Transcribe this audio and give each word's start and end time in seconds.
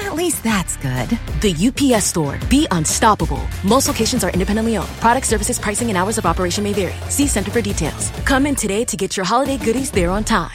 At 0.00 0.14
least 0.14 0.42
that's 0.44 0.76
good. 0.78 1.08
The 1.40 1.54
UPS 1.68 2.04
store. 2.06 2.38
Be 2.48 2.66
unstoppable. 2.70 3.42
Most 3.64 3.88
locations 3.88 4.24
are 4.24 4.30
independently 4.30 4.76
owned. 4.76 4.88
Product 5.00 5.26
services, 5.26 5.58
pricing, 5.58 5.88
and 5.88 5.96
hours 5.96 6.18
of 6.18 6.26
operation 6.26 6.64
may 6.64 6.72
vary. 6.72 6.94
See 7.10 7.26
Center 7.26 7.50
for 7.50 7.60
details. 7.60 8.10
Come 8.24 8.46
in 8.46 8.54
today 8.54 8.84
to 8.84 8.96
get 8.96 9.16
your 9.16 9.26
holiday 9.26 9.56
goodies 9.58 9.90
there 9.90 10.10
on 10.10 10.24
time. 10.24 10.52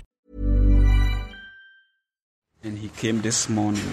And 2.64 2.78
he 2.78 2.88
came 2.90 3.22
this 3.22 3.50
morning. 3.50 3.84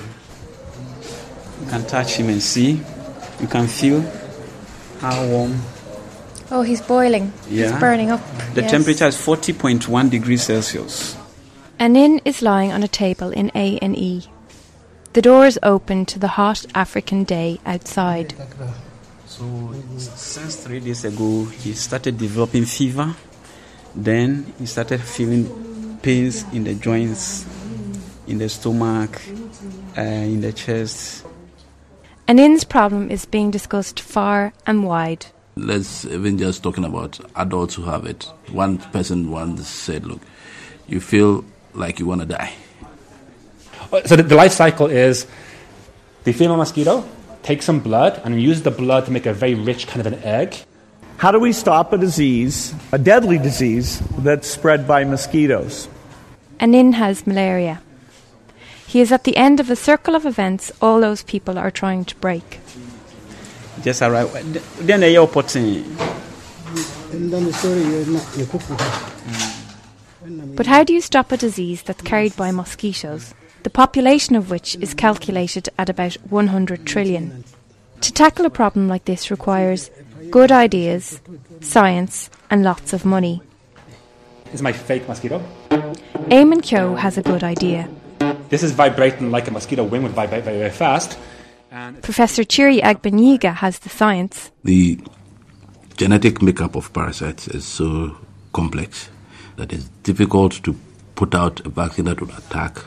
You 1.61 1.67
can 1.69 1.85
touch 1.87 2.15
him 2.15 2.29
and 2.29 2.41
see. 2.41 2.81
You 3.41 3.49
can 3.49 3.67
feel 3.67 4.01
how 5.01 5.27
warm. 5.27 5.61
Oh, 6.53 6.63
he's 6.63 6.81
boiling. 6.81 7.33
Yeah. 7.49 7.71
He's 7.73 7.81
burning 7.81 8.11
up. 8.11 8.21
The 8.55 8.63
Yes. 8.63 8.71
temperature 8.71 9.07
is 9.07 9.17
40.1 9.17 10.09
degrees 10.09 10.43
Celsius. 10.45 11.17
Anin 11.79 12.21
is 12.25 12.43
lying 12.43 12.73
on 12.73 12.83
a 12.83 12.89
table 12.89 13.31
in 13.31 13.51
A 13.55 13.79
and 13.83 13.97
E. 13.97 14.25
The 15.13 15.23
door 15.23 15.45
is 15.45 15.59
open 15.65 16.07
to 16.07 16.21
the 16.21 16.29
hot 16.29 16.65
African 16.73 17.25
day 17.25 17.59
outside. 17.67 18.33
So 19.27 19.75
since 19.99 20.57
three 20.63 20.79
days 20.79 21.05
ago, 21.05 21.47
he 21.47 21.73
started 21.73 22.17
developing 22.17 22.65
fever. 22.65 23.17
Then 23.95 24.53
he 24.61 24.67
started 24.67 25.01
feeling 25.01 25.99
pains 26.01 26.45
in 26.53 26.63
the 26.63 26.75
joints, 26.75 27.45
in 28.29 28.39
the 28.39 28.49
stomach, 28.49 29.21
uh, 29.99 30.01
in 30.01 30.43
the 30.43 30.53
chest. 30.53 31.27
Anin's 32.29 32.63
problem 32.63 33.11
is 33.11 33.27
being 33.27 33.51
discussed 33.51 33.99
far 33.99 34.53
and 34.65 34.85
wide. 34.85 35.27
let's 35.57 36.05
even 36.05 36.39
just 36.39 36.63
talking 36.63 36.85
about 36.85 37.19
adults 37.35 37.75
who 37.75 37.83
have 37.83 38.07
it. 38.07 38.31
One 38.53 38.79
person 38.79 39.31
once 39.31 39.67
said, 39.67 40.07
"Look, 40.07 40.21
you 40.87 41.01
feel 41.01 41.45
like 41.75 41.99
you 41.99 42.07
want 42.07 42.21
to 42.21 42.27
die." 42.27 42.53
So 44.07 44.17
the, 44.17 44.23
the 44.23 44.37
life 44.37 44.53
cycle 44.53 44.87
is 44.87 45.27
the 46.25 46.33
female 46.33 46.57
mosquito 46.57 47.05
takes 47.43 47.65
some 47.65 47.81
blood 47.81 48.21
and 48.25 48.41
uses 48.41 48.63
the 48.63 48.71
blood 48.71 49.07
to 49.07 49.11
make 49.11 49.27
a 49.27 49.33
very 49.33 49.55
rich 49.55 49.87
kind 49.87 50.05
of 50.05 50.13
an 50.13 50.23
egg. 50.23 50.57
How 51.17 51.33
do 51.33 51.41
we 51.41 51.53
stop 51.53 51.93
a 51.93 51.99
disease, 51.99 52.75
a 52.93 52.99
deadly 52.99 53.39
disease, 53.39 54.01
that's 54.19 54.49
spread 54.49 54.87
by 54.87 55.05
mosquitoes? 55.05 55.89
Anin 56.61 56.95
has 56.95 57.27
malaria. 57.27 57.83
He 58.87 59.01
is 59.01 59.13
at 59.13 59.25
the 59.25 59.37
end 59.37 59.61
of 59.61 59.71
a 59.71 59.77
circle 59.77 60.15
of 60.15 60.27
events 60.27 60.73
all 60.81 61.01
those 61.01 61.23
people 61.23 61.59
are 61.59 61.71
trying 61.71 62.05
to 62.07 62.17
break. 62.17 62.61
Just 63.83 64.03
arrived. 64.03 64.35
Then 64.79 65.01
the 65.01 65.17
opportunity. 65.19 65.85
But 70.57 70.67
how 70.67 70.85
do 70.85 70.93
you 70.93 71.01
stop 71.01 71.33
a 71.33 71.37
disease 71.37 71.83
that's 71.83 72.03
carried 72.03 72.37
by 72.37 72.51
mosquitoes, 72.51 73.35
the 73.65 73.71
population 73.71 74.37
of 74.37 74.51
which 74.51 74.77
is 74.77 74.95
calculated 74.95 75.69
at 75.79 75.89
about 75.89 76.15
100 76.31 76.87
trillion? 76.87 77.45
To 78.01 78.13
tackle 78.13 78.47
a 78.47 78.51
problem 78.51 78.89
like 78.89 79.05
this 79.05 79.31
requires 79.31 79.91
good 80.31 80.51
ideas, 80.51 81.21
science, 81.61 82.31
and 82.51 82.63
lots 82.63 82.93
of 82.93 83.05
money. 83.05 83.43
This 84.45 84.55
is 84.55 84.63
my 84.63 84.73
fake 84.73 85.07
mosquito. 85.07 85.43
Eamon 86.31 86.63
Keogh 86.63 86.95
has 86.95 87.19
a 87.19 87.23
good 87.23 87.45
idea. 87.45 87.89
This 88.49 88.63
is 88.63 88.73
vibrating 88.73 89.31
like 89.31 89.47
a 89.49 89.51
mosquito 89.51 89.85
wing 89.85 90.03
would 90.03 90.13
vibrate 90.13 90.45
very, 90.45 90.59
very 90.59 90.71
fast. 90.71 91.19
Professor 92.03 92.43
Tsiri 92.43 92.81
Agbenyega 92.81 93.55
has 93.55 93.79
the 93.79 93.89
science. 93.89 94.51
The 94.65 94.99
genetic 95.97 96.43
makeup 96.43 96.75
of 96.75 96.93
parasites 96.93 97.47
is 97.49 97.65
so 97.65 98.17
complex 98.53 99.09
that 99.57 99.73
it's 99.73 99.89
difficult 100.03 100.63
to 100.65 100.75
put 101.15 101.35
out 101.35 101.61
a 101.67 101.69
vaccine 101.69 102.07
that 102.07 102.21
would 102.21 102.31
attack 102.31 102.79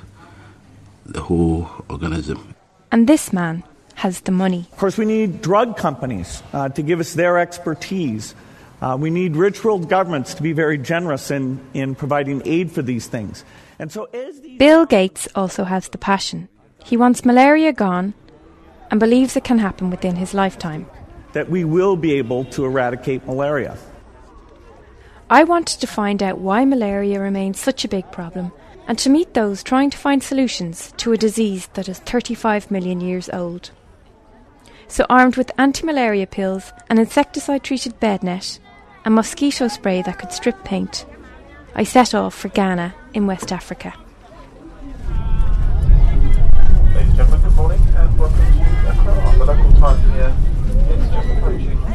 the 1.05 1.21
whole 1.21 1.69
organism. 1.89 2.53
And 2.91 3.07
this 3.07 3.33
man 3.33 3.63
has 3.95 4.21
the 4.21 4.31
money. 4.31 4.67
Of 4.71 4.77
course, 4.77 4.97
we 4.97 5.05
need 5.05 5.41
drug 5.41 5.77
companies 5.77 6.41
uh, 6.53 6.69
to 6.69 6.81
give 6.81 6.99
us 6.99 7.13
their 7.13 7.37
expertise. 7.37 8.35
Uh, 8.81 8.97
we 8.99 9.09
need 9.09 9.35
rich 9.35 9.63
world 9.63 9.89
governments 9.89 10.33
to 10.35 10.43
be 10.43 10.53
very 10.53 10.77
generous 10.77 11.31
in, 11.31 11.59
in 11.73 11.95
providing 11.95 12.41
aid 12.45 12.71
for 12.71 12.81
these 12.81 13.07
things. 13.07 13.45
And 13.79 13.91
so, 13.91 14.05
as 14.13 14.41
these 14.41 14.57
Bill 14.59 14.85
Gates 14.85 15.27
also 15.35 15.63
has 15.63 15.89
the 15.89 15.97
passion. 15.97 16.49
He 16.83 16.97
wants 16.97 17.23
malaria 17.23 17.71
gone 17.71 18.13
and 18.91 18.99
believes 18.99 19.35
it 19.35 19.43
can 19.43 19.59
happen 19.59 19.89
within 19.89 20.15
his 20.15 20.33
lifetime. 20.33 20.85
that 21.33 21.49
we 21.49 21.63
will 21.63 21.95
be 21.95 22.13
able 22.13 22.45
to 22.45 22.63
eradicate 22.63 23.25
malaria. 23.25 23.75
I 25.29 25.43
wanted 25.43 25.81
to 25.81 25.87
find 25.87 26.21
out 26.21 26.37
why 26.37 26.63
malaria 26.63 27.19
remains 27.19 27.59
such 27.59 27.83
a 27.83 27.87
big 27.87 28.09
problem 28.11 28.51
and 28.87 28.97
to 28.99 29.09
meet 29.09 29.33
those 29.33 29.63
trying 29.63 29.89
to 29.89 29.97
find 29.97 30.21
solutions 30.21 30.93
to 30.97 31.13
a 31.13 31.17
disease 31.17 31.67
that 31.73 31.87
is 31.87 31.99
35 31.99 32.69
million 32.71 33.01
years 33.01 33.29
old. 33.31 33.71
So, 34.87 35.05
armed 35.09 35.37
with 35.37 35.51
anti 35.57 35.85
malaria 35.85 36.27
pills, 36.27 36.71
an 36.89 36.99
insecticide 36.99 37.63
treated 37.63 37.99
bed 37.99 38.23
net, 38.23 38.59
a 39.05 39.09
mosquito 39.09 39.67
spray 39.67 40.01
that 40.03 40.19
could 40.19 40.31
strip 40.31 40.63
paint, 40.63 41.05
I 41.75 41.83
set 41.83 42.13
off 42.13 42.35
for 42.35 42.49
Ghana 42.49 42.93
in 43.13 43.25
West 43.25 43.51
Africa. 43.51 43.93
Ladies 46.93 47.09
and 47.09 47.15
gentlemen, 47.15 47.41
good 47.41 47.55
morning 47.55 47.81
and 47.95 48.19
welcome 48.19 48.37
to 48.37 48.89
Accra. 48.89 49.35
The 49.37 49.45
local 49.45 49.71
time 49.79 50.13
just 51.13 51.29
approaching 51.29 51.79
10 51.79 51.87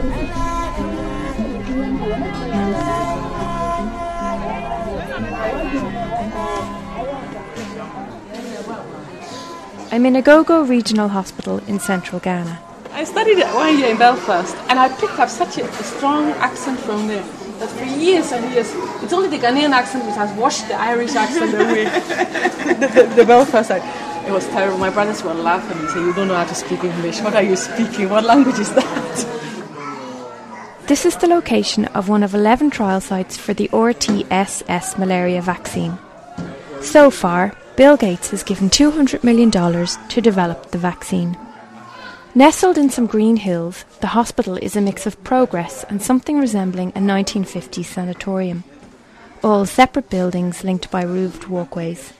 past 0.00 0.59
I'm 9.92 10.06
in 10.06 10.14
Agogo 10.14 10.68
Regional 10.68 11.08
Hospital 11.08 11.58
in 11.66 11.80
central 11.80 12.20
Ghana. 12.20 12.60
I 12.92 13.04
studied 13.04 13.38
one 13.54 13.78
year 13.78 13.88
in 13.88 13.96
Belfast, 13.96 14.54
and 14.68 14.78
I 14.78 14.88
picked 15.00 15.18
up 15.18 15.30
such 15.30 15.56
a, 15.56 15.64
a 15.64 15.82
strong 15.82 16.32
accent 16.32 16.78
from 16.80 17.08
there 17.08 17.22
that 17.60 17.70
for 17.70 17.84
years 17.84 18.30
and 18.32 18.44
years, 18.52 18.70
it's 19.02 19.14
only 19.14 19.28
the 19.28 19.38
Ghanaian 19.38 19.70
accent 19.70 20.04
which 20.04 20.16
has 20.16 20.30
washed 20.38 20.68
the 20.68 20.74
Irish 20.74 21.14
accent 21.14 21.54
away. 21.54 21.84
the, 22.78 22.86
the, 22.94 23.14
the 23.16 23.24
Belfast 23.24 23.70
accent. 23.70 24.28
It 24.28 24.32
was 24.32 24.46
terrible. 24.48 24.76
My 24.76 24.90
brothers 24.90 25.22
were 25.22 25.32
laughing 25.32 25.78
and 25.78 25.88
saying, 25.88 26.06
"You 26.06 26.12
don't 26.12 26.28
know 26.28 26.36
how 26.36 26.44
to 26.44 26.54
speak 26.54 26.84
English. 26.84 27.20
What 27.22 27.34
are 27.34 27.42
you 27.42 27.56
speaking? 27.56 28.10
What 28.10 28.24
language 28.24 28.58
is 28.58 28.72
that?" 28.74 29.39
This 30.90 31.06
is 31.06 31.14
the 31.14 31.28
location 31.28 31.84
of 31.94 32.08
one 32.08 32.24
of 32.24 32.34
11 32.34 32.70
trial 32.70 33.00
sites 33.00 33.36
for 33.36 33.54
the 33.54 33.68
RTSS 33.68 34.98
malaria 34.98 35.40
vaccine. 35.40 35.96
So 36.80 37.12
far, 37.12 37.54
Bill 37.76 37.96
Gates 37.96 38.32
has 38.32 38.42
given 38.42 38.68
$200 38.70 39.22
million 39.22 39.52
to 39.52 40.20
develop 40.20 40.72
the 40.72 40.78
vaccine. 40.78 41.38
Nestled 42.34 42.76
in 42.76 42.90
some 42.90 43.06
green 43.06 43.36
hills, 43.36 43.84
the 44.00 44.08
hospital 44.18 44.56
is 44.56 44.74
a 44.74 44.80
mix 44.80 45.06
of 45.06 45.22
progress 45.22 45.84
and 45.84 46.02
something 46.02 46.40
resembling 46.40 46.88
a 46.88 46.98
1950s 46.98 47.84
sanatorium. 47.84 48.64
All 49.44 49.66
separate 49.66 50.10
buildings 50.10 50.64
linked 50.64 50.90
by 50.90 51.04
roofed 51.04 51.48
walkways. 51.48 52.14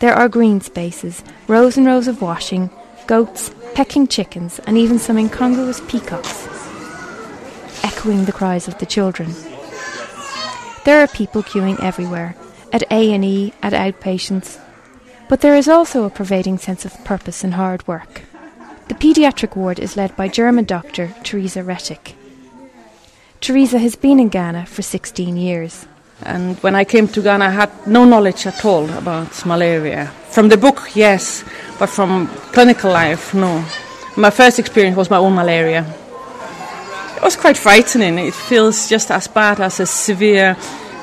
There 0.00 0.12
are 0.12 0.28
green 0.28 0.60
spaces, 0.60 1.24
rows 1.48 1.78
and 1.78 1.86
rows 1.86 2.06
of 2.06 2.20
washing, 2.20 2.68
goats, 3.06 3.50
pecking 3.74 4.06
chickens, 4.08 4.58
and 4.66 4.76
even 4.76 4.98
some 4.98 5.16
incongruous 5.16 5.80
peacocks, 5.88 6.46
echoing 7.84 8.24
the 8.24 8.32
cries 8.32 8.66
of 8.66 8.78
the 8.78 8.86
children. 8.86 9.30
There 10.84 11.00
are 11.00 11.06
people 11.06 11.42
queuing 11.42 11.78
everywhere, 11.80 12.34
at 12.72 12.82
A&E, 12.90 13.52
at 13.62 13.72
outpatients, 13.72 14.58
but 15.28 15.40
there 15.40 15.54
is 15.54 15.68
also 15.68 16.04
a 16.04 16.10
pervading 16.10 16.58
sense 16.58 16.84
of 16.84 17.04
purpose 17.04 17.44
and 17.44 17.54
hard 17.54 17.86
work. 17.86 18.22
The 18.88 18.94
paediatric 18.94 19.54
ward 19.56 19.78
is 19.78 19.96
led 19.96 20.16
by 20.16 20.28
German 20.28 20.64
doctor 20.64 21.14
Theresa 21.22 21.62
Rettig. 21.62 22.14
Teresa 23.40 23.78
has 23.78 23.96
been 23.96 24.18
in 24.18 24.28
Ghana 24.28 24.66
for 24.66 24.82
16 24.82 25.36
years. 25.36 25.86
And 26.22 26.56
when 26.62 26.74
I 26.74 26.84
came 26.84 27.08
to 27.08 27.22
Ghana, 27.22 27.44
I 27.44 27.50
had 27.50 27.86
no 27.86 28.04
knowledge 28.04 28.46
at 28.46 28.64
all 28.64 28.88
about 28.90 29.44
malaria. 29.44 30.06
From 30.30 30.48
the 30.48 30.56
book, 30.56 30.90
yes, 30.94 31.44
but 31.78 31.88
from 31.88 32.28
clinical 32.52 32.90
life, 32.92 33.34
no. 33.34 33.64
My 34.16 34.30
first 34.30 34.58
experience 34.58 34.96
was 34.96 35.10
my 35.10 35.18
own 35.18 35.34
malaria. 35.34 35.84
It 37.24 37.28
was 37.28 37.36
quite 37.36 37.56
frightening. 37.56 38.18
It 38.18 38.34
feels 38.34 38.86
just 38.86 39.10
as 39.10 39.28
bad 39.28 39.58
as 39.58 39.80
a 39.80 39.86
severe 39.86 40.58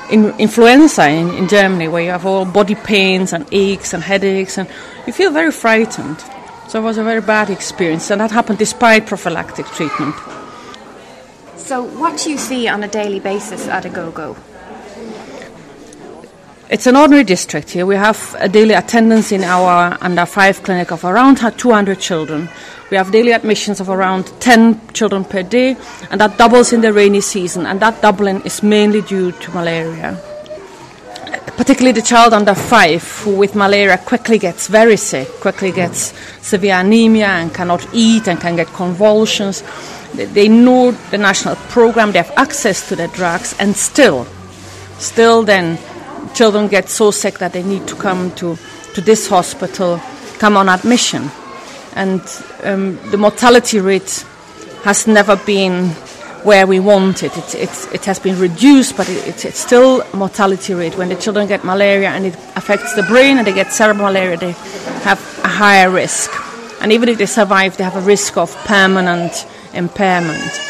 in 0.08 0.32
influenza 0.38 1.08
in, 1.08 1.30
in 1.30 1.48
Germany, 1.48 1.88
where 1.88 2.00
you 2.00 2.10
have 2.10 2.24
all 2.24 2.44
body 2.44 2.76
pains 2.76 3.32
and 3.32 3.44
aches 3.50 3.92
and 3.92 4.04
headaches, 4.04 4.56
and 4.56 4.68
you 5.04 5.12
feel 5.12 5.32
very 5.32 5.50
frightened. 5.50 6.22
So 6.68 6.78
it 6.78 6.84
was 6.84 6.96
a 6.96 7.02
very 7.02 7.22
bad 7.22 7.50
experience, 7.50 8.08
and 8.12 8.20
that 8.20 8.30
happened 8.30 8.60
despite 8.60 9.04
prophylactic 9.08 9.66
treatment. 9.66 10.14
So, 11.56 11.82
what 11.82 12.20
do 12.20 12.30
you 12.30 12.38
see 12.38 12.68
on 12.68 12.84
a 12.84 12.88
daily 12.88 13.18
basis 13.18 13.66
at 13.66 13.82
Agogo? 13.82 14.36
It's 16.70 16.86
an 16.86 16.94
ordinary 16.94 17.24
district 17.24 17.70
here. 17.70 17.84
We 17.84 17.96
have 17.96 18.36
a 18.38 18.48
daily 18.48 18.74
attendance 18.74 19.32
in 19.32 19.42
our 19.42 19.98
under 20.00 20.24
five 20.24 20.62
clinic 20.62 20.92
of 20.92 21.04
around 21.04 21.38
200 21.38 21.98
children. 21.98 22.48
We 22.92 22.98
have 22.98 23.10
daily 23.10 23.32
admissions 23.32 23.80
of 23.80 23.88
around 23.88 24.30
10 24.40 24.92
children 24.92 25.24
per 25.24 25.42
day, 25.42 25.78
and 26.10 26.20
that 26.20 26.36
doubles 26.36 26.74
in 26.74 26.82
the 26.82 26.92
rainy 26.92 27.22
season, 27.22 27.64
and 27.64 27.80
that 27.80 28.02
doubling 28.02 28.42
is 28.42 28.62
mainly 28.62 29.00
due 29.00 29.32
to 29.32 29.50
malaria. 29.52 30.20
Particularly 31.56 31.92
the 31.98 32.06
child 32.06 32.34
under 32.34 32.54
five 32.54 33.02
who 33.24 33.34
with 33.34 33.54
malaria 33.54 33.96
quickly 33.96 34.36
gets 34.36 34.68
very 34.68 34.98
sick, 34.98 35.26
quickly 35.40 35.72
gets 35.72 36.12
severe 36.46 36.74
anemia 36.74 37.28
and 37.28 37.54
cannot 37.54 37.82
eat 37.94 38.28
and 38.28 38.38
can 38.38 38.56
get 38.56 38.66
convulsions. 38.66 39.64
They 40.12 40.48
know 40.48 40.90
the 40.90 41.16
national 41.16 41.56
program, 41.72 42.12
they 42.12 42.18
have 42.18 42.34
access 42.36 42.86
to 42.90 42.94
the 42.94 43.08
drugs, 43.08 43.56
and 43.58 43.74
still, 43.74 44.26
still 44.98 45.44
then 45.44 45.78
children 46.34 46.68
get 46.68 46.90
so 46.90 47.10
sick 47.10 47.38
that 47.38 47.54
they 47.54 47.62
need 47.62 47.88
to 47.88 47.94
come 47.94 48.32
to, 48.32 48.58
to 48.92 49.00
this 49.00 49.28
hospital, 49.28 49.98
come 50.38 50.58
on 50.58 50.68
admission. 50.68 51.30
And 51.94 52.20
um, 52.62 52.98
the 53.10 53.18
mortality 53.18 53.80
rate 53.80 54.24
has 54.84 55.06
never 55.06 55.36
been 55.36 55.90
where 56.44 56.66
we 56.66 56.80
want 56.80 57.22
it. 57.22 57.36
It, 57.36 57.54
it, 57.54 57.94
it 57.94 58.04
has 58.04 58.18
been 58.18 58.38
reduced, 58.38 58.96
but 58.96 59.08
it, 59.08 59.44
it's 59.44 59.58
still 59.58 60.04
mortality 60.12 60.74
rate. 60.74 60.96
When 60.96 61.08
the 61.08 61.16
children 61.16 61.46
get 61.46 61.64
malaria 61.64 62.08
and 62.08 62.26
it 62.26 62.34
affects 62.56 62.94
the 62.94 63.02
brain 63.04 63.38
and 63.38 63.46
they 63.46 63.52
get 63.52 63.72
cerebral 63.72 64.06
malaria, 64.06 64.36
they 64.36 64.52
have 65.02 65.20
a 65.44 65.48
higher 65.48 65.90
risk. 65.90 66.30
And 66.80 66.92
even 66.92 67.08
if 67.08 67.18
they 67.18 67.26
survive, 67.26 67.76
they 67.76 67.84
have 67.84 67.96
a 67.96 68.00
risk 68.00 68.36
of 68.36 68.54
permanent 68.64 69.46
impairment. 69.72 70.60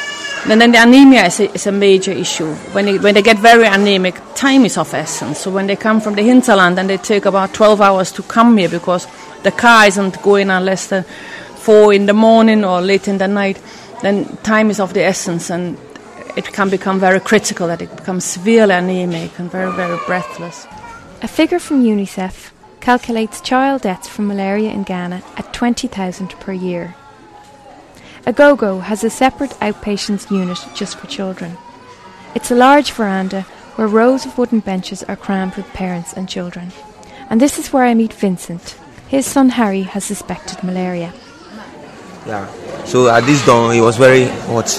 And 0.44 0.60
then 0.60 0.72
the 0.72 0.82
anemia 0.82 1.26
is 1.26 1.38
a, 1.38 1.54
is 1.54 1.66
a 1.69 1.72
major 1.72 2.10
issue. 2.10 2.52
When 2.72 2.84
they, 2.84 2.98
when 2.98 3.14
they 3.14 3.22
get 3.22 3.38
very 3.38 3.64
anemic, 3.64 4.20
time 4.34 4.64
is 4.64 4.76
of 4.76 4.92
essence. 4.92 5.38
So 5.38 5.52
when 5.52 5.69
they 5.69 5.76
come 5.76 6.00
from 6.00 6.16
the 6.16 6.22
hinterland 6.22 6.78
and 6.80 6.90
they 6.90 6.96
take 6.96 7.26
about 7.26 7.54
12 7.54 7.80
hours 7.80 8.10
to 8.12 8.22
come 8.24 8.56
here 8.58 8.69
because 8.69 9.06
the 9.43 9.53
car 9.53 9.87
isn't 9.87 10.23
going 10.23 10.50
unless 10.50 10.89
the 10.89 11.03
4 11.03 11.93
in 11.94 12.06
the 12.06 12.12
morning 12.12 12.65
or 12.65 12.81
late 12.81 13.09
in 13.09 13.19
the 13.19 13.29
night, 13.29 13.61
then 14.03 14.37
time 14.39 14.71
is 14.71 14.81
of 14.81 14.94
the 14.94 15.03
essence 15.03 15.50
and 15.50 15.77
it 16.37 16.53
can 16.53 16.71
become 16.71 16.99
very 16.99 17.21
critical 17.21 17.67
that 17.69 17.83
it 17.83 17.94
becomes 17.94 18.25
severely 18.25 18.75
anemic 18.75 19.39
and 19.39 19.50
very, 19.50 19.71
very 19.73 19.99
breathless. 20.06 20.67
A 21.23 21.29
figure 21.29 21.59
from 21.59 21.85
UNICEF 21.85 22.50
calculates 22.81 23.41
child 23.41 23.83
deaths 23.83 24.09
from 24.09 24.27
malaria 24.27 24.71
in 24.71 24.83
Ghana 24.83 25.23
at 25.37 25.53
20,000 25.53 26.31
per 26.41 26.53
year. 26.53 26.97
Agogo 28.27 28.81
has 28.83 29.05
a 29.05 29.11
separate 29.11 29.50
outpatients 29.61 30.31
unit 30.31 30.59
just 30.75 30.97
for 30.99 31.06
children. 31.06 31.56
It's 32.35 32.50
a 32.50 32.56
large 32.56 32.93
veranda 32.93 33.43
where 33.77 33.89
rows 33.89 34.27
of 34.27 34.37
wooden 34.39 34.61
benches 34.61 35.03
are 35.05 35.17
crammed 35.17 35.55
with 35.55 35.67
parents 35.73 36.12
and 36.12 36.29
children. 36.29 36.73
And 37.31 37.41
this 37.41 37.59
is 37.59 37.73
where 37.73 37.85
I 37.85 37.94
meet 37.94 38.12
Vincent. 38.12 38.77
His 39.12 39.26
son 39.26 39.50
Harry 39.50 39.82
has 39.82 40.05
suspected 40.05 40.64
malaria. 40.64 41.12
Yeah, 42.25 42.49
so 42.87 43.11
at 43.11 43.20
this 43.26 43.44
dawn 43.44 43.76
it 43.76 43.82
was 43.82 43.99
very 43.99 44.25
hot. 44.49 44.70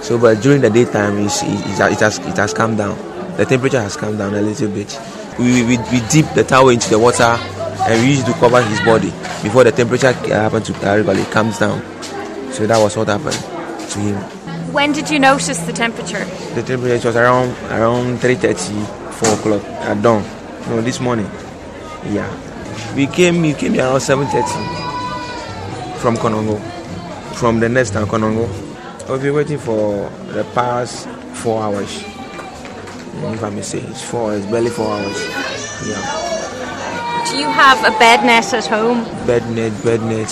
So, 0.00 0.16
but 0.16 0.40
during 0.40 0.60
the 0.60 0.70
daytime 0.70 1.18
it's, 1.18 1.42
it, 1.42 1.48
it, 1.90 1.98
has, 1.98 2.20
it 2.20 2.36
has 2.36 2.54
calmed 2.54 2.78
down. 2.78 2.96
The 3.36 3.44
temperature 3.44 3.80
has 3.80 3.96
calmed 3.96 4.18
down 4.18 4.34
a 4.34 4.42
little 4.42 4.68
bit. 4.68 4.96
We, 5.40 5.64
we, 5.64 5.76
we 5.90 5.98
dip 6.08 6.32
the 6.34 6.44
towel 6.46 6.68
into 6.68 6.88
the 6.88 7.00
water 7.00 7.24
and 7.24 8.00
we 8.04 8.10
used 8.10 8.26
to 8.26 8.32
cover 8.34 8.62
his 8.62 8.78
body 8.82 9.10
before 9.42 9.64
the 9.64 9.72
temperature 9.72 10.12
happened 10.12 10.32
happens 10.34 10.66
to 10.68 10.74
uh, 10.88 10.94
regularly 10.94 11.24
calms 11.32 11.58
down. 11.58 11.82
So 12.52 12.68
that 12.68 12.78
was 12.78 12.96
what 12.96 13.08
happened 13.08 13.42
to 13.90 13.98
him. 13.98 14.14
When 14.72 14.92
did 14.92 15.10
you 15.10 15.18
notice 15.18 15.58
the 15.66 15.72
temperature? 15.72 16.24
The 16.54 16.62
temperature 16.62 17.08
was 17.08 17.16
around 17.16 17.56
around 17.72 18.20
3:30, 18.20 18.86
4 19.14 19.34
o'clock 19.34 19.64
at 19.82 20.00
dawn. 20.00 20.22
No, 20.68 20.80
this 20.80 21.00
morning. 21.00 21.28
Yeah, 22.06 22.30
we 22.94 23.06
came. 23.06 23.42
We 23.42 23.54
came 23.54 23.74
here 23.74 23.84
around 23.84 24.00
7:30 24.00 25.98
from 26.00 26.16
Konongo, 26.16 26.58
from 27.34 27.60
the 27.60 27.68
next 27.68 27.90
town 27.92 28.06
Konongo. 28.06 28.48
We've 29.08 29.22
been 29.22 29.34
waiting 29.34 29.58
for 29.58 30.08
the 30.32 30.44
past 30.54 31.08
four 31.34 31.62
hours. 31.62 32.02
If 33.22 33.42
I 33.44 33.50
may 33.50 33.62
say, 33.62 33.80
it's 33.80 34.02
four. 34.02 34.34
It's 34.34 34.46
barely 34.46 34.70
four 34.70 34.86
hours. 34.86 35.18
Yeah. 35.86 37.26
Do 37.30 37.36
you 37.38 37.46
have 37.46 37.78
a 37.84 37.90
bed 37.98 38.24
net 38.24 38.52
at 38.54 38.66
home? 38.66 39.04
Bed 39.26 39.48
net, 39.50 39.72
bed 39.84 40.00
net. 40.02 40.30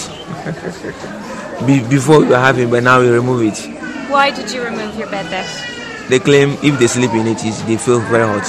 Be- 1.66 1.86
before 1.88 2.20
we 2.20 2.32
have 2.32 2.58
it, 2.58 2.70
but 2.70 2.82
now 2.82 3.00
we 3.00 3.08
remove 3.10 3.42
it. 3.42 3.58
Why 4.10 4.30
did 4.30 4.50
you 4.52 4.62
remove 4.62 4.96
your 4.96 5.08
bed 5.10 5.30
net? 5.30 5.48
They 6.08 6.18
claim 6.18 6.56
if 6.62 6.78
they 6.78 6.86
sleep 6.86 7.10
in 7.12 7.26
it, 7.26 7.38
they 7.66 7.76
feel 7.76 8.00
very 8.00 8.24
hot. 8.26 8.46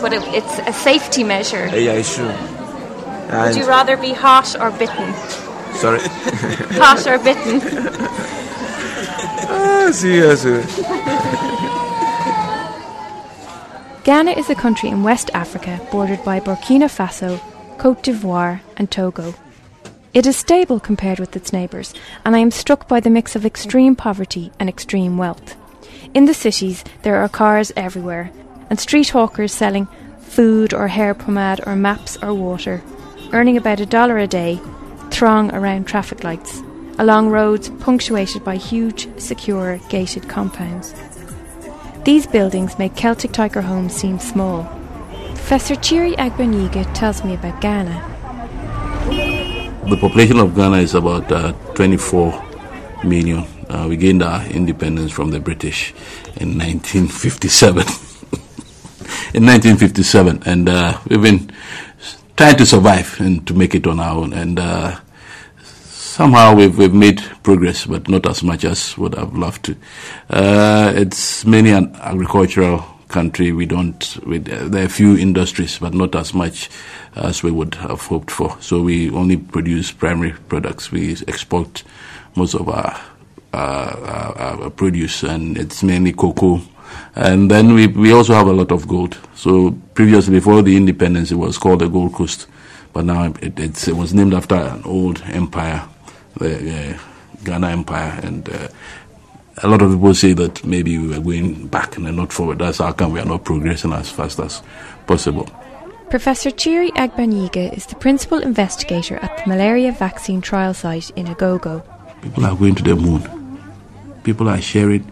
But 0.00 0.14
it, 0.14 0.22
it's 0.28 0.58
a 0.66 0.72
safety 0.72 1.22
measure. 1.24 1.66
Yeah, 1.68 1.92
it's 1.92 2.14
true. 2.14 2.32
Would 3.32 3.56
you 3.56 3.66
rather 3.66 3.96
be 3.96 4.12
hot 4.12 4.54
or 4.60 4.70
bitten? 4.72 5.14
sorry. 5.74 6.00
hot 6.78 7.06
or 7.06 7.18
bitten? 7.18 7.60
ah, 9.48 9.90
seriously. 9.92 10.62
Ghana 14.04 14.32
is 14.32 14.50
a 14.50 14.54
country 14.54 14.90
in 14.90 15.02
West 15.02 15.30
Africa 15.32 15.80
bordered 15.90 16.22
by 16.24 16.40
Burkina 16.40 16.90
Faso, 16.90 17.40
Cote 17.78 18.02
d'Ivoire, 18.02 18.60
and 18.76 18.90
Togo. 18.90 19.34
It 20.12 20.26
is 20.26 20.36
stable 20.36 20.78
compared 20.78 21.18
with 21.18 21.34
its 21.34 21.54
neighbours, 21.54 21.94
and 22.24 22.36
I 22.36 22.40
am 22.40 22.50
struck 22.50 22.86
by 22.86 23.00
the 23.00 23.10
mix 23.10 23.34
of 23.34 23.46
extreme 23.46 23.96
poverty 23.96 24.52
and 24.58 24.68
extreme 24.68 25.16
wealth. 25.16 25.56
In 26.12 26.26
the 26.26 26.34
cities, 26.34 26.84
there 27.00 27.16
are 27.16 27.28
cars 27.28 27.72
everywhere, 27.76 28.30
and 28.68 28.78
street 28.78 29.08
hawkers 29.10 29.52
selling 29.52 29.88
food 30.20 30.74
or 30.74 30.88
hair 30.88 31.14
pomade 31.14 31.60
or 31.66 31.76
maps 31.76 32.18
or 32.22 32.34
water, 32.34 32.82
earning 33.32 33.56
about 33.56 33.80
a 33.80 33.86
dollar 33.86 34.18
a 34.18 34.26
day, 34.26 34.60
throng 35.10 35.52
around 35.54 35.86
traffic 35.86 36.24
lights, 36.24 36.62
along 36.98 37.30
roads 37.30 37.70
punctuated 37.80 38.44
by 38.44 38.56
huge, 38.56 39.08
secure, 39.18 39.78
gated 39.88 40.28
compounds. 40.28 40.94
These 42.04 42.26
buildings 42.26 42.78
make 42.78 42.96
Celtic 42.96 43.32
Tiger 43.32 43.62
homes 43.62 43.94
seem 43.94 44.18
small. 44.18 44.64
Professor 45.28 45.74
Tsiri 45.74 46.14
Agbenyega 46.16 46.92
tells 46.94 47.24
me 47.24 47.34
about 47.34 47.60
Ghana. 47.60 48.08
The 49.88 49.96
population 49.96 50.38
of 50.38 50.54
Ghana 50.54 50.78
is 50.78 50.94
about 50.94 51.30
uh, 51.30 51.52
24 51.74 52.44
million. 53.04 53.44
Uh, 53.68 53.86
we 53.88 53.96
gained 53.96 54.22
our 54.22 54.44
independence 54.46 55.12
from 55.12 55.30
the 55.30 55.40
British 55.40 55.92
in 56.36 56.58
1957. 56.58 57.82
in 59.34 59.46
1957, 59.46 60.42
and 60.46 60.68
uh, 60.68 60.98
we've 61.08 61.22
been 61.22 61.50
trying 62.42 62.56
to 62.56 62.66
survive 62.66 63.20
and 63.20 63.46
to 63.46 63.54
make 63.54 63.72
it 63.72 63.86
on 63.86 64.00
our 64.00 64.16
own. 64.16 64.32
And 64.32 64.58
uh, 64.58 64.98
somehow 65.62 66.56
we've, 66.56 66.76
we've 66.76 66.92
made 66.92 67.22
progress, 67.44 67.86
but 67.86 68.08
not 68.08 68.26
as 68.28 68.42
much 68.42 68.64
as 68.64 68.98
would 68.98 69.14
have 69.14 69.36
loved 69.38 69.64
to. 69.66 69.76
Uh, 70.28 70.92
it's 70.96 71.44
mainly 71.44 71.70
an 71.70 71.94
agricultural 72.00 72.84
country. 73.06 73.52
We 73.52 73.66
don't. 73.66 74.18
We, 74.26 74.38
there 74.38 74.82
are 74.82 74.86
a 74.86 74.88
few 74.88 75.16
industries, 75.16 75.78
but 75.78 75.94
not 75.94 76.16
as 76.16 76.34
much 76.34 76.68
as 77.14 77.44
we 77.44 77.52
would 77.52 77.76
have 77.76 78.00
hoped 78.00 78.32
for. 78.32 78.60
So 78.60 78.82
we 78.82 79.08
only 79.12 79.36
produce 79.36 79.92
primary 79.92 80.32
products. 80.32 80.90
We 80.90 81.12
export 81.28 81.84
most 82.34 82.56
of 82.56 82.68
our, 82.68 83.00
uh, 83.52 84.34
our, 84.36 84.62
our 84.62 84.70
produce, 84.70 85.22
and 85.22 85.56
it's 85.56 85.84
mainly 85.84 86.12
cocoa. 86.12 86.60
And 87.14 87.50
then 87.50 87.74
we 87.74 87.86
we 87.86 88.12
also 88.12 88.34
have 88.34 88.46
a 88.46 88.52
lot 88.52 88.72
of 88.72 88.88
gold. 88.88 89.18
So 89.34 89.72
previously, 89.94 90.34
before 90.34 90.62
the 90.62 90.76
independence, 90.76 91.30
it 91.30 91.36
was 91.36 91.58
called 91.58 91.80
the 91.80 91.88
Gold 91.88 92.14
Coast, 92.14 92.46
but 92.92 93.04
now 93.04 93.32
it, 93.40 93.58
it's, 93.58 93.88
it 93.88 93.96
was 93.96 94.14
named 94.14 94.34
after 94.34 94.54
an 94.54 94.82
old 94.84 95.20
empire, 95.26 95.82
the 96.38 96.94
uh, 96.94 96.98
Ghana 97.44 97.68
Empire, 97.70 98.20
and. 98.22 98.48
Uh, 98.48 98.68
a 99.58 99.68
lot 99.68 99.82
of 99.82 99.90
people 99.92 100.14
say 100.14 100.32
that 100.32 100.64
maybe 100.64 100.96
we 100.96 101.08
were 101.08 101.20
going 101.20 101.66
back 101.68 101.96
and 101.98 102.16
not 102.16 102.32
forward. 102.32 102.58
That's 102.58 102.78
how 102.78 102.92
come 102.92 103.12
we 103.12 103.20
are 103.20 103.26
not 103.26 103.44
progressing 103.44 103.92
as 103.92 104.10
fast 104.10 104.40
as 104.40 104.62
possible. 105.06 105.46
Professor 106.08 106.50
Tsiri 106.50 106.90
Agbenyega 106.92 107.76
is 107.76 107.86
the 107.86 107.94
principal 107.96 108.38
investigator 108.38 109.16
at 109.16 109.36
the 109.38 109.48
malaria 109.48 109.92
vaccine 109.92 110.40
trial 110.40 110.74
site 110.74 111.10
in 111.16 111.26
Agogo. 111.26 111.82
People 112.22 112.46
are 112.46 112.56
going 112.56 112.74
to 112.76 112.82
the 112.82 112.96
moon. 112.96 113.22
People 114.22 114.48
are 114.48 114.60
sharing 114.60 115.10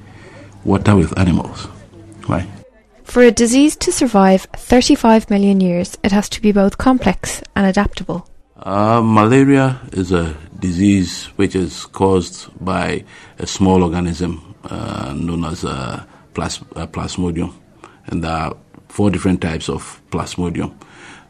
water 0.64 0.96
with 0.96 1.18
animals. 1.18 1.64
Why? 2.26 2.46
For 3.04 3.22
a 3.22 3.30
disease 3.30 3.74
to 3.76 3.90
survive 3.90 4.42
35 4.56 5.30
million 5.30 5.60
years, 5.60 5.98
it 6.04 6.12
has 6.12 6.28
to 6.28 6.40
be 6.40 6.52
both 6.52 6.78
complex 6.78 7.42
and 7.56 7.66
adaptable. 7.66 8.28
Uh, 8.56 9.00
malaria 9.02 9.80
is 9.92 10.12
a 10.12 10.36
disease 10.58 11.24
which 11.36 11.56
is 11.56 11.86
caused 11.86 12.48
by 12.64 13.04
a 13.38 13.46
small 13.46 13.82
organism 13.82 14.54
uh, 14.64 15.12
known 15.16 15.44
as 15.44 15.64
uh, 15.64 16.04
plas- 16.34 16.62
uh, 16.76 16.86
Plasmodium. 16.86 17.52
And 18.06 18.22
there 18.22 18.30
are 18.30 18.56
four 18.88 19.10
different 19.10 19.40
types 19.40 19.68
of 19.68 20.00
Plasmodium. 20.10 20.74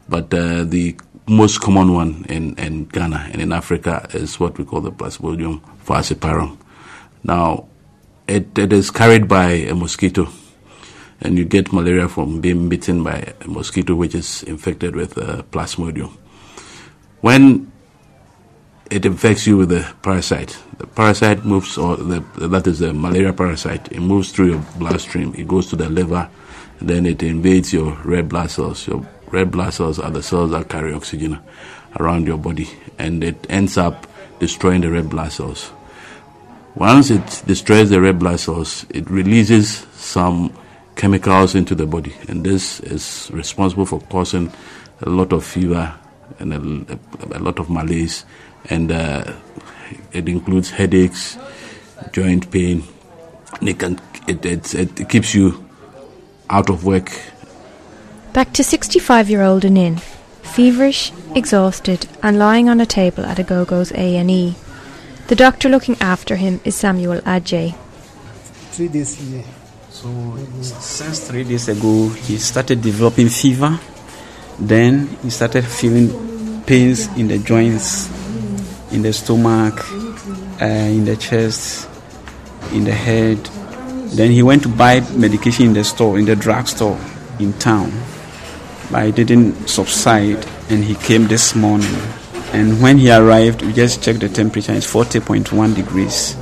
But 0.08 0.34
uh, 0.34 0.64
the 0.64 0.96
most 1.28 1.60
common 1.60 1.94
one 1.94 2.26
in, 2.28 2.56
in 2.58 2.86
Ghana 2.86 3.30
and 3.32 3.40
in 3.40 3.52
Africa 3.52 4.06
is 4.12 4.40
what 4.40 4.58
we 4.58 4.64
call 4.64 4.80
the 4.80 4.92
Plasmodium 4.92 5.62
falciparum. 5.86 6.58
Now, 7.22 7.69
it, 8.30 8.56
it 8.56 8.72
is 8.72 8.90
carried 8.90 9.26
by 9.26 9.50
a 9.50 9.74
mosquito, 9.74 10.28
and 11.20 11.36
you 11.36 11.44
get 11.44 11.72
malaria 11.72 12.08
from 12.08 12.40
being 12.40 12.68
bitten 12.68 13.02
by 13.02 13.34
a 13.40 13.48
mosquito 13.48 13.96
which 13.96 14.14
is 14.14 14.44
infected 14.44 14.94
with 14.94 15.18
uh, 15.18 15.42
Plasmodium. 15.50 16.16
When 17.20 17.70
it 18.88 19.04
infects 19.04 19.46
you 19.46 19.56
with 19.56 19.72
a 19.72 19.94
parasite, 20.02 20.56
the 20.78 20.86
parasite 20.86 21.44
moves, 21.44 21.76
or 21.76 21.96
the, 21.96 22.20
that 22.48 22.66
is 22.68 22.78
the 22.78 22.94
malaria 22.94 23.32
parasite, 23.32 23.90
it 23.90 24.00
moves 24.00 24.30
through 24.30 24.52
your 24.52 24.64
bloodstream, 24.78 25.34
it 25.36 25.48
goes 25.48 25.68
to 25.70 25.76
the 25.76 25.88
liver, 25.88 26.30
then 26.80 27.06
it 27.06 27.22
invades 27.22 27.72
your 27.72 27.92
red 28.04 28.28
blood 28.28 28.50
cells. 28.50 28.86
Your 28.86 29.06
red 29.32 29.50
blood 29.50 29.74
cells 29.74 29.98
are 29.98 30.10
the 30.10 30.22
cells 30.22 30.52
that 30.52 30.68
carry 30.68 30.94
oxygen 30.94 31.38
around 31.98 32.28
your 32.28 32.38
body, 32.38 32.68
and 32.96 33.24
it 33.24 33.44
ends 33.50 33.76
up 33.76 34.06
destroying 34.38 34.82
the 34.82 34.90
red 34.90 35.10
blood 35.10 35.32
cells. 35.32 35.72
Once 36.74 37.10
it 37.10 37.42
destroys 37.46 37.90
the 37.90 38.00
red 38.00 38.18
blood 38.18 38.38
cells, 38.38 38.86
it 38.90 39.08
releases 39.10 39.86
some 39.92 40.52
chemicals 40.96 41.54
into 41.54 41.74
the 41.74 41.86
body, 41.86 42.14
and 42.28 42.44
this 42.44 42.80
is 42.80 43.30
responsible 43.32 43.86
for 43.86 44.00
causing 44.02 44.52
a 45.02 45.08
lot 45.08 45.32
of 45.32 45.44
fever 45.44 45.94
and 46.38 46.52
a, 46.52 46.94
a, 46.94 47.38
a 47.38 47.40
lot 47.40 47.58
of 47.58 47.70
malaise, 47.70 48.24
and 48.68 48.92
uh, 48.92 49.32
it 50.12 50.28
includes 50.28 50.70
headaches, 50.70 51.38
joint 52.12 52.50
pain. 52.50 52.84
It, 53.60 53.78
can, 53.78 54.00
it, 54.28 54.44
it, 54.46 54.74
it 54.74 55.08
keeps 55.08 55.34
you 55.34 55.64
out 56.48 56.70
of 56.70 56.84
work. 56.84 57.10
Back 58.32 58.52
to 58.54 58.64
65 58.64 59.28
year 59.28 59.42
old 59.42 59.64
Anin, 59.64 60.00
feverish, 60.42 61.12
exhausted, 61.34 62.06
and 62.22 62.38
lying 62.38 62.68
on 62.68 62.80
a 62.80 62.86
table 62.86 63.24
at 63.24 63.38
Agogo's 63.38 63.90
A&E. 63.92 64.54
The 65.28 65.36
doctor 65.36 65.68
looking 65.68 65.96
after 66.00 66.36
him 66.36 66.60
is 66.64 66.74
Samuel 66.74 67.20
Ajay. 67.20 67.74
Three 68.72 68.88
days 68.88 69.14
here. 69.14 69.44
So 69.90 70.36
since 70.62 71.28
three 71.28 71.44
days 71.44 71.68
ago, 71.68 72.08
he 72.08 72.38
started 72.38 72.80
developing 72.82 73.28
fever. 73.28 73.78
Then 74.58 75.08
he 75.22 75.30
started 75.30 75.64
feeling 75.64 76.62
pains 76.62 77.06
in 77.16 77.28
the 77.28 77.38
joints, 77.38 78.08
in 78.92 79.02
the 79.02 79.12
stomach, 79.12 79.78
uh, 80.60 80.64
in 80.64 81.04
the 81.04 81.16
chest, 81.16 81.88
in 82.72 82.84
the 82.84 82.92
head. 82.92 83.38
Then 84.14 84.30
he 84.30 84.42
went 84.42 84.62
to 84.62 84.68
buy 84.68 85.00
medication 85.14 85.66
in 85.66 85.72
the 85.74 85.84
store, 85.84 86.18
in 86.18 86.24
the 86.24 86.36
drugstore 86.36 86.98
in 87.38 87.52
town. 87.54 87.92
But 88.90 89.06
it 89.06 89.14
didn't 89.14 89.68
subside, 89.68 90.46
and 90.68 90.84
he 90.84 90.94
came 90.94 91.26
this 91.26 91.54
morning. 91.54 91.96
And 92.52 92.82
when 92.82 92.98
he 92.98 93.10
arrived, 93.10 93.62
we 93.62 93.72
just 93.72 94.02
checked 94.02 94.20
the 94.20 94.28
temperature. 94.28 94.72
It's 94.72 94.92
40.1 94.92 95.74
degrees. 95.74 96.36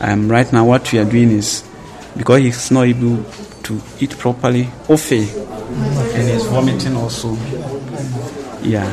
Um, 0.00 0.30
right 0.30 0.52
now, 0.52 0.64
what 0.64 0.92
we 0.92 0.98
are 0.98 1.04
doing 1.04 1.30
is 1.30 1.64
because 2.16 2.40
he's 2.40 2.70
not 2.70 2.86
able 2.86 3.24
to 3.64 3.80
eat 4.00 4.16
properly, 4.18 4.64
ofe, 4.88 5.12
and 6.14 6.28
he's 6.28 6.44
vomiting 6.46 6.96
also. 6.96 7.34
Yeah, 8.62 8.88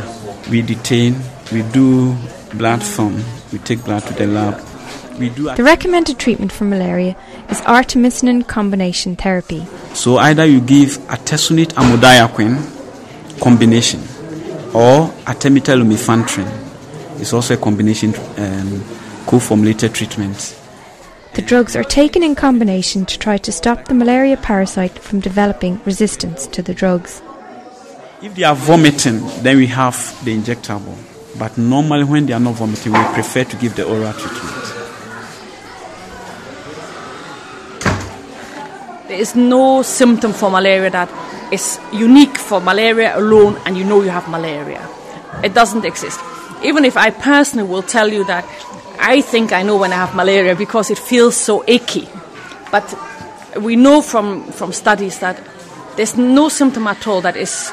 we 0.49 0.61
detain, 0.61 1.15
we 1.51 1.63
do 1.63 2.15
blood 2.53 2.83
film, 2.83 3.23
we 3.51 3.59
take 3.59 3.83
blood 3.83 4.03
to 4.03 4.13
the 4.13 4.27
lab. 4.27 4.61
We 5.19 5.29
do 5.29 5.55
The 5.55 5.63
recommended 5.63 6.19
treatment 6.19 6.51
for 6.51 6.65
malaria 6.65 7.15
is 7.49 7.61
artemisinin 7.61 8.45
combination 8.47 9.15
therapy. 9.15 9.65
So 9.93 10.17
either 10.17 10.45
you 10.45 10.59
give 10.59 10.97
artesunate 11.07 11.73
amodiaquine 11.73 12.59
combination 13.39 14.01
or 14.75 15.07
artemether 15.25 15.81
lumefantrine. 15.81 16.51
It's 17.21 17.31
also 17.31 17.53
a 17.53 17.57
combination 17.57 18.13
um, 18.37 18.83
co-formulated 19.25 19.93
treatment. 19.93 20.59
The 21.33 21.41
drugs 21.41 21.77
are 21.77 21.83
taken 21.83 22.23
in 22.23 22.35
combination 22.35 23.05
to 23.05 23.17
try 23.17 23.37
to 23.37 23.51
stop 23.53 23.85
the 23.85 23.93
malaria 23.93 24.35
parasite 24.35 24.99
from 24.99 25.21
developing 25.21 25.79
resistance 25.85 26.45
to 26.47 26.61
the 26.61 26.73
drugs. 26.73 27.21
If 28.21 28.35
they 28.35 28.43
are 28.43 28.55
vomiting, 28.55 29.19
then 29.43 29.57
we 29.57 29.67
have 29.67 29.95
the 30.25 30.35
injectable. 30.37 30.97
But 31.39 31.57
normally, 31.57 32.03
when 32.03 32.25
they 32.25 32.33
are 32.33 32.39
not 32.39 32.55
vomiting, 32.55 32.91
we 32.91 33.03
prefer 33.13 33.45
to 33.45 33.55
give 33.57 33.75
the 33.75 33.85
oral 33.85 34.11
treatment. 34.13 34.64
There 39.07 39.19
is 39.19 39.35
no 39.35 39.83
symptom 39.83 40.33
for 40.33 40.49
malaria 40.49 40.89
that 40.89 41.09
is 41.51 41.79
unique 41.93 42.37
for 42.37 42.59
malaria 42.59 43.15
alone 43.17 43.55
and 43.65 43.77
you 43.77 43.83
know 43.83 44.01
you 44.01 44.09
have 44.09 44.27
malaria. 44.29 44.81
It 45.43 45.53
doesn't 45.53 45.85
exist. 45.85 46.19
Even 46.63 46.85
if 46.85 46.97
I 46.97 47.11
personally 47.11 47.69
will 47.69 47.83
tell 47.83 48.11
you 48.11 48.25
that 48.25 48.45
I 48.99 49.21
think 49.21 49.51
I 49.51 49.61
know 49.61 49.77
when 49.77 49.93
I 49.93 49.97
have 49.97 50.15
malaria 50.15 50.55
because 50.55 50.89
it 50.89 50.97
feels 50.97 51.35
so 51.35 51.63
achy. 51.67 52.09
But 52.71 52.97
we 53.61 53.75
know 53.75 54.01
from, 54.01 54.43
from 54.51 54.73
studies 54.73 55.19
that 55.19 55.39
there's 55.95 56.17
no 56.17 56.49
symptom 56.49 56.87
at 56.87 57.05
all 57.05 57.21
that 57.21 57.37
is 57.37 57.71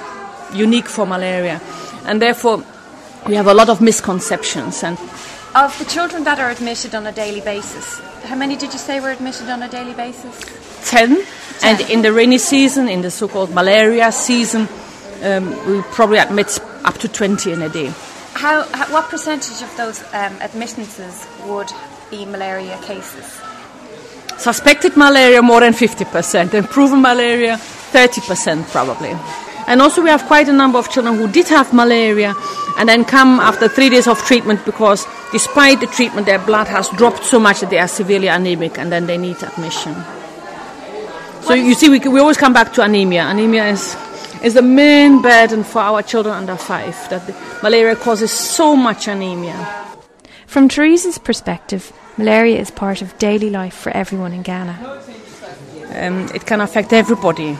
unique 0.52 0.86
for 0.86 1.06
malaria. 1.06 1.60
And 2.04 2.20
therefore, 2.20 2.62
we 3.26 3.36
have 3.36 3.46
a 3.46 3.54
lot 3.54 3.70
of 3.70 3.80
misconceptions. 3.80 4.82
And 4.82 4.98
Of 5.54 5.78
the 5.78 5.86
children 5.86 6.24
that 6.24 6.38
are 6.38 6.50
admitted 6.50 6.94
on 6.94 7.06
a 7.06 7.12
daily 7.12 7.40
basis, 7.40 8.00
how 8.24 8.36
many 8.36 8.56
did 8.56 8.72
you 8.72 8.78
say 8.78 9.00
were 9.00 9.10
admitted 9.10 9.48
on 9.48 9.62
a 9.62 9.68
daily 9.68 9.94
basis? 9.94 10.61
10. 10.84 11.24
And 11.62 11.80
in 11.90 12.02
the 12.02 12.12
rainy 12.12 12.38
season, 12.38 12.88
in 12.88 13.02
the 13.02 13.10
so 13.10 13.28
called 13.28 13.54
malaria 13.54 14.10
season, 14.12 14.68
um, 15.22 15.50
we 15.66 15.82
probably 15.92 16.18
admit 16.18 16.58
up 16.84 16.98
to 16.98 17.08
20 17.08 17.52
in 17.52 17.62
a 17.62 17.68
day. 17.68 17.92
How, 18.34 18.62
how 18.72 18.92
what 18.92 19.08
percentage 19.08 19.62
of 19.62 19.76
those 19.76 20.02
um, 20.12 20.34
admittances 20.40 21.26
would 21.46 21.70
be 22.10 22.24
malaria 22.24 22.78
cases? 22.82 23.40
Suspected 24.38 24.96
malaria, 24.96 25.40
more 25.42 25.60
than 25.60 25.72
50%, 25.72 26.54
and 26.54 26.68
proven 26.68 27.00
malaria, 27.00 27.56
30% 27.56 28.64
probably. 28.70 29.14
And 29.68 29.80
also, 29.80 30.02
we 30.02 30.08
have 30.10 30.24
quite 30.24 30.48
a 30.48 30.52
number 30.52 30.78
of 30.78 30.90
children 30.90 31.16
who 31.16 31.28
did 31.28 31.46
have 31.48 31.72
malaria 31.72 32.34
and 32.78 32.88
then 32.88 33.04
come 33.04 33.38
after 33.38 33.68
three 33.68 33.90
days 33.90 34.08
of 34.08 34.18
treatment 34.18 34.64
because, 34.64 35.06
despite 35.30 35.80
the 35.80 35.86
treatment, 35.86 36.26
their 36.26 36.40
blood 36.40 36.66
has 36.66 36.88
dropped 36.90 37.24
so 37.24 37.38
much 37.38 37.60
that 37.60 37.70
they 37.70 37.78
are 37.78 37.86
severely 37.86 38.26
anemic 38.26 38.78
and 38.78 38.90
then 38.90 39.06
they 39.06 39.18
need 39.18 39.40
admission. 39.42 39.94
So, 41.42 41.54
you 41.54 41.74
see, 41.74 41.88
we, 41.88 41.98
we 41.98 42.20
always 42.20 42.36
come 42.36 42.52
back 42.52 42.72
to 42.74 42.82
anemia. 42.82 43.26
Anemia 43.26 43.66
is, 43.66 43.96
is 44.42 44.54
the 44.54 44.62
main 44.62 45.20
burden 45.20 45.64
for 45.64 45.80
our 45.80 46.02
children 46.02 46.34
under 46.34 46.56
five, 46.56 46.94
that 47.10 47.26
the 47.26 47.34
malaria 47.62 47.96
causes 47.96 48.30
so 48.30 48.76
much 48.76 49.08
anemia. 49.08 49.56
From 50.46 50.68
Teresa's 50.68 51.18
perspective, 51.18 51.92
malaria 52.16 52.60
is 52.60 52.70
part 52.70 53.02
of 53.02 53.18
daily 53.18 53.50
life 53.50 53.74
for 53.74 53.90
everyone 53.90 54.32
in 54.32 54.42
Ghana. 54.42 55.00
Um, 55.94 56.28
it 56.34 56.46
can 56.46 56.60
affect 56.60 56.92
everybody. 56.92 57.56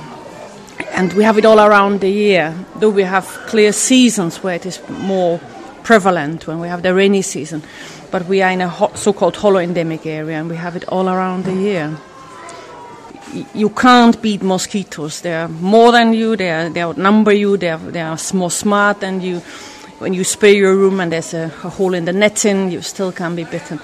And 0.93 1.13
we 1.15 1.25
have 1.25 1.39
it 1.39 1.45
all 1.45 1.59
around 1.59 2.01
the 2.01 2.09
year, 2.09 2.55
though 2.77 2.91
we 2.91 3.03
have 3.03 3.27
clear 3.47 3.73
seasons 3.73 4.43
where 4.43 4.55
it 4.55 4.65
is 4.65 4.81
more 4.89 5.41
prevalent 5.83 6.47
when 6.47 6.61
we 6.61 6.69
have 6.69 6.83
the 6.83 6.95
rainy 6.95 7.23
season. 7.23 7.63
But 8.11 8.27
we 8.27 8.43
are 8.43 8.51
in 8.51 8.61
a 8.61 8.69
hot, 8.69 8.97
so 8.97 9.13
called 9.13 9.35
holoendemic 9.35 10.07
area 10.07 10.39
and 10.39 10.49
we 10.49 10.57
have 10.57 10.77
it 10.77 10.85
all 10.89 11.09
around 11.09 11.45
the 11.45 11.55
year. 11.55 11.97
Y- 13.33 13.47
You 13.55 13.71
can't 13.71 14.21
beat 14.23 14.43
mosquitoes. 14.43 15.21
They 15.21 15.35
are 15.35 15.49
more 15.49 15.93
than 15.93 16.13
you, 16.13 16.37
they, 16.37 16.51
are, 16.51 16.69
they 16.69 16.83
outnumber 16.83 17.33
you, 17.33 17.57
they 17.57 17.71
are, 17.71 17.79
they 17.79 18.01
are 18.01 18.19
more 18.35 18.51
smart 18.51 19.01
than 19.01 19.21
you. 19.21 19.41
When 19.99 20.15
you 20.15 20.25
spray 20.25 20.57
your 20.57 20.75
room 20.77 21.01
and 21.01 21.13
there's 21.13 21.33
a, 21.35 21.45
a 21.65 21.69
hole 21.71 21.95
in 21.95 22.05
the 22.05 22.13
netting, 22.13 22.71
you 22.71 22.83
still 22.83 23.13
can 23.13 23.37
be 23.37 23.45
bitten. 23.45 23.79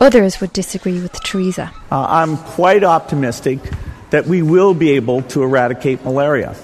Others 0.00 0.40
would 0.40 0.52
disagree 0.52 1.00
with 1.00 1.12
Teresa. 1.22 1.70
Uh, 1.90 2.04
I'm 2.08 2.36
quite 2.36 2.82
optimistic 2.84 3.60
that 4.10 4.26
we 4.26 4.42
will 4.42 4.74
be 4.74 4.90
able 4.90 5.22
to 5.22 5.42
eradicate 5.42 6.04
malaria. 6.04 6.54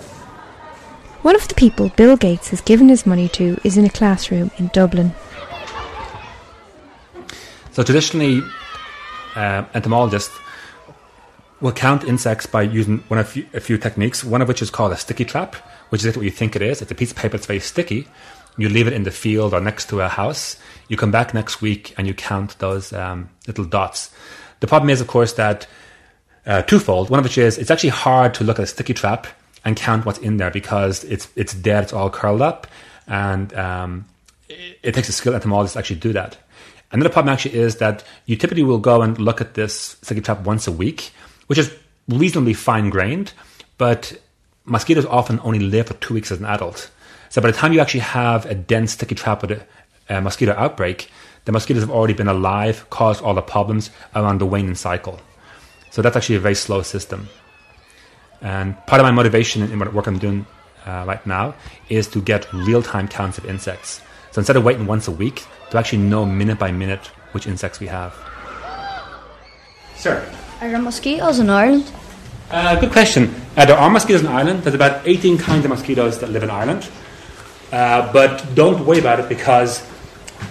One 1.22 1.36
of 1.36 1.46
the 1.48 1.54
people 1.54 1.88
Bill 1.96 2.16
Gates 2.16 2.48
has 2.50 2.60
given 2.60 2.88
his 2.88 3.06
money 3.06 3.28
to 3.30 3.56
is 3.64 3.76
in 3.76 3.84
a 3.84 3.90
classroom 3.90 4.50
in 4.58 4.68
Dublin. 4.72 5.12
So 7.72 7.82
traditionally, 7.84 8.42
uh, 9.36 9.64
entomologists 9.74 10.36
will 11.60 11.72
count 11.72 12.04
insects 12.04 12.46
by 12.46 12.62
using 12.62 12.98
one 13.08 13.18
of 13.18 13.36
a 13.52 13.60
few 13.60 13.78
techniques. 13.78 14.22
One 14.24 14.42
of 14.42 14.48
which 14.48 14.62
is 14.62 14.70
called 14.70 14.92
a 14.92 14.96
sticky 14.96 15.24
trap, 15.24 15.56
which 15.90 16.04
is 16.04 16.16
what 16.16 16.24
you 16.24 16.30
think 16.30 16.54
it 16.56 16.62
is. 16.62 16.82
It's 16.82 16.90
a 16.90 16.94
piece 16.94 17.10
of 17.10 17.16
paper 17.16 17.36
that's 17.36 17.46
very 17.46 17.60
sticky. 17.60 18.06
You 18.56 18.68
leave 18.68 18.86
it 18.86 18.92
in 18.92 19.04
the 19.04 19.10
field 19.10 19.54
or 19.54 19.60
next 19.60 19.88
to 19.90 20.00
a 20.00 20.08
house. 20.08 20.56
You 20.88 20.96
come 20.96 21.10
back 21.10 21.32
next 21.32 21.62
week 21.62 21.94
and 21.96 22.06
you 22.06 22.14
count 22.14 22.58
those 22.58 22.92
um, 22.92 23.30
little 23.46 23.64
dots. 23.64 24.10
The 24.60 24.66
problem 24.66 24.90
is, 24.90 25.00
of 25.00 25.06
course, 25.06 25.34
that 25.34 25.66
uh, 26.46 26.62
twofold. 26.62 27.10
One 27.10 27.18
of 27.18 27.24
which 27.24 27.38
is 27.38 27.58
it's 27.58 27.70
actually 27.70 27.90
hard 27.90 28.34
to 28.34 28.44
look 28.44 28.58
at 28.58 28.64
a 28.64 28.66
sticky 28.66 28.94
trap 28.94 29.26
and 29.64 29.76
count 29.76 30.06
what's 30.06 30.18
in 30.18 30.38
there 30.38 30.50
because 30.50 31.04
it's 31.04 31.28
it's 31.36 31.54
dead, 31.54 31.84
it's 31.84 31.92
all 31.92 32.10
curled 32.10 32.42
up, 32.42 32.66
and 33.06 33.52
um, 33.54 34.06
it, 34.48 34.78
it, 34.82 34.94
takes 34.94 35.08
a 35.08 35.12
skilled 35.12 35.34
entomologist 35.34 35.74
to 35.74 35.78
actually 35.78 36.00
do 36.00 36.12
that. 36.14 36.38
Another 36.90 37.10
problem 37.10 37.32
actually 37.32 37.54
is 37.54 37.76
that 37.76 38.02
you 38.24 38.34
typically 38.34 38.62
will 38.62 38.78
go 38.78 39.02
and 39.02 39.18
look 39.18 39.40
at 39.40 39.54
this 39.54 39.98
sticky 40.02 40.22
trap 40.22 40.40
once 40.40 40.66
a 40.66 40.72
week, 40.72 41.12
which 41.48 41.58
is 41.58 41.74
reasonably 42.08 42.54
fine 42.54 42.88
grained, 42.88 43.32
but 43.76 44.18
mosquitoes 44.64 45.04
often 45.06 45.40
only 45.42 45.58
live 45.58 45.88
for 45.88 45.94
two 45.94 46.14
weeks 46.14 46.30
as 46.30 46.38
an 46.38 46.46
adult. 46.46 46.90
So 47.30 47.42
by 47.42 47.50
the 47.50 47.56
time 47.56 47.72
you 47.72 47.80
actually 47.80 48.00
have 48.00 48.46
a 48.46 48.54
dense 48.54 48.92
sticky 48.92 49.14
trap 49.14 49.42
with 49.42 49.62
a, 50.08 50.20
mosquito 50.20 50.54
outbreak, 50.56 51.10
the 51.44 51.52
mosquitoes 51.52 51.82
have 51.82 51.90
already 51.90 52.14
been 52.14 52.28
alive, 52.28 52.88
caused 52.90 53.22
all 53.22 53.34
the 53.34 53.42
problems 53.42 53.90
around 54.14 54.40
the 54.40 54.46
waning 54.46 54.74
cycle. 54.74 55.20
So 55.90 56.00
that's 56.00 56.16
actually 56.16 56.36
a 56.36 56.40
very 56.40 56.54
slow 56.54 56.82
system. 56.82 57.28
And 58.40 58.74
part 58.86 59.00
of 59.00 59.04
my 59.04 59.10
motivation 59.10 59.62
in 59.62 59.78
what 59.78 59.92
work 59.92 60.06
I'm 60.06 60.18
doing 60.18 60.46
uh, 60.86 61.04
right 61.06 61.24
now 61.26 61.54
is 61.88 62.06
to 62.08 62.22
get 62.22 62.50
real 62.52 62.82
time 62.82 63.08
counts 63.08 63.36
of 63.36 63.44
insects. 63.44 64.00
So 64.30 64.40
instead 64.40 64.56
of 64.56 64.64
waiting 64.64 64.86
once 64.86 65.08
a 65.08 65.12
week, 65.12 65.44
to 65.70 65.78
actually 65.78 65.98
know 65.98 66.24
minute 66.24 66.58
by 66.58 66.72
minute 66.72 67.06
which 67.32 67.46
insects 67.46 67.80
we 67.80 67.88
have. 67.88 68.14
Sir? 69.96 70.24
Are 70.60 70.68
there 70.68 70.82
mosquitoes 70.82 71.38
in 71.38 71.50
Ireland? 71.50 71.88
Uh, 72.50 72.80
good 72.80 72.90
question. 72.90 73.32
Uh, 73.56 73.64
there 73.64 73.78
are 73.78 73.88
mosquitoes 73.88 74.22
in 74.22 74.26
Ireland. 74.26 74.64
There's 74.64 74.74
about 74.74 75.06
18 75.06 75.38
kinds 75.38 75.64
of 75.64 75.70
mosquitoes 75.70 76.18
that 76.18 76.30
live 76.30 76.42
in 76.42 76.50
Ireland. 76.50 76.88
Uh, 77.70 78.12
but 78.12 78.44
don't 78.56 78.84
worry 78.84 78.98
about 78.98 79.20
it 79.20 79.28
because 79.28 79.86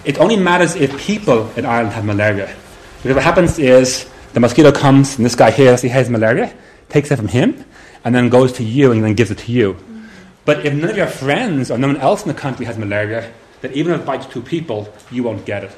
it 0.06 0.18
only 0.18 0.36
matters 0.36 0.76
if 0.76 0.98
people 0.98 1.50
in 1.58 1.66
Ireland 1.66 1.92
have 1.92 2.06
malaria. 2.06 2.56
Because 3.02 3.16
what 3.16 3.22
happens 3.22 3.58
is 3.58 4.08
the 4.32 4.40
mosquito 4.40 4.72
comes, 4.72 5.16
and 5.16 5.26
this 5.26 5.34
guy 5.34 5.50
here, 5.50 5.76
he 5.76 5.88
has 5.88 6.08
malaria, 6.08 6.54
takes 6.88 7.10
it 7.10 7.16
from 7.16 7.28
him, 7.28 7.62
and 8.02 8.14
then 8.14 8.30
goes 8.30 8.50
to 8.54 8.64
you 8.64 8.92
and 8.92 9.04
then 9.04 9.12
gives 9.12 9.30
it 9.30 9.38
to 9.38 9.52
you. 9.52 9.76
But 10.46 10.64
if 10.64 10.72
none 10.72 10.88
of 10.88 10.96
your 10.96 11.06
friends 11.06 11.70
or 11.70 11.76
no 11.76 11.88
one 11.88 11.98
else 11.98 12.22
in 12.22 12.28
the 12.28 12.40
country 12.40 12.64
has 12.64 12.78
malaria, 12.78 13.30
then 13.60 13.72
even 13.74 13.92
if 13.92 14.00
it 14.00 14.06
bites 14.06 14.24
two 14.24 14.40
people, 14.40 14.90
you 15.10 15.22
won't 15.22 15.44
get 15.44 15.64
it. 15.64 15.76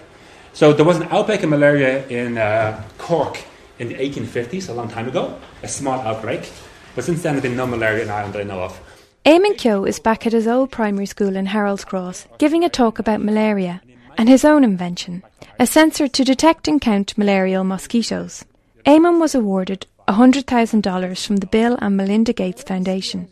So 0.53 0.73
there 0.73 0.85
was 0.85 0.99
an 0.99 1.09
outbreak 1.11 1.43
of 1.43 1.51
malaria 1.51 2.07
in 2.07 2.39
uh, 2.39 2.85
Cork 2.97 3.45
in 3.81 3.89
the 3.89 3.95
1850s, 3.95 4.69
a 4.69 4.73
long 4.73 4.89
time 4.89 5.09
ago, 5.09 5.37
a 5.63 5.69
small 5.69 5.99
outbreak. 6.01 6.53
But 6.95 7.05
since 7.05 7.23
then, 7.23 7.35
there's 7.35 7.43
been 7.43 7.57
no 7.57 7.67
malaria 7.67 8.05
in 8.05 8.11
Ireland 8.11 8.35
that 8.35 8.43
I 8.43 8.45
know 8.45 8.63
of. 8.63 8.81
Eamon 9.25 9.57
Keogh 9.57 9.85
is 9.85 9.99
back 9.99 10.27
at 10.27 10.33
his 10.33 10.47
old 10.47 10.71
primary 10.71 11.07
school 11.07 11.35
in 11.35 11.47
Harold's 11.47 11.85
Cross, 11.85 12.27
giving 12.39 12.63
a 12.63 12.69
talk 12.69 12.99
about 12.99 13.23
malaria 13.23 13.81
and 14.19 14.29
his 14.29 14.45
own 14.45 14.65
invention, 14.65 15.23
a 15.59 15.67
sensor 15.67 16.09
to 16.09 16.25
detect 16.25 16.69
and 16.69 16.81
count 16.81 17.17
malarial 17.17 17.65
mosquitoes. 17.65 18.45
Eamon 18.85 19.19
was 19.19 19.35
awarded 19.35 19.87
$100,000 20.09 21.27
from 21.27 21.37
the 21.37 21.47
Bill 21.47 21.79
and 21.81 21.97
Melinda 21.97 22.33
Gates 22.33 22.63
Foundation. 22.63 23.29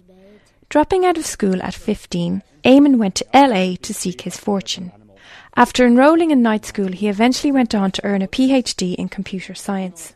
Dropping 0.70 1.04
out 1.04 1.18
of 1.18 1.26
school 1.26 1.62
at 1.62 1.74
15, 1.74 2.42
Eamon 2.64 2.96
went 2.96 3.16
to 3.16 3.26
LA 3.34 3.76
to 3.82 3.92
seek 3.92 4.22
his 4.22 4.36
fortune. 4.36 4.92
After 5.56 5.84
enrolling 5.84 6.30
in 6.30 6.40
night 6.40 6.64
school, 6.64 6.92
he 6.92 7.08
eventually 7.08 7.52
went 7.52 7.74
on 7.74 7.90
to 7.92 8.04
earn 8.04 8.22
a 8.22 8.28
PhD 8.28 8.94
in 8.94 9.08
computer 9.08 9.54
science. 9.54 10.14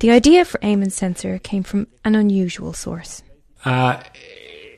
The 0.00 0.10
idea 0.10 0.44
for 0.44 0.58
Eamon's 0.58 0.94
sensor 0.94 1.38
came 1.38 1.62
from 1.62 1.86
an 2.04 2.14
unusual 2.14 2.72
source. 2.72 3.22
Uh, 3.64 4.02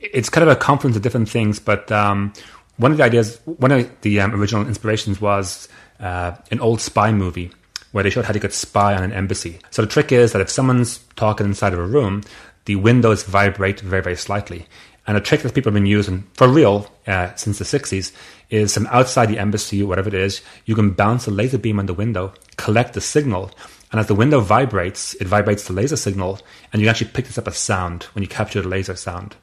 it's 0.01 0.29
kind 0.29 0.47
of 0.47 0.55
a 0.55 0.59
confluence 0.59 0.97
of 0.97 1.03
different 1.03 1.29
things, 1.29 1.59
but 1.59 1.91
um, 1.91 2.33
one 2.77 2.91
of 2.91 2.97
the 2.97 3.03
ideas, 3.03 3.39
one 3.45 3.71
of 3.71 4.01
the 4.01 4.19
um, 4.19 4.33
original 4.33 4.67
inspirations 4.67 5.21
was 5.21 5.67
uh, 5.99 6.35
an 6.51 6.59
old 6.59 6.81
spy 6.81 7.11
movie 7.11 7.51
where 7.91 8.03
they 8.03 8.09
showed 8.09 8.25
how 8.25 8.33
you 8.33 8.39
could 8.39 8.53
spy 8.53 8.95
on 8.95 9.03
an 9.03 9.13
embassy. 9.13 9.59
So 9.69 9.83
the 9.83 9.87
trick 9.87 10.11
is 10.11 10.31
that 10.33 10.41
if 10.41 10.49
someone's 10.49 10.97
talking 11.15 11.45
inside 11.45 11.73
of 11.73 11.79
a 11.79 11.85
room, 11.85 12.23
the 12.65 12.75
windows 12.75 13.23
vibrate 13.23 13.79
very, 13.81 14.01
very 14.01 14.15
slightly. 14.15 14.65
And 15.05 15.17
a 15.17 15.21
trick 15.21 15.41
that 15.41 15.53
people 15.53 15.69
have 15.69 15.75
been 15.75 15.85
using 15.85 16.23
for 16.33 16.47
real 16.47 16.89
uh, 17.07 17.35
since 17.35 17.59
the 17.59 17.65
60s 17.65 18.11
is 18.49 18.73
from 18.73 18.87
outside 18.87 19.27
the 19.27 19.37
embassy, 19.37 19.83
or 19.83 19.87
whatever 19.87 20.07
it 20.07 20.13
is, 20.13 20.41
you 20.65 20.75
can 20.75 20.91
bounce 20.91 21.27
a 21.27 21.31
laser 21.31 21.57
beam 21.57 21.79
on 21.79 21.87
the 21.87 21.93
window, 21.93 22.33
collect 22.55 22.93
the 22.93 23.01
signal, 23.01 23.51
and 23.93 23.99
as 23.99 24.07
the 24.07 24.15
window 24.15 24.39
vibrates, 24.39 25.13
it 25.21 25.27
vibrates 25.27 25.67
the 25.67 25.73
laser 25.73 25.95
signal, 25.95 26.39
and 26.73 26.81
you 26.81 26.89
actually 26.89 27.11
pick 27.11 27.27
this 27.27 27.37
up 27.37 27.47
as 27.47 27.57
sound 27.57 28.03
when 28.13 28.23
you 28.23 28.27
capture 28.27 28.59
the 28.59 28.67
laser 28.67 28.95
sound. 28.95 29.35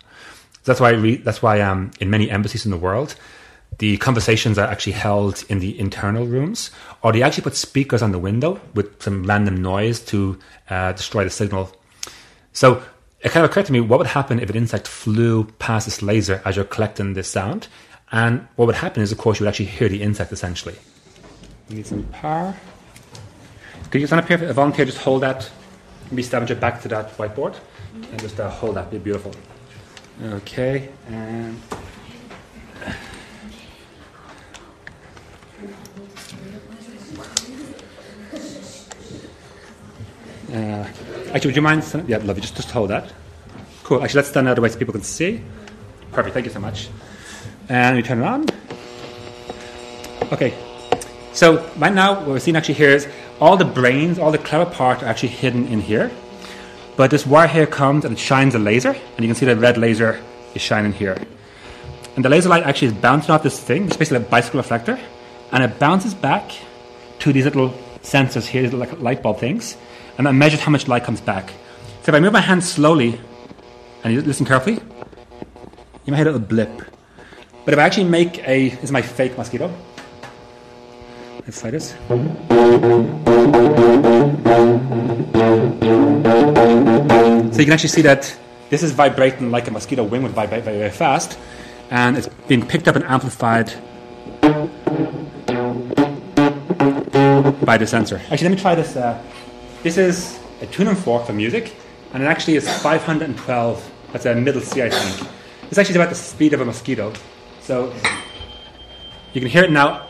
So 0.52 0.60
that's 0.64 0.80
why 0.80 0.90
re- 0.90 1.16
that's 1.16 1.40
why 1.40 1.60
um, 1.60 1.92
in 2.00 2.10
many 2.10 2.28
embassies 2.28 2.64
in 2.64 2.72
the 2.72 2.76
world, 2.76 3.14
the 3.78 3.96
conversations 3.98 4.58
are 4.58 4.66
actually 4.66 4.94
held 4.94 5.44
in 5.48 5.60
the 5.60 5.78
internal 5.78 6.26
rooms, 6.26 6.72
or 7.00 7.12
they 7.12 7.22
actually 7.22 7.44
put 7.44 7.54
speakers 7.54 8.02
on 8.02 8.10
the 8.10 8.18
window 8.18 8.60
with 8.74 9.00
some 9.00 9.22
random 9.22 9.62
noise 9.62 10.00
to 10.06 10.36
uh, 10.68 10.92
destroy 10.94 11.22
the 11.22 11.30
signal. 11.30 11.70
So 12.52 12.82
it 13.20 13.30
kind 13.30 13.44
of 13.44 13.52
occurred 13.52 13.66
to 13.66 13.72
me 13.72 13.80
what 13.80 14.00
would 14.00 14.08
happen 14.08 14.40
if 14.40 14.50
an 14.50 14.56
insect 14.56 14.88
flew 14.88 15.44
past 15.60 15.86
this 15.86 16.02
laser 16.02 16.42
as 16.44 16.56
you're 16.56 16.64
collecting 16.64 17.14
this 17.14 17.28
sound, 17.28 17.68
and 18.10 18.48
what 18.56 18.66
would 18.66 18.74
happen 18.74 19.00
is, 19.00 19.12
of 19.12 19.18
course, 19.18 19.38
you 19.38 19.44
would 19.44 19.50
actually 19.50 19.66
hear 19.66 19.88
the 19.88 20.02
insect 20.02 20.32
essentially. 20.32 20.74
You 21.68 21.76
need 21.76 21.86
some 21.86 22.02
power. 22.08 22.52
Could 23.90 24.00
you 24.00 24.06
stand 24.06 24.22
up 24.22 24.28
here, 24.28 24.48
a 24.48 24.52
volunteer, 24.52 24.84
just 24.84 24.98
hold 24.98 25.22
that, 25.22 25.50
stand 26.22 26.48
your 26.48 26.58
back 26.58 26.80
to 26.82 26.88
that 26.88 27.10
whiteboard, 27.16 27.56
and 27.94 28.20
just 28.20 28.38
uh, 28.38 28.48
hold 28.48 28.76
that, 28.76 28.88
be 28.90 28.98
beautiful. 28.98 29.32
Okay, 30.22 30.90
and. 31.08 31.60
Uh, 40.52 40.86
actually, 41.32 41.48
would 41.48 41.56
you 41.56 41.62
mind? 41.62 41.82
Yeah, 42.06 42.18
love 42.18 42.36
you. 42.36 42.42
Just, 42.42 42.56
just 42.56 42.70
hold 42.70 42.90
that. 42.90 43.12
Cool. 43.84 44.02
Actually, 44.02 44.18
let's 44.18 44.28
stand 44.28 44.48
out 44.48 44.58
way 44.58 44.68
so 44.68 44.78
people 44.78 44.92
can 44.92 45.02
see. 45.02 45.42
Perfect. 46.12 46.34
Thank 46.34 46.46
you 46.46 46.52
so 46.52 46.60
much. 46.60 46.88
And 47.68 47.96
we 47.96 48.02
turn 48.02 48.20
it 48.20 48.24
on. 48.24 48.46
Okay. 50.32 50.54
So 51.32 51.64
right 51.76 51.92
now, 51.92 52.14
what 52.14 52.28
we're 52.28 52.40
seeing 52.40 52.56
actually 52.56 52.74
here 52.74 52.90
is 52.90 53.06
all 53.40 53.56
the 53.56 53.64
brains, 53.64 54.18
all 54.18 54.30
the 54.30 54.38
clever 54.38 54.70
parts 54.70 55.02
are 55.02 55.06
actually 55.06 55.30
hidden 55.30 55.66
in 55.68 55.80
here. 55.80 56.10
But 56.96 57.10
this 57.10 57.26
wire 57.26 57.48
here 57.48 57.66
comes 57.66 58.04
and 58.04 58.12
it 58.12 58.18
shines 58.18 58.54
a 58.54 58.58
laser, 58.58 58.90
and 58.90 59.20
you 59.20 59.26
can 59.26 59.34
see 59.34 59.46
the 59.46 59.56
red 59.56 59.78
laser 59.78 60.20
is 60.54 60.60
shining 60.60 60.92
here. 60.92 61.16
And 62.16 62.24
the 62.24 62.28
laser 62.28 62.48
light 62.48 62.64
actually 62.64 62.88
is 62.88 62.94
bouncing 62.94 63.30
off 63.30 63.42
this 63.42 63.58
thing, 63.58 63.86
it's 63.86 63.96
basically 63.96 64.18
a 64.18 64.28
bicycle 64.28 64.58
reflector, 64.58 64.98
and 65.52 65.64
it 65.64 65.78
bounces 65.78 66.12
back 66.12 66.52
to 67.20 67.32
these 67.32 67.44
little 67.44 67.70
sensors 68.02 68.46
here, 68.46 68.62
these 68.62 68.72
little 68.72 68.98
light 68.98 69.22
bulb 69.22 69.38
things, 69.38 69.76
and 70.18 70.28
I 70.28 70.32
measures 70.32 70.60
how 70.60 70.70
much 70.70 70.88
light 70.88 71.04
comes 71.04 71.20
back. 71.20 71.50
So 72.02 72.08
if 72.10 72.14
I 72.14 72.20
move 72.20 72.32
my 72.32 72.40
hand 72.40 72.62
slowly, 72.62 73.20
and 74.04 74.12
you 74.12 74.20
listen 74.20 74.44
carefully, 74.44 74.80
you 76.04 76.12
might 76.12 76.16
hear 76.16 76.28
a 76.28 76.32
little 76.32 76.46
blip. 76.46 76.70
But 77.64 77.74
if 77.74 77.78
I 77.78 77.82
actually 77.82 78.04
make 78.04 78.46
a, 78.46 78.70
this 78.70 78.84
is 78.84 78.92
my 78.92 79.02
fake 79.02 79.36
mosquito. 79.38 79.72
Let's. 81.46 81.94
So 87.50 87.58
you 87.58 87.64
can 87.64 87.72
actually 87.72 87.88
see 87.88 88.02
that 88.02 88.36
this 88.68 88.82
is 88.82 88.92
vibrating 88.92 89.50
like 89.50 89.66
a 89.68 89.70
mosquito 89.70 90.04
wing 90.04 90.22
would 90.22 90.32
vibrate 90.32 90.64
very, 90.64 90.78
very 90.78 90.90
fast, 90.90 91.38
and 91.90 92.16
it's 92.18 92.28
being 92.46 92.66
picked 92.66 92.88
up 92.88 92.96
and 92.96 93.04
amplified 93.04 93.72
by 97.64 97.78
the 97.78 97.86
sensor. 97.86 98.20
Actually, 98.30 98.48
let 98.48 98.56
me 98.56 98.60
try 98.60 98.74
this. 98.74 98.96
Uh, 98.96 99.22
this 99.82 99.96
is 99.96 100.38
a 100.60 100.66
tune 100.66 100.88
and 100.88 100.98
fork 100.98 101.26
for 101.26 101.32
music, 101.32 101.74
and 102.12 102.22
it 102.22 102.26
actually 102.26 102.56
is 102.56 102.68
512. 102.82 103.90
That's 104.12 104.26
a 104.26 104.34
middle 104.34 104.60
C, 104.60 104.82
I 104.82 104.90
think. 104.90 105.30
It's 105.70 105.78
actually 105.78 105.96
about 105.96 106.10
the 106.10 106.16
speed 106.16 106.52
of 106.52 106.60
a 106.60 106.64
mosquito. 106.64 107.12
So 107.62 107.94
you 109.32 109.40
can 109.40 109.48
hear 109.48 109.64
it 109.64 109.70
now, 109.70 110.06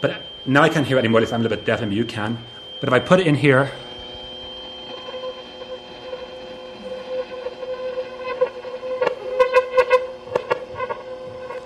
but 0.00 0.25
now 0.46 0.62
I 0.62 0.68
can't 0.68 0.86
hear 0.86 0.96
it 0.96 1.00
anymore. 1.00 1.20
At 1.20 1.32
I'm 1.32 1.40
a 1.40 1.42
little 1.42 1.56
bit 1.56 1.66
deaf, 1.66 1.80
maybe 1.80 1.96
you 1.96 2.04
can. 2.04 2.38
But 2.80 2.88
if 2.88 2.92
I 2.92 2.98
put 2.98 3.20
it 3.20 3.26
in 3.26 3.34
here, 3.34 3.70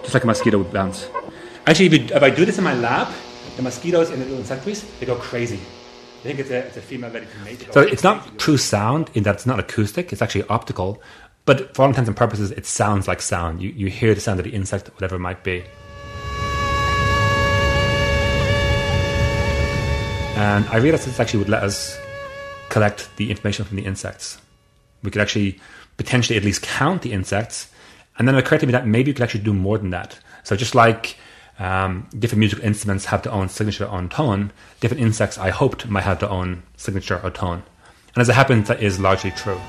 just 0.02 0.14
like 0.14 0.24
a 0.24 0.26
mosquito 0.26 0.58
would 0.58 0.72
bounce. 0.72 1.08
Actually, 1.66 1.86
if, 1.86 1.92
you, 1.92 2.16
if 2.16 2.22
I 2.22 2.30
do 2.30 2.44
this 2.44 2.58
in 2.58 2.64
my 2.64 2.74
lab, 2.74 3.08
the 3.56 3.62
mosquitoes 3.62 4.10
in 4.10 4.18
the 4.18 4.24
little 4.24 4.40
insectaries, 4.40 4.84
they 4.98 5.06
go 5.06 5.16
crazy. 5.16 5.60
I 6.20 6.22
think 6.22 6.38
it's 6.38 6.50
a, 6.50 6.58
it's 6.66 6.76
a 6.76 6.82
female 6.82 7.10
to 7.10 7.26
mate. 7.44 7.66
So 7.72 7.80
it's 7.80 8.02
not 8.02 8.38
true 8.38 8.56
sound 8.56 9.10
in 9.14 9.22
that 9.24 9.36
it's 9.36 9.46
not 9.46 9.58
acoustic, 9.58 10.12
it's 10.12 10.22
actually 10.22 10.44
optical. 10.48 11.02
But 11.46 11.74
for 11.74 11.82
all 11.82 11.88
intents 11.88 12.08
and 12.08 12.16
purposes, 12.16 12.50
it 12.50 12.66
sounds 12.66 13.08
like 13.08 13.22
sound. 13.22 13.62
You, 13.62 13.70
you 13.70 13.86
hear 13.88 14.14
the 14.14 14.20
sound 14.20 14.38
of 14.38 14.44
the 14.44 14.50
insect, 14.50 14.88
whatever 14.94 15.16
it 15.16 15.20
might 15.20 15.42
be. 15.42 15.64
And 20.40 20.66
I 20.68 20.78
realized 20.78 21.06
this 21.06 21.20
actually 21.20 21.40
would 21.40 21.50
let 21.50 21.62
us 21.62 22.00
collect 22.70 23.14
the 23.16 23.30
information 23.30 23.66
from 23.66 23.76
the 23.76 23.84
insects. 23.84 24.38
We 25.02 25.10
could 25.10 25.20
actually 25.20 25.60
potentially 25.98 26.38
at 26.38 26.44
least 26.44 26.62
count 26.62 27.02
the 27.02 27.12
insects 27.12 27.68
and 28.18 28.26
then 28.26 28.34
it 28.34 28.38
occurred 28.38 28.60
to 28.60 28.66
me 28.66 28.72
that 28.72 28.86
maybe 28.86 29.10
we 29.10 29.14
could 29.14 29.22
actually 29.22 29.44
do 29.44 29.52
more 29.52 29.76
than 29.76 29.90
that. 29.90 30.18
So 30.44 30.56
just 30.56 30.74
like 30.74 31.18
um, 31.58 32.08
different 32.18 32.38
musical 32.38 32.64
instruments 32.64 33.04
have 33.04 33.22
their 33.22 33.34
own 33.34 33.50
signature 33.50 33.86
on 33.86 34.08
tone, 34.08 34.50
different 34.80 35.02
insects 35.02 35.36
I 35.36 35.50
hoped 35.50 35.86
might 35.88 36.04
have 36.04 36.20
their 36.20 36.30
own 36.30 36.62
signature 36.78 37.20
or 37.22 37.28
tone. 37.28 37.62
And 38.14 38.22
as 38.22 38.30
it 38.30 38.34
happens, 38.34 38.68
that 38.68 38.82
is 38.82 38.98
largely 38.98 39.32
true. 39.32 39.60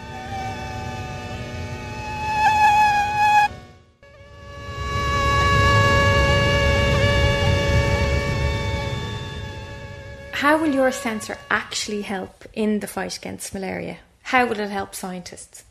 How 10.51 10.57
will 10.57 10.75
your 10.75 10.91
sensor 10.91 11.37
actually 11.49 12.01
help 12.01 12.43
in 12.51 12.81
the 12.81 12.87
fight 12.87 13.15
against 13.15 13.53
malaria? 13.53 13.99
How 14.21 14.45
will 14.45 14.59
it 14.59 14.69
help 14.69 14.93
scientists? 14.93 15.63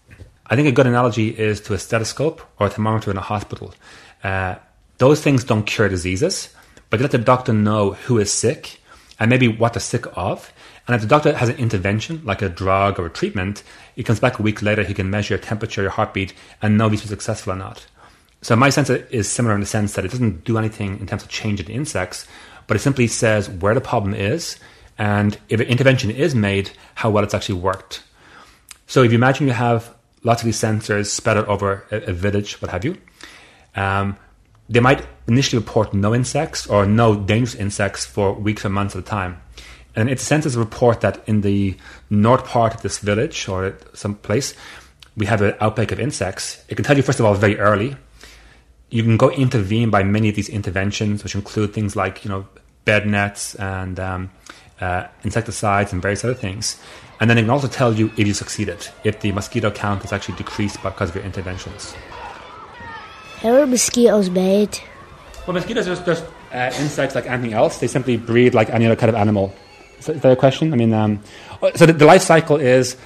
I 0.46 0.56
think 0.56 0.68
a 0.68 0.72
good 0.72 0.86
analogy 0.86 1.38
is 1.38 1.60
to 1.60 1.74
a 1.74 1.78
stethoscope 1.78 2.40
or 2.58 2.68
a 2.68 2.70
thermometer 2.70 3.10
in 3.10 3.18
a 3.18 3.20
hospital. 3.20 3.74
Uh, 4.24 4.54
those 4.96 5.20
things 5.20 5.44
don't 5.44 5.64
cure 5.64 5.90
diseases, 5.90 6.48
but 6.88 6.96
they 6.96 7.02
let 7.02 7.10
the 7.10 7.18
doctor 7.18 7.52
know 7.52 7.92
who 7.92 8.16
is 8.16 8.32
sick 8.32 8.80
and 9.18 9.28
maybe 9.28 9.48
what 9.48 9.74
they're 9.74 9.80
sick 9.80 10.06
of. 10.16 10.50
And 10.88 10.94
if 10.94 11.02
the 11.02 11.08
doctor 11.08 11.36
has 11.36 11.50
an 11.50 11.56
intervention, 11.56 12.22
like 12.24 12.40
a 12.40 12.48
drug 12.48 12.98
or 12.98 13.04
a 13.04 13.10
treatment, 13.10 13.62
he 13.94 14.02
comes 14.02 14.18
back 14.18 14.38
a 14.38 14.42
week 14.42 14.62
later, 14.62 14.82
he 14.82 14.94
can 14.94 15.10
measure 15.10 15.34
your 15.34 15.42
temperature, 15.42 15.82
your 15.82 15.90
heartbeat, 15.90 16.32
and 16.62 16.78
know 16.78 16.86
if 16.86 16.92
he's 16.92 17.10
successful 17.10 17.52
or 17.52 17.56
not. 17.56 17.86
So 18.40 18.56
my 18.56 18.70
sensor 18.70 19.06
is 19.10 19.28
similar 19.28 19.54
in 19.54 19.60
the 19.60 19.66
sense 19.66 19.92
that 19.92 20.06
it 20.06 20.10
doesn't 20.10 20.44
do 20.44 20.56
anything 20.56 20.98
in 21.00 21.06
terms 21.06 21.22
of 21.22 21.28
changing 21.28 21.66
the 21.66 21.74
insects, 21.74 22.26
but 22.66 22.78
it 22.78 22.80
simply 22.80 23.08
says 23.08 23.50
where 23.50 23.74
the 23.74 23.82
problem 23.82 24.14
is 24.14 24.58
and 25.00 25.38
if 25.48 25.60
an 25.60 25.66
intervention 25.66 26.10
is 26.10 26.34
made, 26.34 26.72
how 26.94 27.08
well 27.08 27.24
it's 27.24 27.32
actually 27.32 27.58
worked. 27.58 28.02
So 28.86 29.02
if 29.02 29.10
you 29.10 29.16
imagine 29.16 29.46
you 29.46 29.54
have 29.54 29.94
lots 30.24 30.42
of 30.42 30.44
these 30.44 30.60
sensors 30.60 31.06
spread 31.06 31.38
out 31.38 31.48
over 31.48 31.86
a, 31.90 32.10
a 32.10 32.12
village, 32.12 32.60
what 32.60 32.70
have 32.70 32.84
you, 32.84 32.98
um, 33.74 34.18
they 34.68 34.80
might 34.80 35.06
initially 35.26 35.58
report 35.58 35.94
no 35.94 36.14
insects 36.14 36.66
or 36.66 36.84
no 36.84 37.16
dangerous 37.16 37.54
insects 37.54 38.04
for 38.04 38.34
weeks 38.34 38.62
or 38.62 38.68
months 38.68 38.94
at 38.94 39.00
a 39.00 39.02
time. 39.02 39.40
And 39.96 40.10
it's 40.10 40.28
sensors 40.28 40.54
report 40.54 41.00
that 41.00 41.26
in 41.26 41.40
the 41.40 41.78
north 42.10 42.44
part 42.44 42.74
of 42.74 42.82
this 42.82 42.98
village 42.98 43.48
or 43.48 43.78
some 43.94 44.16
place, 44.16 44.54
we 45.16 45.24
have 45.24 45.40
an 45.40 45.54
outbreak 45.60 45.92
of 45.92 45.98
insects. 45.98 46.62
It 46.68 46.74
can 46.74 46.84
tell 46.84 46.96
you, 46.96 47.02
first 47.02 47.20
of 47.20 47.24
all, 47.24 47.34
very 47.34 47.58
early. 47.58 47.96
You 48.90 49.02
can 49.02 49.16
go 49.16 49.30
intervene 49.30 49.88
by 49.88 50.02
many 50.02 50.28
of 50.28 50.34
these 50.34 50.50
interventions, 50.50 51.24
which 51.24 51.34
include 51.34 51.72
things 51.72 51.96
like, 51.96 52.22
you 52.22 52.28
know, 52.28 52.46
bed 52.84 53.06
nets 53.06 53.54
and 53.54 53.98
um, 53.98 54.30
uh, 54.80 55.06
insecticides 55.24 55.92
and 55.92 56.02
various 56.02 56.24
other 56.24 56.34
things. 56.34 56.80
And 57.20 57.28
then 57.28 57.36
it 57.36 57.42
can 57.42 57.50
also 57.50 57.68
tell 57.68 57.92
you 57.92 58.10
if 58.16 58.26
you 58.26 58.34
succeeded, 58.34 58.88
if 59.04 59.20
the 59.20 59.32
mosquito 59.32 59.70
count 59.70 60.02
has 60.02 60.12
actually 60.12 60.36
decreased 60.36 60.82
because 60.82 61.10
of 61.10 61.16
your 61.16 61.24
interventions. 61.24 61.94
How 63.40 63.60
are 63.60 63.66
mosquitoes 63.66 64.30
made? 64.30 64.78
Well, 65.46 65.54
mosquitoes 65.54 65.88
are 65.88 65.96
just 66.04 66.24
uh, 66.52 66.70
insects 66.78 67.14
like 67.14 67.26
anything 67.26 67.52
else. 67.52 67.78
They 67.78 67.86
simply 67.86 68.16
breed 68.16 68.54
like 68.54 68.70
any 68.70 68.86
other 68.86 68.96
kind 68.96 69.10
of 69.10 69.16
animal. 69.16 69.54
Is 69.98 70.06
that, 70.06 70.16
is 70.16 70.22
that 70.22 70.32
a 70.32 70.36
question? 70.36 70.72
I 70.72 70.76
mean, 70.76 70.92
um, 70.92 71.22
oh, 71.62 71.70
so 71.74 71.86
the, 71.86 71.92
the, 71.92 72.06
life 72.06 72.22
cycle 72.22 72.56
is 72.56 72.96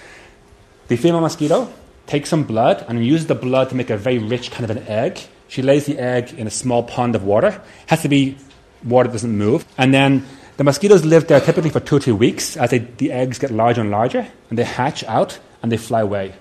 the 0.89 0.97
female 0.97 1.21
mosquito 1.21 1.73
takes 2.07 2.29
some 2.29 2.45
blood 2.45 2.85
and 2.89 3.05
uses 3.05 3.27
the 3.27 3.35
blood 3.35 3.69
to 3.71 3.75
make 3.75 3.91
a 3.91 3.97
very 3.97 4.19
rich 4.19 4.51
kind 4.51 4.69
of 4.69 4.77
an 4.77 4.87
egg. 4.87 5.21
She 5.49 5.63
lays 5.63 5.87
the 5.87 5.99
egg 5.99 6.33
in 6.35 6.47
a 6.47 6.51
small 6.51 6.83
pond 6.83 7.15
of 7.15 7.25
water. 7.25 7.63
Has 7.87 8.03
to 8.03 8.09
be 8.09 8.37
water 8.85 9.09
that 9.09 9.15
doesn't 9.15 9.37
move. 9.37 9.65
And 9.79 9.93
then 9.95 10.27
the 10.57 10.65
mosquitoes 10.65 11.05
live 11.05 11.27
there 11.27 11.41
typically 11.41 11.71
for 11.71 11.81
two 11.81 11.97
or 11.97 12.01
three 12.01 12.13
weeks 12.13 12.57
as 12.57 12.71
they, 12.71 12.79
the 12.79 13.13
eggs 13.13 13.39
get 13.39 13.51
larger 13.51 13.81
and 13.81 13.91
larger, 13.91 14.27
and 14.51 14.59
they 14.59 14.65
hatch 14.65 15.05
out 15.05 15.39
and 15.63 15.73
they 15.73 15.77
fly 15.77 16.01
away. 16.01 16.35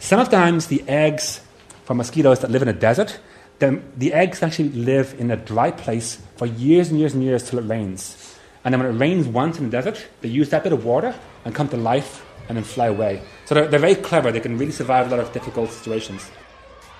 Sometimes 0.00 0.66
the 0.66 0.82
eggs 0.88 1.40
for 1.84 1.94
mosquitoes 1.94 2.40
that 2.40 2.50
live 2.50 2.62
in 2.62 2.68
a 2.68 2.72
desert 2.72 3.18
then 3.58 3.82
the 3.96 4.12
eggs 4.12 4.42
actually 4.42 4.70
live 4.70 5.14
in 5.18 5.30
a 5.30 5.36
dry 5.36 5.70
place 5.70 6.20
for 6.36 6.46
years 6.46 6.90
and 6.90 6.98
years 6.98 7.14
and 7.14 7.24
years 7.24 7.48
till 7.48 7.58
it 7.58 7.62
rains. 7.62 8.36
And 8.64 8.72
then 8.72 8.80
when 8.80 8.94
it 8.94 8.98
rains 8.98 9.26
once 9.26 9.58
in 9.58 9.64
the 9.64 9.70
desert, 9.70 10.06
they 10.20 10.28
use 10.28 10.50
that 10.50 10.62
bit 10.62 10.72
of 10.72 10.84
water 10.84 11.14
and 11.44 11.54
come 11.54 11.68
to 11.70 11.76
life 11.76 12.24
and 12.48 12.56
then 12.56 12.64
fly 12.64 12.86
away. 12.86 13.22
So 13.46 13.54
they're, 13.54 13.66
they're 13.66 13.80
very 13.80 13.94
clever. 13.94 14.30
They 14.30 14.40
can 14.40 14.58
really 14.58 14.72
survive 14.72 15.06
a 15.06 15.10
lot 15.10 15.20
of 15.20 15.32
difficult 15.32 15.70
situations. 15.70 16.30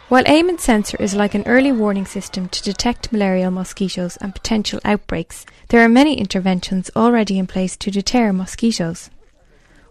While 0.09 0.25
Eamon's 0.25 0.63
sensor 0.63 0.97
is 0.99 1.15
like 1.15 1.35
an 1.35 1.47
early 1.47 1.71
warning 1.71 2.07
system 2.07 2.49
to 2.49 2.63
detect 2.63 3.13
malarial 3.13 3.51
mosquitoes 3.51 4.17
and 4.17 4.35
potential 4.35 4.81
outbreaks, 4.83 5.45
there 5.69 5.85
are 5.85 5.89
many 5.89 6.15
interventions 6.15 6.91
already 6.97 7.39
in 7.39 7.47
place 7.47 7.77
to 7.77 7.91
deter 7.91 8.33
mosquitoes. 8.33 9.11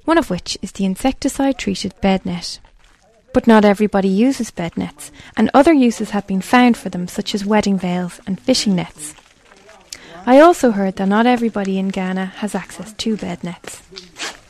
One 0.05 0.17
of 0.17 0.31
which 0.31 0.57
is 0.63 0.71
the 0.71 0.85
insecticide 0.85 1.59
treated 1.59 1.93
bed 2.01 2.25
net. 2.25 2.59
But 3.31 3.45
not 3.45 3.63
everybody 3.63 4.07
uses 4.07 4.49
bed 4.49 4.75
nets, 4.75 5.11
and 5.35 5.51
other 5.53 5.71
uses 5.71 6.09
have 6.09 6.25
been 6.25 6.41
found 6.41 6.77
for 6.77 6.89
them, 6.89 7.07
such 7.07 7.35
as 7.35 7.45
wedding 7.45 7.77
veils 7.77 8.19
and 8.25 8.39
fishing 8.39 8.75
nets. 8.75 9.13
I 10.25 10.39
also 10.39 10.71
heard 10.71 10.95
that 10.95 11.07
not 11.09 11.27
everybody 11.27 11.77
in 11.77 11.89
Ghana 11.89 12.25
has 12.37 12.55
access 12.55 12.91
to 12.93 13.17
bed 13.17 13.43
nets. 13.43 13.83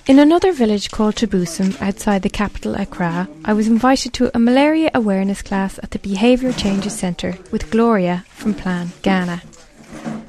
In 0.08 0.20
another 0.20 0.54
village 0.54 0.90
called 0.90 1.16
Tabusum, 1.16 1.76
outside 1.82 2.22
the 2.22 2.30
capital 2.30 2.76
Accra, 2.76 3.28
I 3.44 3.52
was 3.52 3.68
invited 3.68 4.14
to 4.14 4.32
a 4.34 4.40
malaria 4.40 4.90
awareness 4.94 5.42
class 5.42 5.80
at 5.84 5.92
the 5.92 6.00
Behaviour 6.00 6.54
Changes 6.54 6.98
Centre 6.98 7.38
with 7.52 7.70
Gloria 7.70 8.24
from 8.30 8.54
Plan 8.54 8.94
Ghana. 9.02 9.42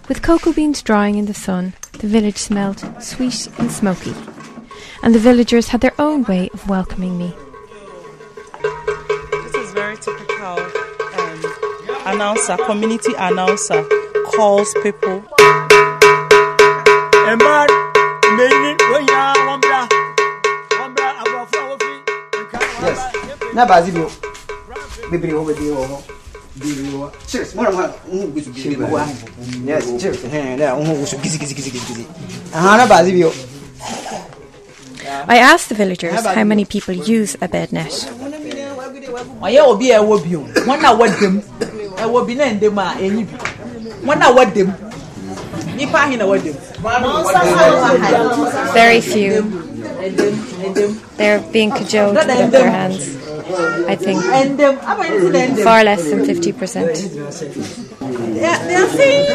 With 0.08 0.20
cocoa 0.20 0.52
beans 0.52 0.82
drying 0.82 1.14
in 1.14 1.26
the 1.26 1.32
sun, 1.32 1.74
the 1.92 2.08
village 2.08 2.38
smelled 2.38 2.80
sweet 3.00 3.46
and 3.60 3.70
smoky, 3.70 4.14
and 5.04 5.14
the 5.14 5.20
villagers 5.20 5.68
had 5.68 5.80
their 5.80 5.94
own 6.00 6.24
way 6.24 6.50
of 6.52 6.68
welcoming 6.68 7.16
me. 7.16 7.32
This 9.30 9.54
is 9.54 9.72
very 9.74 9.96
typical 9.96 10.58
um, 10.58 11.44
announcer, 12.04 12.56
community 12.56 13.12
announcer, 13.16 13.84
calls 14.26 14.74
people. 14.82 15.22
Yes. 23.48 23.54
Na 23.54 23.66
bazi 23.66 23.90
bio. 23.92 24.10
Bibiri 25.10 25.32
wo 25.34 25.44
bidi 25.44 25.70
wo. 25.70 26.02
Bibiri 26.56 26.96
wo. 26.96 27.10
Cheers. 27.26 27.54
Mora 27.54 27.72
mora. 27.72 27.94
Unhu 28.12 28.26
gusu 28.28 28.50
bibiri 28.52 28.76
wo. 28.84 29.00
Yes, 29.66 29.84
cheers. 30.00 30.22
He, 30.22 30.56
na 30.56 30.74
unhu 30.76 30.94
gusu 30.94 31.16
gizi 31.18 31.38
gizi 31.38 31.54
gizi 31.54 31.70
gizi. 31.70 32.06
Aha 32.54 32.76
na 32.76 32.86
bazi 32.86 33.12
bio. 33.12 33.32
I 35.28 35.38
asked 35.38 35.68
the 35.70 35.74
villagers 35.74 36.24
how 36.24 36.44
many 36.44 36.64
people 36.64 36.94
use 36.94 37.36
a 37.40 37.48
bed 37.48 37.72
net. 37.72 37.92
ɔyɛ 39.42 39.60
obi 39.66 39.90
a 39.92 39.98
ɛwɔ 40.00 40.16
bi 40.22 40.34
o 40.36 40.40
wɔn 40.66 40.84
a 40.84 40.90
wɔdam 40.94 41.42
ɛwɔ 41.96 42.26
bi 42.26 42.34
na 42.34 42.44
ndam 42.54 42.78
a 42.78 42.94
ɛnyi 42.98 43.22
bi 43.26 43.36
wɔn 44.06 44.20
a 44.22 44.28
wɔdam 44.34 44.68
nipa 45.76 45.98
ahi 45.98 46.16
na 46.16 46.24
wɔdam. 46.26 46.54
Very 48.74 49.00
few. 49.00 49.42
They're 51.16 51.40
being 51.52 51.70
cajoled 51.70 52.14
with 52.16 52.50
their 52.50 52.70
hands. 52.70 53.16
I 53.50 53.96
think 53.96 54.22
um, 54.24 54.56
far 55.64 55.84
less 55.84 56.04
than 56.10 56.20
50%. 56.20 58.34
They 58.34 58.44
are, 58.44 58.58
they 58.66 58.74
are 58.74 58.88
saying 58.88 59.26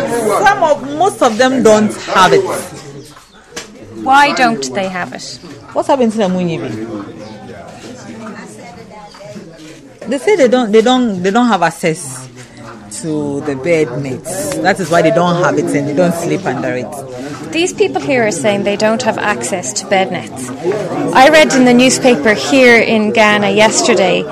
some 0.46 0.64
of, 0.64 0.98
most 0.98 1.22
of 1.22 1.38
them 1.38 1.64
don't 1.64 1.94
have 2.14 2.34
it. 2.34 2.42
Why 4.04 4.34
don't 4.36 4.74
they 4.74 4.88
have 4.88 5.14
it? 5.14 5.40
What's 5.74 5.88
happened 5.88 6.12
to 6.14 6.28
when 6.28 6.50
you 6.50 6.60
They 10.08 10.18
say 10.18 10.36
they 10.36 10.48
don't, 10.48 10.72
they 10.72 10.82
don't, 10.82 11.24
they 11.24 11.32
don't 11.32 11.48
have 11.48 11.64
access 11.64 12.28
to 13.02 13.42
the 13.42 13.56
bed 13.56 14.02
mates. 14.02 14.56
That 14.58 14.80
is 14.80 14.90
why 14.90 15.02
they 15.02 15.12
don't 15.12 15.42
have 15.42 15.58
it 15.58 15.66
and 15.66 15.88
they 15.88 15.96
don't 15.96 16.14
sleep 16.14 16.46
under 16.46 16.74
it. 16.74 17.13
These 17.52 17.74
people 17.74 18.02
here 18.02 18.28
are 18.28 18.32
saying 18.32 18.64
they 18.64 18.78
don't 18.78 19.02
have 19.04 19.18
access 19.18 19.74
to 19.74 19.88
bed 19.88 20.12
nets. 20.12 20.50
I 21.14 21.30
read 21.30 21.54
in 21.54 21.66
the 21.66 21.74
newspaper 21.74 22.34
here 22.34 22.80
in 22.80 23.14
Ghana 23.14 23.52
yesterday 23.52 24.24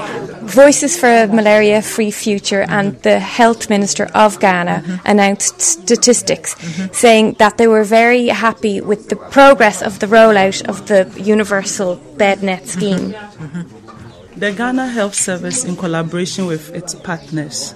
Voices 0.52 1.00
for 1.00 1.08
a 1.08 1.28
Malaria 1.28 1.82
Free 1.82 2.12
Future 2.12 2.64
and 2.68 3.02
the 3.04 3.20
Health 3.20 3.70
Minister 3.70 4.06
of 4.14 4.40
Ghana 4.40 4.84
mm-hmm. 4.84 5.08
announced 5.08 5.62
statistics 5.62 6.56
mm-hmm. 6.56 6.92
saying 6.92 7.36
that 7.40 7.58
they 7.58 7.68
were 7.68 7.86
very 7.86 8.28
happy 8.28 8.82
with 8.82 9.08
the 9.08 9.16
progress 9.16 9.82
of 9.82 10.00
the 10.00 10.08
rollout 10.08 10.68
of 10.68 10.88
the 10.88 11.10
universal 11.22 11.96
bed 12.18 12.44
net 12.44 12.68
scheme. 12.68 13.14
Mm-hmm. 13.14 14.40
The 14.40 14.52
Ghana 14.52 14.88
Health 14.88 15.16
Service, 15.16 15.64
in 15.64 15.78
collaboration 15.78 16.48
with 16.48 16.74
its 16.76 16.96
partners, 16.96 17.74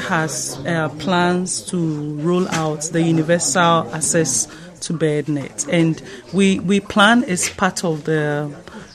has 0.00 0.58
uh, 0.66 0.88
plans 0.98 1.62
to 1.70 2.14
roll 2.16 2.48
out 2.48 2.82
the 2.92 3.02
universal 3.02 3.88
access 3.94 4.48
to 4.80 4.92
bed 4.92 5.28
net, 5.28 5.66
and 5.68 6.02
we 6.32 6.58
we 6.60 6.80
plan 6.80 7.24
as 7.24 7.50
part 7.50 7.84
of 7.84 8.04
the 8.04 8.50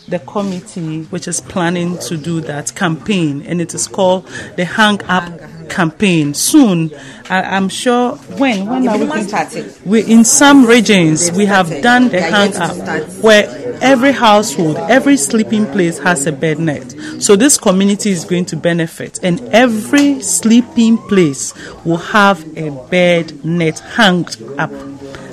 the 0.07 0.19
committee 0.19 1.03
which 1.05 1.27
is 1.27 1.41
planning 1.41 1.97
to 1.99 2.17
do 2.17 2.41
that 2.41 2.75
campaign, 2.75 3.41
and 3.43 3.61
it 3.61 3.73
is 3.73 3.87
called 3.87 4.27
the 4.55 4.65
Hang 4.65 5.03
Up 5.05 5.31
campaign. 5.65 6.33
Soon, 6.33 6.91
I, 7.29 7.57
am 7.57 7.69
sure. 7.69 8.15
When 8.15 8.65
when 8.67 8.87
are 8.87 8.97
we 8.97 9.05
going 9.05 9.27
to? 9.27 9.73
We 9.85 10.03
in 10.05 10.23
some 10.23 10.65
regions 10.65 11.31
we 11.31 11.45
have 11.45 11.81
done 11.81 12.09
the 12.09 12.21
Hang 12.21 12.55
Up 12.55 12.75
where 13.21 13.77
every 13.81 14.11
household, 14.11 14.77
every 14.89 15.17
sleeping 15.17 15.65
place 15.67 15.99
has 15.99 16.25
a 16.27 16.31
bed 16.31 16.59
net. 16.59 16.95
So 17.19 17.35
this 17.35 17.57
community 17.57 18.11
is 18.11 18.25
going 18.25 18.45
to 18.45 18.55
benefit, 18.55 19.19
and 19.23 19.41
every 19.53 20.21
sleeping 20.21 20.97
place 20.97 21.53
will 21.83 21.97
have 21.97 22.45
a 22.57 22.71
bed 22.89 23.43
net 23.45 23.79
hanged 23.79 24.41
up 24.57 24.71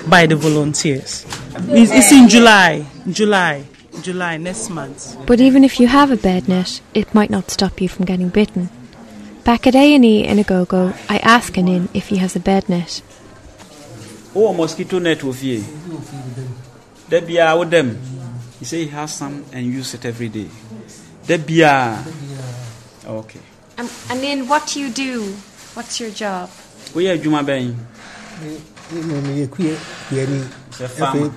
by 0.08 0.26
the 0.26 0.36
volunteers. 0.36 1.24
It's, 1.68 1.92
it's 1.92 2.12
in 2.12 2.28
July. 2.28 2.86
July. 3.10 3.64
July 4.02 4.36
next 4.36 4.70
month. 4.70 5.16
But 5.26 5.40
even 5.40 5.64
if 5.64 5.78
you 5.78 5.86
have 5.86 6.10
a 6.10 6.16
bed 6.16 6.48
net, 6.48 6.80
it 6.94 7.14
might 7.14 7.30
not 7.30 7.50
stop 7.50 7.80
you 7.80 7.88
from 7.88 8.04
getting 8.04 8.28
bitten. 8.28 8.70
Back 9.44 9.66
at 9.66 9.74
A&E 9.74 10.24
in 10.24 10.38
Agogo, 10.38 10.94
I 11.08 11.18
ask 11.18 11.52
Anin 11.54 11.88
if 11.92 12.08
he 12.08 12.18
has 12.18 12.36
a 12.36 12.40
bed 12.40 12.68
net. 12.68 13.02
Oh, 14.34 14.52
mosquito 14.52 15.00
net 15.00 15.24
with 15.24 15.42
you. 15.42 15.64
There 17.08 17.22
be 17.22 17.38
a 17.38 17.56
with 17.56 17.70
them. 17.70 17.98
He 18.60 18.64
say 18.64 18.84
he 18.84 18.86
has 18.88 19.12
some 19.12 19.44
and 19.52 19.66
use 19.66 19.94
it 19.94 20.04
every 20.04 20.28
day. 20.28 20.46
There 21.24 21.38
be 21.38 21.62
a. 21.62 22.04
Okay. 23.04 23.40
Um, 23.78 23.86
Anin, 24.08 24.46
what 24.48 24.68
do 24.68 24.80
you 24.80 24.90
do? 24.90 25.34
What's 25.74 25.98
your 25.98 26.10
job? 26.10 26.48
We 26.94 27.08
are 27.10 27.16
Juma 27.16 27.42
Ben. 27.42 27.74
It's 28.92 30.80
a 30.80 30.88
farmer. 30.88 31.32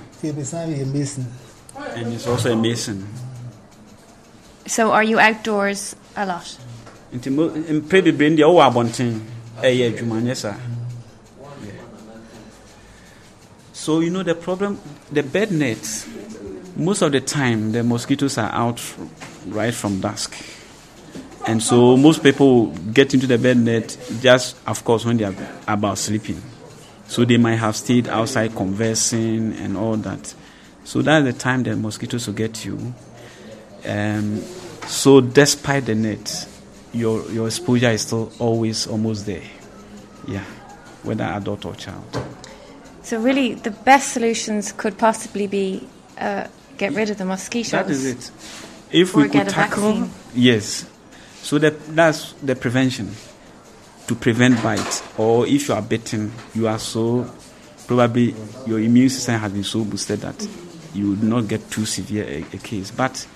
mason. 0.86 1.26
And 1.76 2.08
he's 2.14 2.28
also 2.28 2.54
a 2.54 2.56
mason. 2.56 3.08
So 4.68 4.92
are 4.92 5.04
you 5.04 5.18
outdoors 5.20 5.96
a 6.16 6.26
lot? 6.28 6.58
Nti 7.16 7.30
bebree 8.02 8.36
deɛ 8.36 8.44
ɔwɔ 8.44 8.62
abɔnten 8.68 9.20
ɛyɛ 9.62 10.36
saa. 10.36 10.56
So 13.74 14.00
you 14.00 14.10
know 14.10 14.24
the 14.24 14.36
problem, 14.36 14.80
the 15.12 15.22
bed 15.22 15.52
nets. 15.52 16.08
Most 16.76 17.04
of 17.04 17.12
the 17.12 17.22
time, 17.22 17.72
the 17.72 17.84
mosquitoes 17.84 18.38
are 18.38 18.52
out 18.52 18.82
right 19.48 19.74
from 19.74 20.02
dusk, 20.02 20.36
and 21.48 21.62
so 21.62 21.96
most 21.96 22.22
people 22.24 22.68
get 22.92 23.14
into 23.14 23.28
the 23.28 23.38
bed 23.38 23.58
net 23.58 23.96
just, 24.22 24.58
of 24.68 24.84
course, 24.84 25.06
when 25.06 25.18
they 25.18 25.24
are 25.24 25.36
about 25.68 25.98
sleeping. 26.00 26.42
So 27.08 27.24
they 27.24 27.38
might 27.38 27.58
have 27.58 27.76
stayed 27.76 28.08
outside 28.10 28.56
conversing 28.56 29.54
and 29.54 29.78
all 29.78 29.96
that. 29.98 30.34
So 30.84 31.02
that's 31.02 31.24
the 31.24 31.34
time 31.34 31.64
the 31.64 31.76
mosquitoes 31.76 32.28
will 32.28 32.34
get 32.34 32.66
you. 32.66 32.94
Um, 33.86 34.42
so 34.88 35.22
despite 35.22 35.86
the 35.86 35.96
net, 35.96 36.48
your 36.96 37.30
your 37.32 37.48
exposure 37.48 37.90
is 37.90 38.02
still 38.02 38.32
always 38.40 38.88
almost 38.88 39.26
there. 39.26 39.44
Yeah, 40.28 40.44
whether 41.04 41.24
adult 41.24 41.66
or 41.66 41.76
child. 41.76 42.04
So 43.04 43.20
really, 43.20 43.54
the 43.54 43.72
best 43.72 44.14
solutions 44.14 44.72
could 44.72 44.98
possibly 44.98 45.48
be 45.48 45.88
uh, 46.18 46.48
get 46.78 46.94
rid 46.94 47.10
of 47.10 47.18
the 47.18 47.26
mosquitoes. 47.26 47.72
That 47.72 47.90
is 47.90 48.06
it. 48.06 48.32
If 48.92 49.16
we 49.16 49.30
could 49.30 49.50
tackle, 49.50 49.94
vaccine. 49.94 50.10
yes. 50.34 50.90
So 51.42 51.60
that 51.60 51.96
that's 51.96 52.34
the 52.42 52.56
prevention 52.56 53.12
to 54.08 54.16
prevent 54.16 54.62
bites. 54.64 55.04
Or 55.18 55.46
if 55.46 55.68
you 55.68 55.76
are 55.76 55.82
bitten, 55.82 56.32
you 56.54 56.68
are 56.68 56.80
so 56.80 57.30
probably 57.86 58.34
your 58.66 58.80
immune 58.80 59.10
system 59.10 59.40
has 59.40 59.52
been 59.52 59.64
so 59.64 59.84
boosted 59.84 60.22
that 60.22 60.48
you 60.94 61.10
would 61.10 61.24
not 61.24 61.48
get 61.48 61.70
too 61.70 61.86
severe 61.86 62.24
a, 62.24 62.38
a 62.56 62.58
case. 62.58 62.90
But 62.90 63.28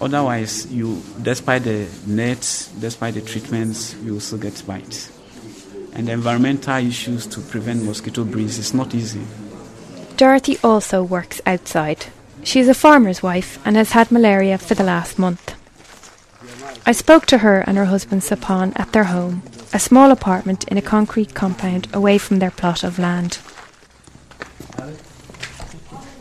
otherwise, 0.00 0.70
you 0.72 1.02
despite 1.22 1.64
the 1.64 1.88
nets, 2.06 2.68
despite 2.68 3.14
the 3.14 3.20
treatments, 3.20 3.94
you 4.02 4.14
will 4.14 4.20
still 4.20 4.38
get 4.38 4.62
bites. 4.66 5.10
And 5.92 6.08
the 6.08 6.12
environmental 6.12 6.76
issues 6.76 7.26
to 7.28 7.40
prevent 7.40 7.84
mosquito 7.84 8.24
breeds 8.24 8.58
is 8.58 8.74
not 8.74 8.94
easy. 8.94 9.24
Dorothy 10.16 10.58
also 10.62 11.02
works 11.02 11.40
outside. 11.46 12.06
She's 12.42 12.68
a 12.68 12.74
farmer's 12.74 13.22
wife 13.22 13.58
and 13.64 13.76
has 13.76 13.92
had 13.92 14.12
malaria 14.12 14.58
for 14.58 14.74
the 14.74 14.84
last 14.84 15.18
month. 15.18 15.54
I 16.86 16.92
spoke 16.92 17.24
to 17.26 17.38
her 17.38 17.60
and 17.60 17.78
her 17.78 17.86
husband 17.86 18.22
Sapan 18.22 18.78
at 18.78 18.92
their 18.92 19.04
home, 19.04 19.42
a 19.72 19.78
small 19.78 20.10
apartment 20.10 20.68
in 20.68 20.76
a 20.76 20.82
concrete 20.82 21.34
compound 21.34 21.88
away 21.94 22.18
from 22.18 22.38
their 22.40 22.50
plot 22.50 22.84
of 22.84 22.98
land. 22.98 23.38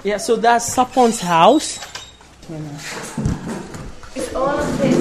Yeah, 0.03 0.17
so 0.17 0.37
that's 0.37 0.73
Sapon's 0.73 1.21
house. 1.21 1.79
Is 4.33 4.37
all 4.37 4.49
of 4.49 4.77
this 4.79 4.97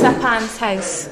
Sapan's 0.00 0.56
house? 0.58 1.08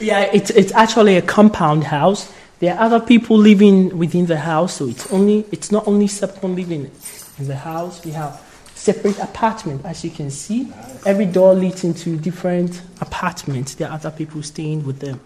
Yeah, 0.00 0.22
it's 0.34 0.50
it's 0.50 0.72
actually 0.72 1.16
a 1.16 1.22
compound 1.22 1.84
house. 1.84 2.28
There 2.58 2.74
are 2.74 2.80
other 2.80 2.98
people 2.98 3.38
living 3.38 3.96
within 3.96 4.26
the 4.26 4.36
house, 4.36 4.74
so 4.74 4.88
it's 4.88 5.06
only 5.12 5.46
it's 5.52 5.70
not 5.70 5.86
only 5.86 6.08
Sapan 6.08 6.56
living 6.56 6.90
in 7.38 7.46
the 7.46 7.54
house. 7.54 8.04
We 8.04 8.10
have 8.18 8.42
separate 8.74 9.16
apartment, 9.20 9.84
as 9.84 10.02
you 10.02 10.10
can 10.10 10.28
see. 10.28 10.66
Every 11.06 11.26
door 11.26 11.54
leads 11.54 11.84
into 11.84 12.16
different 12.16 12.82
apartments. 13.00 13.76
There 13.76 13.86
are 13.88 13.94
other 13.94 14.10
people 14.10 14.42
staying 14.42 14.84
with 14.84 14.98
them 14.98 15.20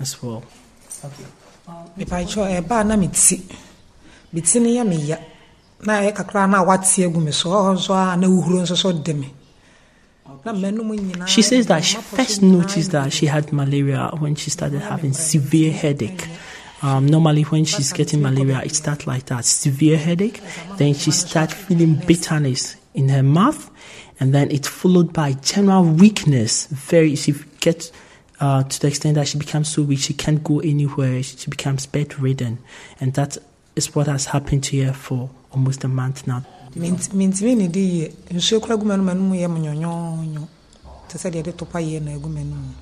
as 0.00 0.22
well. 0.22 0.44
Okay. 1.04 1.28
mepakyɛ 1.98 2.56
ɛbaa 2.62 2.80
eh, 2.80 2.84
na 2.84 2.96
meti 2.96 3.36
meti 4.32 4.60
no 4.62 4.68
yɛ 4.70 4.84
meya 4.88 5.18
na 5.84 6.00
ɛyɛ 6.00 6.14
kakra 6.16 6.48
na 6.48 6.62
wate 6.62 7.04
agu 7.04 7.20
me 7.20 7.32
so 7.32 7.50
ɔhɔ 7.50 7.74
nso 7.74 7.92
a 7.92 8.16
na 8.16 8.26
wohuro 8.28 8.62
nso 8.62 8.76
so 8.76 8.92
de 8.92 9.12
me 9.12 9.26
na 9.26 9.34
m'anom 9.34 9.34
nyinaa 9.34 9.35
She 11.26 11.42
says 11.42 11.66
that 11.66 11.84
she 11.84 11.96
first 11.96 12.42
noticed 12.42 12.92
that 12.92 13.12
she 13.12 13.26
had 13.26 13.52
malaria 13.52 14.10
when 14.18 14.34
she 14.36 14.50
started 14.50 14.80
having 14.80 15.12
severe 15.12 15.72
headache. 15.72 16.26
Um, 16.82 17.06
normally, 17.06 17.42
when 17.42 17.64
she's 17.64 17.92
getting 17.92 18.22
malaria, 18.22 18.62
it 18.64 18.74
starts 18.74 19.06
like 19.06 19.26
that 19.26 19.44
severe 19.44 19.96
headache. 19.96 20.40
Then 20.76 20.94
she 20.94 21.10
starts 21.10 21.54
feeling 21.54 21.96
bitterness 21.96 22.76
in 22.94 23.08
her 23.08 23.22
mouth, 23.22 23.70
and 24.20 24.34
then 24.34 24.50
it's 24.50 24.68
followed 24.68 25.12
by 25.12 25.32
general 25.32 25.82
weakness. 25.84 26.66
Very, 26.66 27.16
she 27.16 27.34
gets 27.60 27.90
uh, 28.38 28.62
to 28.62 28.80
the 28.80 28.88
extent 28.88 29.16
that 29.16 29.26
she 29.26 29.38
becomes 29.38 29.68
so 29.68 29.82
weak 29.82 29.98
she 29.98 30.14
can't 30.14 30.44
go 30.44 30.60
anywhere. 30.60 31.22
She 31.22 31.50
becomes 31.50 31.86
bedridden, 31.86 32.58
and 33.00 33.14
that 33.14 33.36
is 33.74 33.94
what 33.94 34.06
has 34.06 34.26
happened 34.26 34.64
to 34.64 34.84
her 34.84 34.92
for 34.92 35.30
almost 35.50 35.82
a 35.84 35.88
month 35.88 36.26
now. 36.26 36.44
Mint- 36.76 37.14
mintimi 37.14 37.56
ne 37.56 37.68
di 37.68 37.80
yie 37.80 38.12
nsuo 38.30 38.60
kora 38.60 38.76
gu 38.76 38.84
m'anom 38.84 39.08
anom 39.08 39.32
yɛ 39.32 39.48
me 39.48 39.60
nyɔnyɔɔnyɔ 39.60 40.46
te 41.08 41.18
sɛ 41.18 41.30
deɛ 41.32 41.42
de 41.44 41.52
topa 41.52 41.80
yie 41.80 42.00
na 42.00 42.12
agu 42.12 42.28
m'anom 42.28 42.74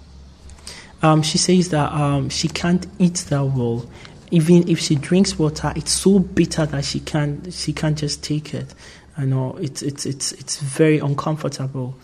Um, 1.03 1.23
she 1.23 1.37
says 1.37 1.69
that 1.69 1.93
um, 1.93 2.31
she 2.31 2.49
can't 2.49 2.87
eat 2.99 3.27
that 3.29 3.45
well. 3.45 3.87
Even 4.31 4.67
if 4.71 4.79
she 4.81 4.95
drinks 4.95 5.39
water, 5.39 5.71
it's 5.77 5.93
so 5.93 6.19
bitter 6.19 6.65
that 6.65 6.83
she 6.83 6.99
can't 7.01 7.53
she 7.53 7.75
can't 7.75 7.99
just 7.99 8.25
take 8.25 8.55
it. 8.55 8.75
I 9.19 9.27
know 9.27 9.57
it's 9.61 9.83
it's 9.83 10.07
it's 10.07 10.33
it's 10.33 10.57
very 10.59 10.99
uncomfortable 11.01 11.95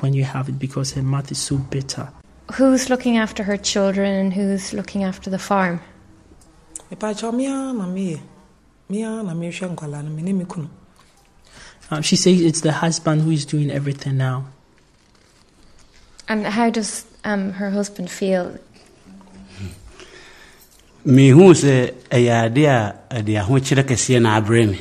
when 0.00 0.14
you 0.14 0.24
have 0.24 0.48
it 0.48 0.58
because 0.58 0.92
her 0.94 1.02
mouth 1.02 1.30
is 1.30 1.38
so 1.38 1.58
bitter. 1.58 2.08
Who's 2.54 2.88
looking 2.88 3.18
after 3.18 3.42
her 3.42 3.58
children 3.58 4.10
and 4.10 4.32
who's 4.32 4.72
looking 4.72 5.04
after 5.04 5.28
the 5.28 5.38
farm? 5.38 5.80
Um, 11.90 12.02
she 12.02 12.16
says 12.16 12.40
it's 12.40 12.60
the 12.60 12.72
husband 12.72 13.22
who 13.22 13.30
is 13.30 13.46
doing 13.46 13.70
everything 13.70 14.16
now. 14.16 14.46
And 16.28 16.44
how 16.46 16.70
does 16.70 17.06
um, 17.24 17.52
her 17.52 17.70
husband 17.70 18.10
feel? 18.10 18.58
mehu 21.06 21.54
sɛ 21.54 21.94
ɛyɛ 22.10 22.44
ade 22.46 22.64
a 22.66 22.94
ɛde 23.10 23.32
ahokyerɛ 23.40 23.82
kɛseɛ 23.86 24.20
na 24.22 24.40
abrɛ 24.40 24.66
me 24.70 24.80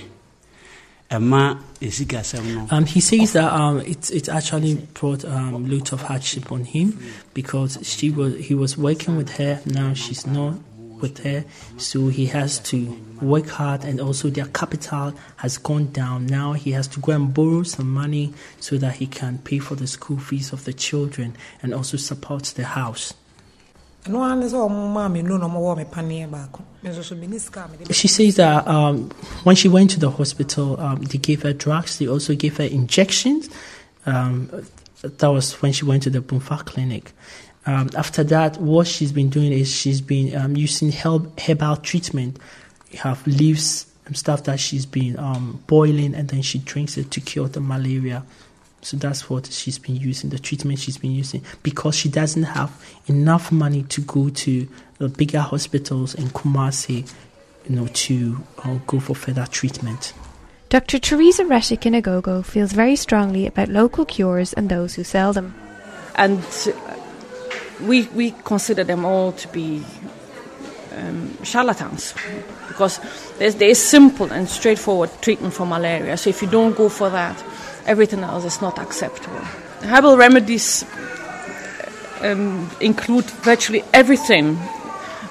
ɛma 1.11 1.59
ɛsikasɛm 1.79 2.45
no 2.55 2.67
Um, 2.71 2.85
he 2.87 2.99
says 2.99 3.33
that 3.33 3.53
um, 3.53 3.79
it's 3.81 4.09
it 4.09 4.27
actually 4.27 4.73
brought 4.95 5.23
um, 5.23 5.69
loads 5.69 5.93
of 5.93 6.01
hardship 6.01 6.51
on 6.51 6.65
him 6.65 6.97
because 7.35 7.77
she 7.83 8.09
was 8.09 8.33
he 8.45 8.55
was 8.55 8.75
working 8.75 9.15
with 9.17 9.37
her. 9.37 9.61
Now 9.67 9.93
she's 9.93 10.25
not 10.25 10.55
with 11.01 11.23
her, 11.23 11.45
so 11.77 12.08
he 12.08 12.27
has 12.27 12.60
to 12.60 12.97
work 13.21 13.47
hard, 13.47 13.84
and 13.84 13.99
also 13.99 14.29
their 14.29 14.47
capital 14.47 15.13
has 15.38 15.58
gone 15.58 15.91
down. 15.91 16.25
Now 16.27 16.53
he 16.53 16.71
has 16.71 16.88
to 16.89 16.99
go 16.99 17.12
and 17.12 17.34
borrow 17.34 17.63
some 17.63 17.91
money 17.93 18.34
so 18.60 18.77
that 18.77 18.95
he 18.95 19.08
can 19.08 19.39
pay 19.39 19.60
for 19.60 19.75
the 19.75 19.88
school 19.88 20.17
fees 20.17 20.53
of 20.53 20.65
the 20.65 20.73
children 20.73 21.36
and 21.62 21.73
also 21.73 21.97
support 21.97 22.43
the 22.55 22.65
house. 22.65 23.13
She 27.91 28.08
says 28.08 28.36
that 28.36 28.67
um, 28.67 29.10
when 29.43 29.55
she 29.55 29.67
went 29.67 29.89
to 29.91 29.99
the 29.99 30.12
hospital, 30.12 30.79
um, 30.79 31.01
they 31.01 31.17
gave 31.17 31.41
her 31.41 31.53
drugs. 31.53 31.97
They 31.97 32.08
also 32.08 32.36
gave 32.36 32.58
her 32.58 32.65
injections. 32.65 33.49
Um, 34.05 34.51
that 35.01 35.27
was 35.27 35.60
when 35.62 35.71
she 35.71 35.86
went 35.86 36.03
to 36.03 36.10
the 36.10 36.19
Bumfa 36.19 36.65
clinic. 36.65 37.13
Um, 37.65 37.89
after 37.95 38.23
that, 38.25 38.58
what 38.58 38.88
she's 38.88 39.12
been 39.12 39.30
doing 39.30 39.51
is 39.51 39.73
she's 39.73 40.01
been 40.01 40.36
um, 40.36 40.56
using 40.56 40.91
herb, 40.91 41.39
herbal 41.39 41.78
treatment. 41.78 42.38
You 42.91 42.99
have 42.99 43.25
leaves 43.25 43.88
and 44.06 44.15
stuff 44.15 44.43
that 44.43 44.60
she's 44.60 44.86
been 44.86 45.17
um, 45.17 45.63
boiling, 45.67 46.13
and 46.13 46.30
then 46.30 46.43
she 46.43 46.60
drinks 46.60 46.97
it 46.97 47.10
to 47.12 47.21
cure 47.21 47.47
the 47.47 47.60
malaria. 47.60 48.23
So 48.82 48.97
that's 48.97 49.30
what 49.32 49.47
she's 49.47 49.80
been 49.80 49.95
using, 49.95 50.30
the 50.30 50.38
treatment 50.38 50.78
she's 50.78 50.97
been 50.97 51.12
using, 51.12 51.43
because 51.63 51.95
she 51.95 52.08
doesn't 52.08 52.43
have 52.43 52.71
enough 53.08 53.51
money 53.51 53.82
to 53.84 54.01
go 54.01 54.30
to 54.30 54.67
the 54.99 55.10
bigger 55.10 55.39
hospitals 55.39 56.13
in 56.13 56.28
Kumasi, 56.28 57.12
you 57.67 57.75
know, 57.75 57.88
to 57.88 58.43
uh, 58.63 58.78
go 58.86 58.99
for 58.99 59.15
further 59.15 59.47
treatment. 59.47 60.13
Dr. 60.69 60.99
Teresa 60.99 61.45
Reshik 61.45 61.86
in 61.88 62.43
feels 62.43 62.73
very 62.73 62.95
strongly 62.95 63.47
about 63.47 63.69
local 63.69 64.06
cures 64.06 64.54
and 64.54 64.69
those 64.69 64.93
who 64.93 65.04
sell 65.04 65.34
them. 65.34 65.56
and 66.15 66.39
uh, 66.39 66.94
we 67.81 68.03
we 68.07 68.31
consider 68.43 68.83
them 68.83 69.05
all 69.05 69.31
to 69.33 69.47
be 69.49 69.83
um, 70.95 71.38
charlatans 71.43 72.13
because 72.67 72.99
there's 73.38 73.55
there 73.55 73.69
is 73.69 73.83
simple 73.83 74.31
and 74.31 74.47
straightforward 74.47 75.09
treatment 75.21 75.53
for 75.53 75.65
malaria. 75.65 76.17
So 76.17 76.29
if 76.29 76.41
you 76.41 76.49
don't 76.49 76.75
go 76.75 76.89
for 76.89 77.09
that, 77.09 77.43
everything 77.85 78.21
else 78.21 78.45
is 78.45 78.61
not 78.61 78.79
acceptable. 78.79 79.41
Herbal 79.81 80.17
remedies 80.17 80.85
um, 82.21 82.69
include 82.79 83.25
virtually 83.25 83.83
everything 83.93 84.57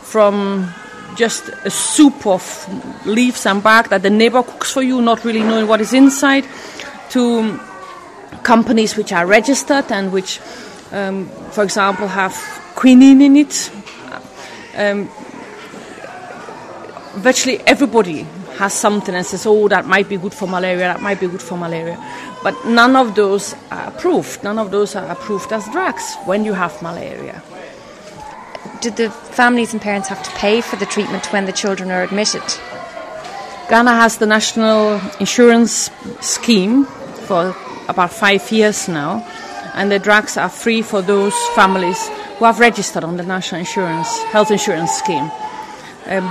from 0.03 0.73
just 1.17 1.49
a 1.65 1.71
soup 1.71 2.27
of 2.27 3.07
leaves 3.07 3.47
and 3.47 3.63
bark 3.63 3.89
that 3.89 4.03
the 4.03 4.11
neighbor 4.11 4.43
cooks 4.43 4.73
for 4.73 4.83
you, 4.83 5.01
not 5.01 5.25
really 5.25 5.43
knowing 5.43 5.67
what 5.67 5.81
is 5.81 5.93
inside, 5.93 6.47
to 7.11 7.59
companies 8.43 8.97
which 8.97 9.13
are 9.13 9.27
registered 9.27 9.91
and 9.91 10.13
which, 10.13 10.41
um, 10.95 11.27
for 11.51 11.65
example, 11.65 12.07
have 12.07 12.35
quinine 12.77 13.21
in 13.21 13.37
it. 13.37 13.71
Um, 14.77 15.09
virtually 17.17 17.61
everybody 17.67 18.27
has 18.59 18.73
something 18.73 19.15
and 19.15 19.27
says, 19.27 19.47
oh, 19.47 19.69
that 19.69 19.87
might 19.87 20.09
be 20.09 20.17
good 20.17 20.33
for 20.33 20.47
malaria, 20.47 20.79
that 20.79 21.03
might 21.03 21.21
be 21.21 21.27
good 21.27 21.43
for 21.43 21.59
malaria. 21.59 21.99
But 22.43 22.67
none 22.67 22.95
of 22.95 23.15
those 23.15 23.55
are 23.71 23.89
approved. 23.89 24.45
None 24.45 24.59
of 24.59 24.71
those 24.71 24.95
are 24.95 25.11
approved 25.11 25.53
as 25.53 25.69
drugs 25.71 26.15
when 26.25 26.45
you 26.45 26.53
have 26.53 26.81
malaria. 26.83 27.43
Did 28.81 28.97
the 28.97 29.11
families 29.11 29.73
and 29.73 29.83
parents 29.83 30.09
have 30.09 30.23
to 30.23 30.31
pay 30.33 30.61
for 30.61 30.77
the 30.77 30.87
treatment 30.87 31.33
when 31.33 31.47
the 31.47 31.53
children 31.53 31.91
are 31.91 32.03
admitted? 32.03 32.43
Ghana 33.69 33.95
has 33.95 34.19
the 34.19 34.27
national 34.27 35.01
insurance 35.19 35.91
scheme 36.21 36.85
for 37.27 37.57
about 37.89 38.13
five 38.13 38.53
years 38.53 38.89
now, 38.89 39.27
and 39.75 39.91
the 39.91 39.99
drugs 39.99 40.37
are 40.37 40.49
free 40.49 40.83
for 40.83 41.03
those 41.03 41.35
families 41.55 42.09
who 42.39 42.45
have 42.45 42.61
registered 42.61 43.05
on 43.05 43.17
the 43.17 43.23
national 43.23 43.61
insurance 43.61 44.23
health 44.25 44.51
insurance 44.51 44.93
scheme. 44.93 45.31
Um, 46.07 46.25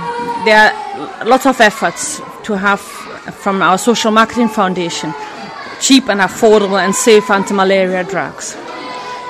there 0.44 0.72
are 0.72 1.24
lots 1.24 1.46
of 1.46 1.60
efforts 1.60 2.20
to 2.44 2.54
have 2.54 2.80
from 2.80 3.62
our 3.62 3.78
social 3.78 4.10
marketing 4.10 4.48
foundation 4.48 5.12
cheap 5.80 6.08
and 6.08 6.20
affordable 6.20 6.78
and 6.78 6.94
safe 6.94 7.30
anti-malaria 7.30 8.04
drugs. 8.04 8.56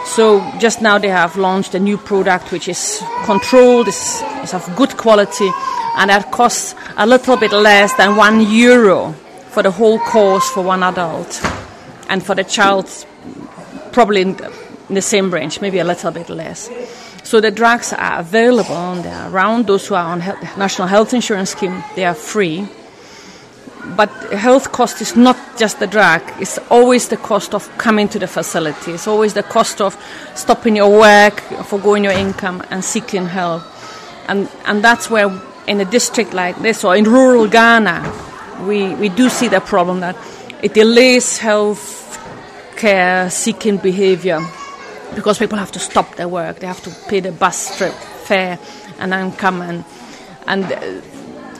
So 0.05 0.41
just 0.59 0.83
now 0.83 0.99
they 0.99 1.09
have 1.09 1.37
launched 1.37 1.75
a 1.75 1.81
new 1.81 1.97
product 1.97 2.53
which 2.53 2.69
is 2.69 3.03
controlled, 3.25 3.89
is, 3.89 4.23
is 4.43 4.53
of 4.53 4.77
good 4.77 4.97
quality, 4.97 5.51
and 5.97 6.11
that 6.11 6.31
costs 6.31 6.75
a 6.97 7.07
little 7.07 7.37
bit 7.37 7.53
less 7.53 7.95
than 7.95 8.15
one 8.15 8.43
euro 8.43 9.13
for 9.49 9.63
the 9.63 9.71
whole 9.71 9.99
course 9.99 10.49
for 10.51 10.63
one 10.63 10.83
adult, 10.83 11.43
and 12.09 12.23
for 12.23 12.35
the 12.35 12.45
child 12.45 12.87
probably 13.95 14.23
in 14.23 14.37
the, 14.91 15.01
same 15.01 15.31
range, 15.31 15.61
maybe 15.61 15.79
a 15.79 15.85
little 15.85 16.11
bit 16.11 16.29
less. 16.29 16.69
So 17.23 17.41
the 17.41 17.51
drugs 17.51 17.93
are 17.93 18.19
available 18.19 18.77
and 18.77 19.05
they're 19.05 19.31
around. 19.31 19.67
Those 19.67 19.87
who 19.87 19.95
are 19.95 20.13
on 20.13 20.19
the 20.19 20.51
National 20.59 20.89
Health 20.89 21.15
Insurance 21.15 21.51
Scheme, 21.51 21.83
they 21.95 22.05
are 22.05 22.15
free. 22.15 22.69
But 23.97 24.11
health 24.33 24.73
cost 24.73 25.01
is 25.01 25.15
not 25.15 25.37
just 25.57 25.79
the 25.79 25.87
drug, 25.87 26.23
it's 26.41 26.59
always 26.71 27.09
the 27.09 27.19
cost 27.19 27.55
of 27.55 27.71
coming 27.79 28.09
to 28.09 28.19
the 28.19 28.27
facility. 28.27 28.93
It's 28.93 29.07
always 29.07 29.35
the 29.35 29.43
cost 29.43 29.81
of 29.81 29.97
stopping 30.35 30.77
your 30.77 30.91
work, 30.91 31.41
foregoing 31.67 32.05
your 32.05 32.15
income, 32.15 32.63
and 32.71 32.83
seeking 32.83 33.27
help. 33.27 33.63
And, 34.27 34.51
and 34.65 34.83
that's 34.83 35.11
where, 35.11 35.31
in 35.67 35.81
a 35.81 35.85
district 35.85 36.33
like 36.33 36.57
this, 36.63 36.83
or 36.83 36.97
in 36.97 37.05
rural 37.05 37.47
Ghana, 37.47 38.65
we, 38.67 38.95
we 38.95 39.11
do 39.11 39.29
see 39.29 39.49
the 39.49 39.61
problem 39.61 40.01
that 40.01 40.17
it 40.63 40.73
delays 40.73 41.39
health 41.39 42.04
care 42.77 43.31
seeking 43.31 43.79
behavior. 43.79 44.41
Because 45.15 45.39
people 45.39 45.59
have 45.59 45.73
to 45.73 45.79
stop 45.79 46.17
their 46.17 46.29
work, 46.29 46.59
they 46.59 46.67
have 46.67 46.83
to 46.83 46.91
pay 47.09 47.21
the 47.21 47.31
bus 47.31 47.79
trip 47.79 47.93
fare 47.93 48.59
and 48.99 49.13
then 49.13 49.33
come 49.33 49.63
and 49.63 49.85
and 50.47 50.65
uh, 50.65 51.01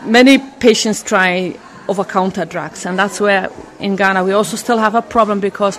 many 0.05 0.39
patients 0.39 1.03
try 1.03 1.57
over 1.89 2.05
counter 2.05 2.45
drugs. 2.45 2.87
And 2.87 2.99
that's 2.99 3.21
where 3.21 3.51
in 3.79 3.97
Ghana 3.97 4.25
we 4.25 4.33
also 4.33 4.57
still 4.57 4.79
have 4.79 4.95
a 4.95 5.03
problem 5.03 5.41
because 5.41 5.77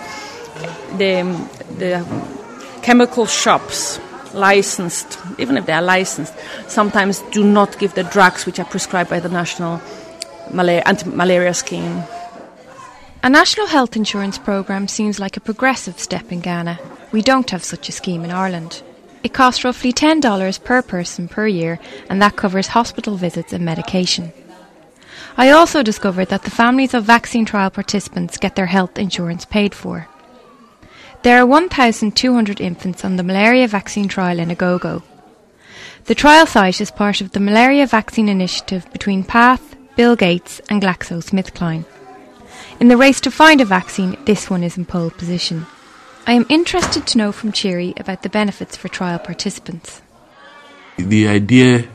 the 0.96 1.22
the 1.78 2.04
chemical 2.82 3.26
shops 3.26 4.00
licensed 4.32 5.18
even 5.38 5.56
if 5.56 5.66
they 5.66 5.72
are 5.72 5.82
licensed 5.82 6.34
sometimes 6.68 7.20
do 7.32 7.42
not 7.42 7.78
give 7.78 7.94
the 7.94 8.04
drugs 8.04 8.44
which 8.44 8.58
are 8.58 8.66
prescribed 8.66 9.08
by 9.08 9.18
the 9.18 9.28
national 9.28 9.80
malaria, 10.52 10.82
anti-malaria 10.84 11.54
scheme 11.54 12.02
a 13.26 13.28
national 13.28 13.66
health 13.66 13.96
insurance 13.96 14.38
programme 14.38 14.86
seems 14.86 15.18
like 15.18 15.36
a 15.36 15.40
progressive 15.40 15.98
step 15.98 16.30
in 16.30 16.38
Ghana. 16.38 16.78
We 17.10 17.22
don't 17.22 17.50
have 17.50 17.64
such 17.64 17.88
a 17.88 17.92
scheme 17.92 18.22
in 18.22 18.30
Ireland. 18.30 18.84
It 19.24 19.34
costs 19.34 19.64
roughly 19.64 19.92
$10 19.92 20.62
per 20.62 20.80
person 20.80 21.26
per 21.26 21.48
year, 21.48 21.80
and 22.08 22.22
that 22.22 22.36
covers 22.36 22.68
hospital 22.68 23.16
visits 23.16 23.52
and 23.52 23.64
medication. 23.64 24.32
I 25.36 25.50
also 25.50 25.82
discovered 25.82 26.26
that 26.26 26.44
the 26.44 26.52
families 26.52 26.94
of 26.94 27.02
vaccine 27.02 27.44
trial 27.44 27.70
participants 27.70 28.38
get 28.38 28.54
their 28.54 28.66
health 28.66 28.96
insurance 28.96 29.44
paid 29.44 29.74
for. 29.74 30.06
There 31.24 31.36
are 31.36 31.46
1,200 31.46 32.60
infants 32.60 33.04
on 33.04 33.16
the 33.16 33.24
malaria 33.24 33.66
vaccine 33.66 34.06
trial 34.06 34.38
in 34.38 34.50
Agogo. 34.50 35.02
The 36.04 36.14
trial 36.14 36.46
site 36.46 36.80
is 36.80 36.92
part 36.92 37.20
of 37.20 37.32
the 37.32 37.40
malaria 37.40 37.88
vaccine 37.88 38.28
initiative 38.28 38.86
between 38.92 39.24
PATH, 39.24 39.74
Bill 39.96 40.14
Gates, 40.14 40.60
and 40.70 40.80
GlaxoSmithKline. 40.80 41.86
In 42.78 42.88
the 42.88 42.96
race 42.98 43.22
to 43.22 43.30
find 43.30 43.62
a 43.62 43.64
vaccine, 43.64 44.18
this 44.26 44.50
one 44.50 44.62
is 44.62 44.76
in 44.76 44.84
pole 44.84 45.10
position. 45.10 45.66
I 46.26 46.32
am 46.34 46.44
interested 46.50 47.06
to 47.06 47.18
know 47.18 47.32
from 47.32 47.52
Tsiri 47.52 47.98
about 47.98 48.22
the 48.22 48.28
benefits 48.28 48.76
for 48.76 48.88
trial 48.88 49.18
participants. 49.18 50.02
The 50.98 51.26
idea 51.26 51.88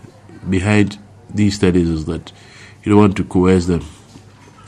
behind 0.49 0.97
these 1.29 1.55
studies 1.55 1.87
is 1.87 2.05
that 2.05 2.31
you 2.83 2.91
don't 2.91 2.99
want 2.99 3.17
to 3.17 3.23
coerce 3.23 3.67
them. 3.67 3.85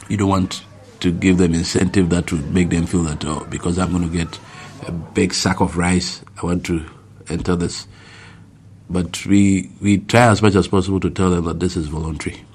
You 0.07 0.17
don't 0.17 0.29
want 0.29 0.63
to 0.99 1.11
give 1.11 1.39
them 1.39 1.55
incentive 1.55 2.09
that 2.11 2.31
would 2.31 2.53
make 2.53 2.69
them 2.69 2.85
feel 2.85 3.03
that, 3.03 3.25
oh, 3.25 3.47
because 3.49 3.79
I'm 3.79 3.91
going 3.91 4.09
to 4.09 4.15
get 4.15 4.39
a 4.87 4.91
big 4.91 5.33
sack 5.33 5.61
of 5.61 5.77
rice, 5.77 6.21
I 6.41 6.45
want 6.45 6.63
to 6.67 6.85
enter 7.27 7.55
this. 7.55 7.87
But 8.87 9.25
we, 9.25 9.71
we 9.81 9.97
try 9.97 10.27
as 10.27 10.43
much 10.43 10.53
as 10.53 10.67
possible 10.67 10.99
to 10.99 11.09
tell 11.09 11.31
them 11.31 11.45
that 11.45 11.59
this 11.59 11.75
is 11.75 11.87
voluntary 11.87 12.45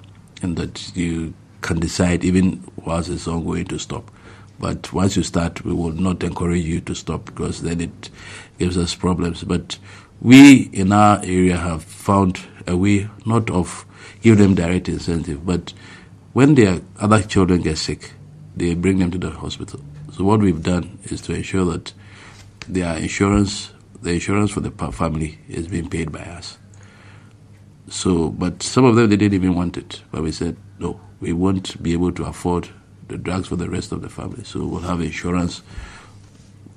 and 0.43 0.57
that 0.57 0.97
you 0.97 1.35
can 1.61 1.81
decide 1.81 2.25
even 2.25 2.65
whilst 2.77 3.11
it's 3.11 3.29
ongoing 3.29 3.65
to 3.67 3.79
stop. 3.79 4.11
But 4.61 4.93
once 4.93 5.17
you 5.17 5.23
start, 5.23 5.65
we 5.65 5.73
will 5.73 5.93
not 5.93 6.23
encourage 6.23 6.65
you 6.65 6.81
to 6.81 6.95
stop 6.95 7.25
because 7.27 7.63
then 7.63 7.81
it 7.81 8.11
gives 8.59 8.77
us 8.77 8.95
problems. 8.95 9.45
But 9.45 9.79
we 10.21 10.63
in 10.73 10.93
our 10.93 11.19
area 11.23 11.57
have 11.57 11.85
found 11.85 12.41
a 12.67 12.77
way 12.77 13.09
not 13.25 13.51
of 13.51 13.87
give 14.21 14.39
them 14.39 14.55
direct 14.55 14.89
incentive, 14.89 15.47
but 15.47 15.73
when 16.33 16.55
their 16.55 16.81
other 16.99 17.23
children 17.23 17.63
get 17.63 17.79
sick, 17.79 18.13
they 18.57 18.75
bring 18.75 18.99
them 18.99 19.11
to 19.13 19.19
the 19.19 19.31
hospital. 19.31 19.81
So 20.13 20.25
what 20.25 20.41
we've 20.41 20.63
done 20.63 20.99
is 21.05 21.21
to 21.23 21.35
ensure 21.35 21.65
that 21.67 21.93
their 22.67 22.97
insurance, 22.97 23.71
the 24.03 24.13
insurance 24.15 24.51
for 24.51 24.61
the 24.61 24.71
family, 24.93 25.39
is 25.49 25.69
being 25.69 25.89
paid 25.89 26.11
by 26.11 26.21
us. 26.21 26.59
So, 27.89 28.31
but 28.31 28.63
some 28.63 28.85
of 28.85 28.97
them 28.97 29.09
they 29.09 29.17
didn't 29.17 29.35
even 29.35 29.55
want 29.55 29.77
it, 29.77 30.03
but 30.11 30.23
we 30.23 30.33
said 30.33 30.57
no, 30.79 31.01
we 31.21 31.33
won't 31.33 31.83
be 31.83 31.93
able 31.93 32.13
to 32.13 32.25
afford 32.25 32.69
the 33.09 33.19
drugs 33.19 33.49
for 33.49 33.57
the 33.57 33.69
rest 33.69 33.93
of 33.93 34.03
the 34.03 34.09
family. 34.09 34.45
So 34.45 34.65
we'll 34.65 34.81
have 34.81 35.01
insurance 35.01 35.63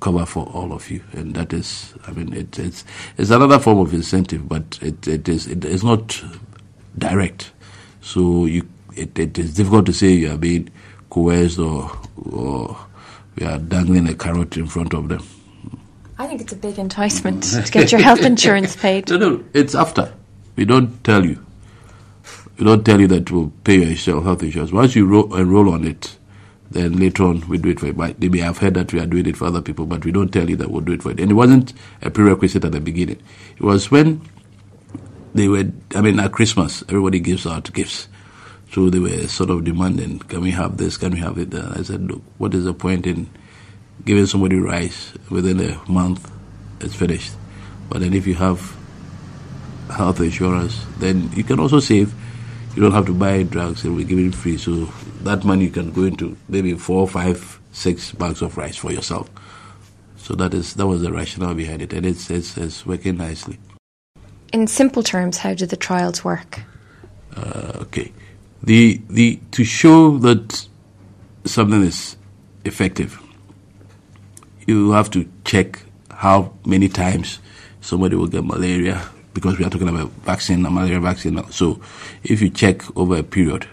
cover 0.00 0.26
for 0.26 0.46
all 0.46 0.72
of 0.72 0.90
you, 0.90 1.02
and 1.12 1.34
that 1.34 1.52
is, 1.52 1.94
I 2.06 2.10
mean, 2.10 2.32
it, 2.32 2.58
it's 2.58 2.84
it's 3.16 3.30
another 3.30 3.58
form 3.58 3.78
of 3.78 3.94
incentive, 3.94 4.48
but 4.48 4.78
it 4.82 5.06
it 5.06 5.28
is 5.28 5.46
it 5.46 5.64
is 5.64 5.84
not 5.84 6.22
direct. 6.98 7.52
So 8.00 8.46
you 8.46 8.68
it, 8.96 9.18
it 9.18 9.38
is 9.38 9.54
difficult 9.54 9.86
to 9.86 9.92
say 9.92 10.10
you 10.10 10.32
are 10.32 10.38
being 10.38 10.70
coerced 11.10 11.58
or 11.58 11.90
or 12.30 12.76
we 13.36 13.46
are 13.46 13.58
dangling 13.58 14.08
a 14.08 14.14
carrot 14.14 14.56
in 14.56 14.66
front 14.66 14.92
of 14.92 15.08
them. 15.08 15.22
I 16.18 16.26
think 16.26 16.40
it's 16.40 16.52
a 16.52 16.56
big 16.56 16.78
enticement 16.78 17.44
mm. 17.44 17.64
to 17.64 17.72
get 17.72 17.92
your 17.92 18.00
health 18.00 18.20
insurance 18.24 18.76
paid. 18.76 19.08
No, 19.10 19.16
no, 19.16 19.44
it's 19.54 19.74
after. 19.74 20.12
We 20.56 20.64
don't 20.64 21.02
tell 21.04 21.24
you. 21.24 21.44
We 22.58 22.64
don't 22.64 22.84
tell 22.84 23.00
you 23.00 23.08
that 23.08 23.30
we'll 23.30 23.52
pay 23.64 23.94
your 23.94 24.22
health 24.22 24.42
insurance. 24.42 24.72
Once 24.72 24.94
you 24.94 25.06
ro- 25.06 25.34
enroll 25.34 25.72
on 25.72 25.84
it, 25.84 26.16
then 26.70 26.98
later 26.98 27.24
on 27.24 27.46
we 27.48 27.58
do 27.58 27.70
it 27.70 27.80
for 27.80 27.86
you. 27.86 27.92
But 27.92 28.20
they 28.20 28.28
may 28.28 28.38
have 28.38 28.58
heard 28.58 28.74
that 28.74 28.92
we 28.92 29.00
are 29.00 29.06
doing 29.06 29.26
it 29.26 29.36
for 29.36 29.46
other 29.46 29.62
people, 29.62 29.86
but 29.86 30.04
we 30.04 30.12
don't 30.12 30.32
tell 30.32 30.48
you 30.48 30.56
that 30.56 30.70
we'll 30.70 30.80
do 30.82 30.92
it 30.92 31.02
for 31.02 31.10
you. 31.10 31.16
And 31.22 31.30
it 31.30 31.34
wasn't 31.34 31.72
a 32.02 32.10
prerequisite 32.10 32.64
at 32.64 32.72
the 32.72 32.80
beginning. 32.80 33.22
It 33.56 33.62
was 33.62 33.90
when 33.90 34.22
they 35.34 35.48
were, 35.48 35.64
I 35.94 36.00
mean, 36.02 36.20
at 36.20 36.32
Christmas, 36.32 36.82
everybody 36.88 37.20
gives 37.20 37.46
out 37.46 37.72
gifts. 37.72 38.08
So 38.72 38.88
they 38.90 38.98
were 38.98 39.26
sort 39.28 39.50
of 39.50 39.64
demanding, 39.64 40.20
can 40.20 40.40
we 40.40 40.50
have 40.52 40.78
this, 40.78 40.96
can 40.96 41.12
we 41.12 41.18
have 41.20 41.38
it? 41.38 41.52
And 41.52 41.74
I 41.74 41.82
said, 41.82 42.10
look, 42.10 42.22
what 42.38 42.54
is 42.54 42.64
the 42.64 42.74
point 42.74 43.06
in 43.06 43.28
giving 44.04 44.26
somebody 44.26 44.56
rice 44.56 45.12
within 45.30 45.60
a 45.60 45.90
month? 45.90 46.30
It's 46.80 46.94
finished. 46.94 47.32
But 47.88 48.00
then 48.00 48.14
if 48.14 48.26
you 48.26 48.34
have 48.34 48.76
health 49.94 50.20
insurance, 50.20 50.84
then 50.98 51.30
you 51.34 51.44
can 51.44 51.60
also 51.60 51.80
save. 51.80 52.14
You 52.74 52.82
don't 52.82 52.92
have 52.92 53.06
to 53.06 53.14
buy 53.14 53.42
drugs 53.42 53.84
and 53.84 53.94
we 53.94 54.04
give 54.04 54.18
it 54.18 54.34
free. 54.34 54.56
So 54.56 54.86
that 55.22 55.44
money 55.44 55.64
you 55.64 55.70
can 55.70 55.92
go 55.92 56.04
into 56.04 56.36
maybe 56.48 56.72
four, 56.74 57.06
five, 57.06 57.60
six 57.72 58.12
bags 58.12 58.40
of 58.40 58.56
rice 58.56 58.76
for 58.76 58.92
yourself. 58.92 59.30
So 60.16 60.34
that 60.36 60.54
is 60.54 60.74
that 60.74 60.86
was 60.86 61.02
the 61.02 61.12
rationale 61.12 61.54
behind 61.54 61.82
it, 61.82 61.92
and 61.92 62.06
it's 62.06 62.30
it's, 62.30 62.56
it's 62.56 62.86
working 62.86 63.16
nicely. 63.16 63.58
In 64.52 64.66
simple 64.68 65.02
terms, 65.02 65.38
how 65.38 65.54
do 65.54 65.66
the 65.66 65.76
trials 65.76 66.22
work? 66.22 66.60
Uh, 67.36 67.72
okay, 67.80 68.12
the 68.62 69.02
the 69.10 69.40
to 69.50 69.64
show 69.64 70.18
that 70.18 70.68
something 71.44 71.82
is 71.82 72.16
effective, 72.64 73.20
you 74.66 74.92
have 74.92 75.10
to 75.10 75.28
check 75.44 75.82
how 76.10 76.52
many 76.64 76.88
times 76.88 77.40
somebody 77.80 78.14
will 78.14 78.28
get 78.28 78.44
malaria 78.44 79.02
because 79.34 79.58
we 79.58 79.64
are 79.64 79.70
talking 79.70 79.88
about 79.88 80.10
vaccine, 80.22 80.64
a 80.66 80.70
malaria 80.70 81.00
vaccine. 81.00 81.42
So 81.50 81.80
if 82.22 82.42
you 82.42 82.50
check 82.50 82.82
over 82.96 83.16
a 83.16 83.22
period 83.22 83.66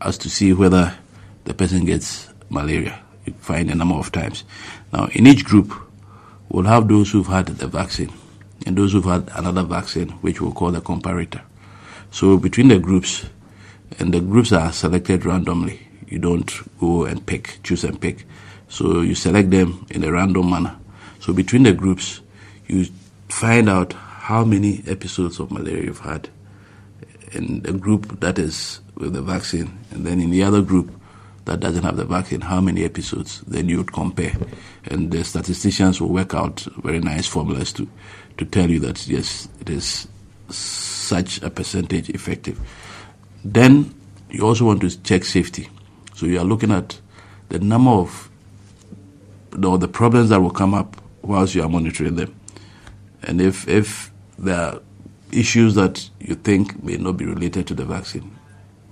as 0.00 0.18
to 0.18 0.30
see 0.30 0.52
whether 0.52 0.96
the 1.44 1.54
person 1.54 1.84
gets 1.84 2.28
malaria, 2.50 3.00
you 3.24 3.32
find 3.34 3.70
a 3.70 3.74
number 3.74 3.96
of 3.96 4.12
times. 4.12 4.44
Now, 4.92 5.08
in 5.12 5.26
each 5.26 5.44
group, 5.44 5.72
we'll 6.48 6.64
have 6.64 6.88
those 6.88 7.10
who've 7.10 7.26
had 7.26 7.46
the 7.46 7.66
vaccine 7.66 8.12
and 8.66 8.76
those 8.76 8.92
who've 8.92 9.04
had 9.04 9.30
another 9.34 9.62
vaccine, 9.62 10.10
which 10.20 10.40
we'll 10.40 10.52
call 10.52 10.70
the 10.70 10.80
comparator. 10.80 11.42
So 12.10 12.38
between 12.38 12.68
the 12.68 12.78
groups, 12.78 13.26
and 13.98 14.12
the 14.12 14.20
groups 14.20 14.52
are 14.52 14.72
selected 14.72 15.24
randomly. 15.24 15.80
You 16.06 16.18
don't 16.18 16.50
go 16.78 17.04
and 17.04 17.24
pick, 17.24 17.58
choose 17.62 17.84
and 17.84 18.00
pick. 18.00 18.24
So 18.68 19.00
you 19.00 19.14
select 19.14 19.50
them 19.50 19.86
in 19.90 20.04
a 20.04 20.12
random 20.12 20.50
manner. 20.50 20.76
So 21.20 21.32
between 21.32 21.62
the 21.62 21.72
groups, 21.72 22.20
you 22.66 22.86
find 23.28 23.68
out 23.68 23.94
how 24.28 24.44
many 24.44 24.82
episodes 24.86 25.40
of 25.40 25.50
malaria 25.50 25.84
you've 25.84 26.00
had 26.00 26.28
in 27.32 27.62
the 27.62 27.72
group 27.72 28.20
that 28.20 28.38
is 28.38 28.78
with 28.96 29.14
the 29.14 29.22
vaccine, 29.22 29.78
and 29.90 30.04
then 30.04 30.20
in 30.20 30.28
the 30.28 30.42
other 30.42 30.60
group 30.60 30.90
that 31.46 31.60
doesn't 31.60 31.82
have 31.82 31.96
the 31.96 32.04
vaccine, 32.04 32.42
how 32.42 32.60
many 32.60 32.84
episodes, 32.84 33.40
then 33.46 33.70
you 33.70 33.78
would 33.78 33.90
compare. 33.90 34.34
And 34.84 35.10
the 35.10 35.24
statisticians 35.24 35.98
will 35.98 36.10
work 36.10 36.34
out 36.34 36.60
very 36.84 37.00
nice 37.00 37.26
formulas 37.26 37.72
to, 37.72 37.88
to 38.36 38.44
tell 38.44 38.68
you 38.68 38.78
that, 38.80 39.08
yes, 39.08 39.48
it 39.62 39.70
is 39.70 40.06
such 40.50 41.40
a 41.40 41.48
percentage 41.48 42.10
effective. 42.10 42.60
Then 43.42 43.94
you 44.28 44.42
also 44.42 44.66
want 44.66 44.82
to 44.82 45.02
check 45.04 45.24
safety. 45.24 45.70
So 46.14 46.26
you 46.26 46.38
are 46.38 46.44
looking 46.44 46.70
at 46.70 47.00
the 47.48 47.60
number 47.60 47.92
of 47.92 48.28
the 49.52 49.88
problems 49.88 50.28
that 50.28 50.42
will 50.42 50.50
come 50.50 50.74
up 50.74 51.00
whilst 51.22 51.54
you 51.54 51.62
are 51.62 51.68
monitoring 51.70 52.16
them. 52.16 52.38
And 53.22 53.40
if 53.40 53.66
if 53.66 54.12
there 54.38 54.56
are 54.56 54.80
issues 55.32 55.74
that 55.74 56.08
you 56.20 56.34
think 56.34 56.82
may 56.82 56.96
not 56.96 57.16
be 57.16 57.26
related 57.26 57.66
to 57.68 57.74
the 57.74 57.84
vaccine, 57.84 58.36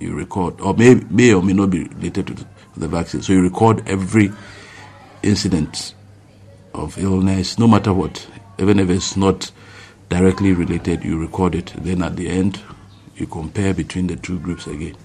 you 0.00 0.14
record, 0.14 0.60
or 0.60 0.74
may, 0.74 0.94
may 1.10 1.32
or 1.32 1.42
may 1.42 1.52
not 1.52 1.70
be 1.70 1.84
related 1.84 2.26
to 2.26 2.34
the, 2.34 2.44
to 2.74 2.80
the 2.80 2.88
vaccine. 2.88 3.22
So 3.22 3.32
you 3.32 3.42
record 3.42 3.86
every 3.88 4.30
incident 5.22 5.94
of 6.74 6.98
illness, 6.98 7.58
no 7.58 7.66
matter 7.66 7.92
what, 7.92 8.26
even 8.58 8.78
if 8.78 8.90
it's 8.90 9.16
not 9.16 9.50
directly 10.08 10.52
related, 10.52 11.04
you 11.04 11.18
record 11.18 11.54
it. 11.54 11.72
Then 11.78 12.02
at 12.02 12.16
the 12.16 12.28
end, 12.28 12.60
you 13.16 13.26
compare 13.26 13.72
between 13.72 14.06
the 14.06 14.16
two 14.16 14.38
groups 14.38 14.66
again 14.66 14.96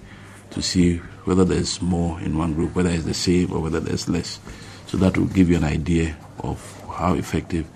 to 0.50 0.60
see 0.60 0.98
whether 1.24 1.44
there's 1.44 1.80
more 1.80 2.20
in 2.20 2.36
one 2.36 2.52
group, 2.54 2.74
whether 2.74 2.90
it's 2.90 3.04
the 3.04 3.14
same 3.14 3.52
or 3.52 3.60
whether 3.60 3.80
there's 3.80 4.08
less. 4.08 4.38
So 4.86 4.98
that 4.98 5.16
will 5.16 5.26
give 5.26 5.48
you 5.48 5.56
an 5.56 5.64
idea 5.64 6.16
of 6.40 6.60
how 6.90 7.14
effective 7.14 7.66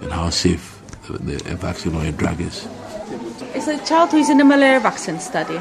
and 0.00 0.10
how 0.10 0.30
safe 0.30 0.75
the, 1.08 1.36
the, 1.36 1.56
vaccine 1.56 1.94
or 1.94 2.04
a 2.04 2.12
drug 2.12 2.40
is. 2.40 2.66
It's 3.54 3.68
a 3.68 3.78
child 3.84 4.10
who 4.10 4.18
is 4.18 4.30
in 4.30 4.38
the 4.38 4.44
malaria 4.44 4.80
vaccine 4.80 5.18
study. 5.18 5.60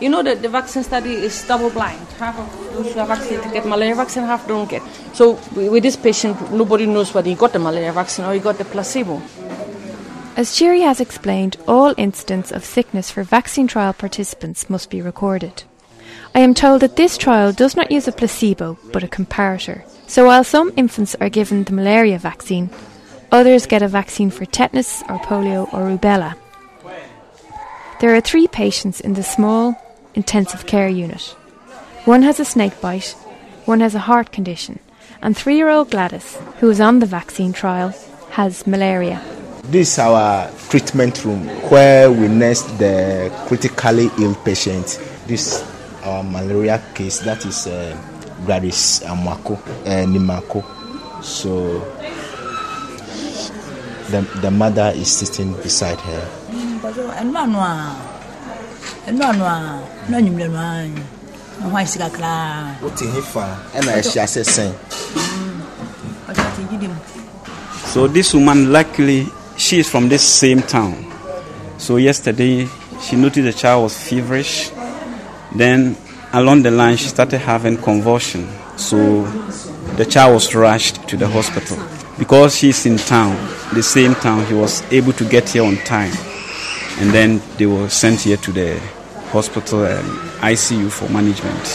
You 0.00 0.08
know 0.08 0.22
that 0.22 0.40
the 0.40 0.48
vaccine 0.48 0.82
study 0.82 1.12
is 1.12 1.46
double 1.46 1.70
blind. 1.70 2.06
Half 2.18 2.38
of 2.38 2.74
those 2.74 2.94
who 2.94 3.00
are 3.00 3.06
vaccinated 3.06 3.52
get 3.52 3.66
malaria 3.66 3.94
vaccine, 3.94 4.24
half 4.24 4.46
don't 4.48 4.68
get. 4.68 4.82
So 5.12 5.32
with 5.54 5.82
this 5.82 5.96
patient, 5.96 6.52
nobody 6.52 6.86
knows 6.86 7.12
whether 7.12 7.28
he 7.28 7.34
got 7.34 7.52
the 7.52 7.58
malaria 7.58 7.92
vaccine 7.92 8.24
or 8.24 8.32
he 8.32 8.40
got 8.40 8.58
the 8.58 8.64
placebo. 8.64 9.20
As 10.36 10.48
Tsiri 10.48 10.82
has 10.82 11.00
explained, 11.00 11.58
all 11.68 11.92
incidents 11.98 12.50
of 12.50 12.64
sickness 12.64 13.10
for 13.10 13.22
vaccine 13.22 13.66
trial 13.66 13.92
participants 13.92 14.70
must 14.70 14.88
be 14.88 15.02
recorded. 15.02 15.64
I 16.34 16.40
am 16.40 16.54
told 16.54 16.80
that 16.80 16.96
this 16.96 17.18
trial 17.18 17.52
does 17.52 17.76
not 17.76 17.90
use 17.90 18.08
a 18.08 18.12
placebo 18.12 18.78
but 18.92 19.02
a 19.02 19.08
comparator. 19.08 19.82
So 20.06 20.26
while 20.26 20.44
some 20.44 20.72
infants 20.76 21.14
are 21.20 21.28
given 21.28 21.64
the 21.64 21.72
malaria 21.72 22.18
vaccine, 22.18 22.70
others 23.32 23.66
get 23.66 23.82
a 23.82 23.88
vaccine 23.88 24.30
for 24.30 24.44
tetanus 24.44 25.02
or 25.08 25.18
polio 25.18 25.72
or 25.72 25.88
rubella. 25.88 26.36
There 28.00 28.14
are 28.14 28.20
three 28.20 28.48
patients 28.48 29.00
in 29.00 29.14
the 29.14 29.22
small 29.22 29.76
intensive 30.14 30.66
care 30.66 30.88
unit. 30.88 31.22
One 32.06 32.22
has 32.22 32.40
a 32.40 32.44
snake 32.44 32.80
bite, 32.80 33.10
one 33.66 33.80
has 33.80 33.94
a 33.94 33.98
heart 34.00 34.32
condition, 34.32 34.78
and 35.22 35.36
three 35.36 35.56
year 35.56 35.68
old 35.68 35.90
Gladys, 35.90 36.38
who 36.58 36.70
is 36.70 36.80
on 36.80 36.98
the 36.98 37.06
vaccine 37.06 37.52
trial, 37.52 37.94
has 38.30 38.66
malaria. 38.66 39.20
This 39.64 39.92
is 39.92 39.98
our 39.98 40.50
treatment 40.70 41.24
room 41.24 41.46
where 41.70 42.10
we 42.10 42.26
nest 42.26 42.66
the 42.78 43.30
critically 43.46 44.08
ill 44.18 44.34
patients. 44.36 44.98
This 45.26 45.62
our 46.02 46.24
malaria 46.24 46.82
case 46.94 47.20
that 47.20 47.44
is 47.44 47.66
uh, 47.66 47.96
Gladys 48.46 49.00
Amako, 49.04 49.58
uh, 49.84 50.06
Nimako. 50.06 50.64
So 51.22 51.80
the, 54.10 54.22
the 54.40 54.50
mother 54.50 54.92
is 54.94 55.10
sitting 55.10 55.54
beside 55.62 55.98
her. 56.00 56.28
So 67.86 68.06
this 68.06 68.32
woman, 68.34 68.72
luckily, 68.72 69.26
she 69.56 69.80
is 69.80 69.90
from 69.90 70.08
this 70.08 70.22
same 70.22 70.62
town. 70.62 71.12
So 71.78 71.96
yesterday, 71.96 72.68
she 73.02 73.16
noticed 73.16 73.44
the 73.44 73.52
child 73.52 73.82
was 73.84 73.98
feverish. 73.98 74.70
Then 75.54 75.96
along 76.32 76.62
the 76.62 76.70
line, 76.70 76.96
she 76.96 77.08
started 77.08 77.38
having 77.38 77.76
convulsion. 77.76 78.48
So 78.76 79.24
the 79.96 80.06
child 80.06 80.34
was 80.34 80.54
rushed 80.54 81.08
to 81.08 81.16
the 81.16 81.28
hospital. 81.28 81.78
Because 82.20 82.54
she's 82.54 82.84
in 82.84 82.98
town, 82.98 83.34
the 83.72 83.82
same 83.82 84.14
town, 84.14 84.44
he 84.44 84.52
was 84.52 84.82
able 84.92 85.14
to 85.14 85.24
get 85.24 85.48
here 85.48 85.64
on 85.64 85.76
time. 85.78 86.12
And 86.98 87.10
then 87.12 87.40
they 87.56 87.64
were 87.64 87.88
sent 87.88 88.20
here 88.20 88.36
to 88.36 88.52
the 88.52 88.78
hospital 89.32 89.84
and 89.86 90.06
ICU 90.42 90.90
for 90.92 91.08
management. 91.08 91.66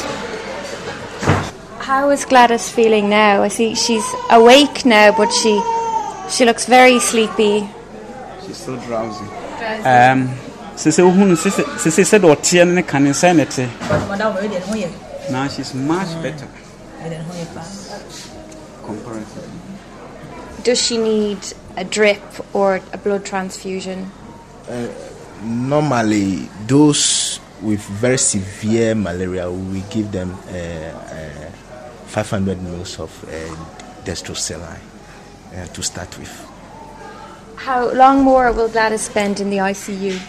How 1.81 2.11
is 2.11 2.25
Gladys 2.25 2.69
feeling 2.69 3.09
now? 3.09 3.41
I 3.41 3.47
see 3.47 3.73
she's 3.73 4.05
awake 4.29 4.85
now, 4.85 5.17
but 5.17 5.31
she 5.31 5.59
she 6.29 6.45
looks 6.45 6.65
very 6.67 6.99
sleepy. 6.99 7.67
She's 8.45 8.57
still 8.57 8.77
drowsy. 8.85 9.25
Um, 9.83 10.29
sese 10.75 10.99
ohun 11.01 11.35
sese 11.35 11.65
sese 11.79 12.05
said 12.05 12.21
ɔteɛ 12.21 12.67
ne 12.71 12.83
kane 12.83 13.13
sɛ 13.13 13.35
ne 13.35 13.45
te. 13.45 13.65
Now 15.31 15.47
she's 15.47 15.73
much 15.73 16.21
better 16.21 16.47
comparatively. 18.85 19.64
Does 20.65 20.81
she 20.81 20.97
need 20.97 21.37
a 21.77 21.83
drip 21.83 22.23
or 22.51 22.81
a 22.91 22.97
blood 22.97 23.23
transfusion? 23.23 24.09
Uh, 24.67 24.87
normally 25.43 26.49
those 26.65 27.39
with 27.61 27.81
very 28.01 28.17
severe 28.17 28.95
malaria 28.95 29.51
we 29.51 29.81
give 29.91 30.11
them 30.11 30.31
uh, 30.31 30.55
uh, 30.55 31.51
500 32.07 32.63
mils 32.63 32.99
of 32.99 33.11
uh, 33.25 33.27
dextrose 34.05 34.37
saline 34.37 34.81
uh, 35.55 35.67
to 35.67 35.83
start 35.83 36.17
with 36.17 36.33
How 37.57 37.93
long 37.93 38.23
more 38.23 38.51
will 38.51 38.67
Gladys 38.67 39.01
spend 39.01 39.39
in 39.39 39.51
the 39.51 39.57
ICU? 39.57 40.19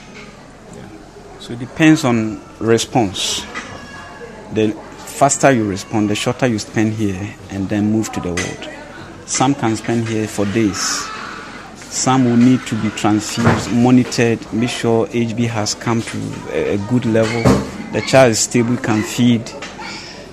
So 1.40 1.54
it 1.54 1.60
depends 1.60 2.04
on 2.04 2.42
response. 2.60 3.40
The 4.52 4.72
faster 4.98 5.50
you 5.50 5.66
respond, 5.66 6.10
the 6.10 6.14
shorter 6.14 6.46
you 6.46 6.58
spend 6.58 6.92
here 6.92 7.34
and 7.48 7.70
then 7.70 7.90
move 7.90 8.12
to 8.12 8.20
the 8.20 8.34
ward. 8.34 8.75
Some 9.26 9.56
can 9.56 9.74
spend 9.76 10.08
here 10.08 10.28
for 10.28 10.44
days. 10.46 11.08
Some 11.74 12.26
will 12.26 12.36
need 12.36 12.60
to 12.66 12.80
be 12.80 12.90
transfused, 12.90 13.72
monitored, 13.72 14.52
make 14.52 14.70
sure 14.70 15.08
HB 15.08 15.48
has 15.48 15.74
come 15.74 16.00
to 16.00 16.18
a 16.52 16.78
good 16.88 17.04
level. 17.06 17.42
The 17.92 18.02
child 18.02 18.30
is 18.32 18.38
stable, 18.38 18.76
can 18.76 19.02
feed, 19.02 19.50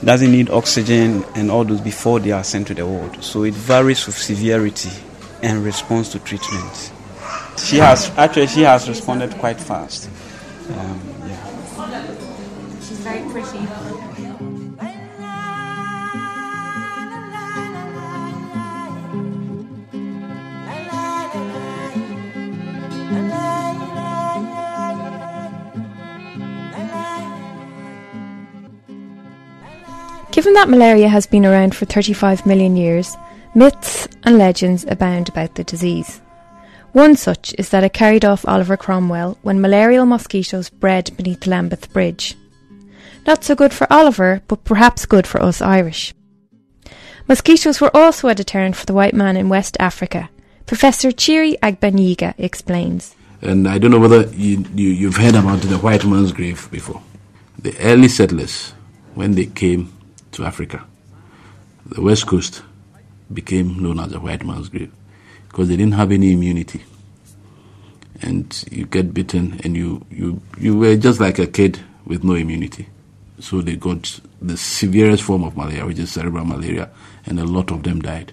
doesn't 0.04 0.32
need 0.32 0.52
oxygen, 0.52 1.24
and 1.36 1.50
all 1.50 1.64
those 1.64 1.82
before 1.82 2.20
they 2.20 2.32
are 2.32 2.44
sent 2.44 2.68
to 2.68 2.76
the 2.76 2.86
ward. 2.86 3.24
So 3.24 3.44
it 3.44 3.56
varies 3.56 4.06
with 4.06 4.16
severity 4.16 4.92
and 5.42 5.64
response 5.64 6.12
to 6.12 6.20
treatment. 6.20 6.92
She 7.58 7.78
has 7.78 8.12
actually 8.18 8.48
she 8.48 8.62
has 8.62 8.88
responded 8.88 9.32
quite 9.40 9.60
fast. 9.60 10.10
Um, 10.70 11.02
yeah. 11.28 12.80
She's 12.80 13.00
very 13.00 13.28
pretty. 13.32 13.60
Given 30.34 30.56
that 30.56 30.68
malaria 30.68 31.10
has 31.10 31.28
been 31.28 31.46
around 31.46 31.76
for 31.76 31.86
35 31.86 32.48
million 32.48 32.76
years, 32.76 33.16
myths 33.54 34.08
and 34.24 34.40
legends 34.40 34.84
abound 34.90 35.30
about 35.30 35.54
the 35.54 35.64
disease. 35.64 36.22
One 36.92 37.16
such 37.16 37.54
is 37.60 37.70
that 37.70 37.84
it 37.84 37.94
carried 37.94 38.26
off 38.26 38.44
Oliver 38.48 38.76
Cromwell 38.76 39.38
when 39.44 39.62
malarial 39.62 40.08
mosquitoes 40.08 40.72
bred 40.72 41.16
beneath 41.16 41.46
Lambeth 41.46 41.94
Bridge. 41.94 42.36
Not 43.28 43.44
so 43.44 43.54
good 43.54 43.74
for 43.74 43.86
Oliver, 43.94 44.42
but 44.48 44.64
perhaps 44.64 45.06
good 45.06 45.28
for 45.28 45.40
us 45.40 45.62
Irish. 45.62 46.16
Mosquitoes 47.28 47.80
were 47.80 47.96
also 47.96 48.28
a 48.28 48.34
deterrent 48.34 48.76
for 48.76 48.88
the 48.88 48.94
white 48.96 49.14
man 49.14 49.38
in 49.38 49.50
West 49.50 49.78
Africa. 49.80 50.32
Professor 50.66 51.12
Tsiri 51.12 51.60
Agbenyega 51.60 52.34
explains. 52.40 53.16
And 53.44 53.68
I 53.68 53.78
don't 53.78 53.92
know 53.92 54.00
whether 54.00 54.24
you, 54.30 54.66
you, 54.74 54.90
you've 54.90 55.18
heard 55.18 55.36
about 55.36 55.62
the 55.62 55.78
white 55.78 56.06
man's 56.06 56.32
grave 56.32 56.68
before. 56.72 57.04
The 57.60 57.78
early 57.82 58.08
settlers, 58.08 58.74
when 59.14 59.36
they 59.36 59.46
came 59.46 59.93
to 60.34 60.46
Africa, 60.46 60.86
the 61.86 62.02
West 62.02 62.28
Coast 62.28 62.62
became 63.34 63.82
known 63.82 64.00
as 64.00 64.12
the 64.12 64.20
white 64.20 64.46
man's 64.46 64.70
grave 64.70 64.92
because 65.48 65.68
they 65.70 65.76
didn't 65.78 65.94
have 65.94 66.12
any 66.12 66.34
immunity. 66.34 66.84
And 68.22 68.64
you 68.72 68.86
get 68.86 69.14
bitten, 69.14 69.60
and 69.64 69.76
you, 69.76 70.06
you, 70.10 70.42
you 70.58 70.78
were 70.78 70.96
just 70.96 71.20
like 71.20 71.40
a 71.40 71.48
kid 71.48 71.80
with 72.06 72.24
no 72.24 72.34
immunity. 72.34 72.88
So 73.40 73.62
they 73.62 73.76
got 73.76 74.20
the 74.42 74.56
severest 74.56 75.24
form 75.24 75.44
of 75.44 75.58
malaria, 75.58 75.86
which 75.86 76.00
is 76.00 76.12
cerebral 76.12 76.46
malaria, 76.46 76.90
and 77.26 77.40
a 77.40 77.46
lot 77.46 77.72
of 77.72 77.84
them 77.84 78.02
died. 78.02 78.32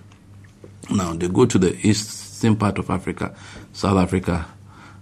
Now 0.91 1.15
they 1.15 1.29
go 1.29 1.45
to 1.45 1.59
the 1.59 1.77
eastern 1.87 2.57
part 2.57 2.79
of 2.79 2.89
Africa, 2.91 3.35
South 3.73 3.99
Africa. 3.99 4.47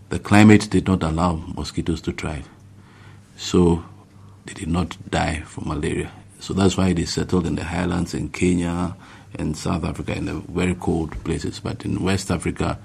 The 0.09 0.19
climate 0.19 0.69
did 0.71 0.87
not 0.87 1.03
allow 1.03 1.35
mosquitoes 1.35 2.01
to 2.03 2.13
thrive, 2.13 2.49
so 3.37 3.85
they 4.47 4.55
did 4.55 4.69
not 4.69 4.97
die 5.11 5.41
from 5.41 5.69
malaria. 5.69 6.11
So 6.41 6.55
that's 6.55 6.77
why 6.77 6.93
they 6.93 7.05
settled 7.05 7.47
in 7.47 7.57
the 7.57 7.65
highlands 7.65 8.15
in 8.15 8.29
Kenya 8.31 8.97
and 9.39 9.57
South 9.57 9.85
Africa 9.85 10.17
in 10.17 10.27
the 10.27 10.35
very 10.35 10.75
cold 10.75 11.13
places. 11.25 11.61
But 11.61 11.85
in 11.85 12.03
West 12.03 12.31
Africa, 12.31 12.79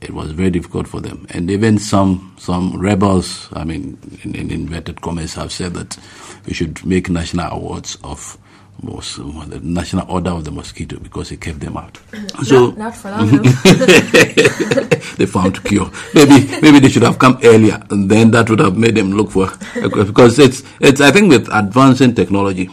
it 0.00 0.10
was 0.10 0.32
very 0.32 0.50
difficult 0.50 0.86
for 0.86 1.00
them. 1.00 1.26
And 1.30 1.50
even 1.50 1.78
some 1.78 2.34
some 2.38 2.78
rebels, 2.78 3.48
I 3.52 3.64
mean, 3.64 3.98
in, 4.22 4.34
in 4.34 4.50
inverted 4.50 5.00
commas, 5.00 5.34
have 5.34 5.52
said 5.52 5.74
that 5.74 5.98
we 6.46 6.52
should 6.52 6.84
make 6.84 7.08
national 7.08 7.50
awards 7.50 7.96
of 8.04 8.38
was 8.82 9.16
the 9.16 9.60
national 9.62 10.10
order 10.10 10.30
of 10.30 10.44
the 10.44 10.50
mosquito 10.50 10.98
because 10.98 11.32
it 11.32 11.40
kept 11.40 11.60
them 11.60 11.76
out. 11.76 11.98
So 12.44 12.68
not, 12.68 12.78
not 12.78 12.96
for 12.96 13.10
long. 13.10 13.28
they 15.16 15.26
found 15.26 15.62
cure. 15.64 15.90
Maybe 16.14 16.46
maybe 16.60 16.80
they 16.80 16.88
should 16.88 17.02
have 17.02 17.18
come 17.18 17.38
earlier, 17.42 17.82
and 17.90 18.10
then 18.10 18.30
that 18.32 18.50
would 18.50 18.58
have 18.60 18.76
made 18.76 18.94
them 18.94 19.12
look 19.12 19.30
for 19.30 19.50
because 19.74 20.38
it's 20.38 20.62
it's. 20.80 21.00
I 21.00 21.10
think 21.10 21.30
with 21.30 21.48
advancing 21.52 22.14
technology, 22.14 22.68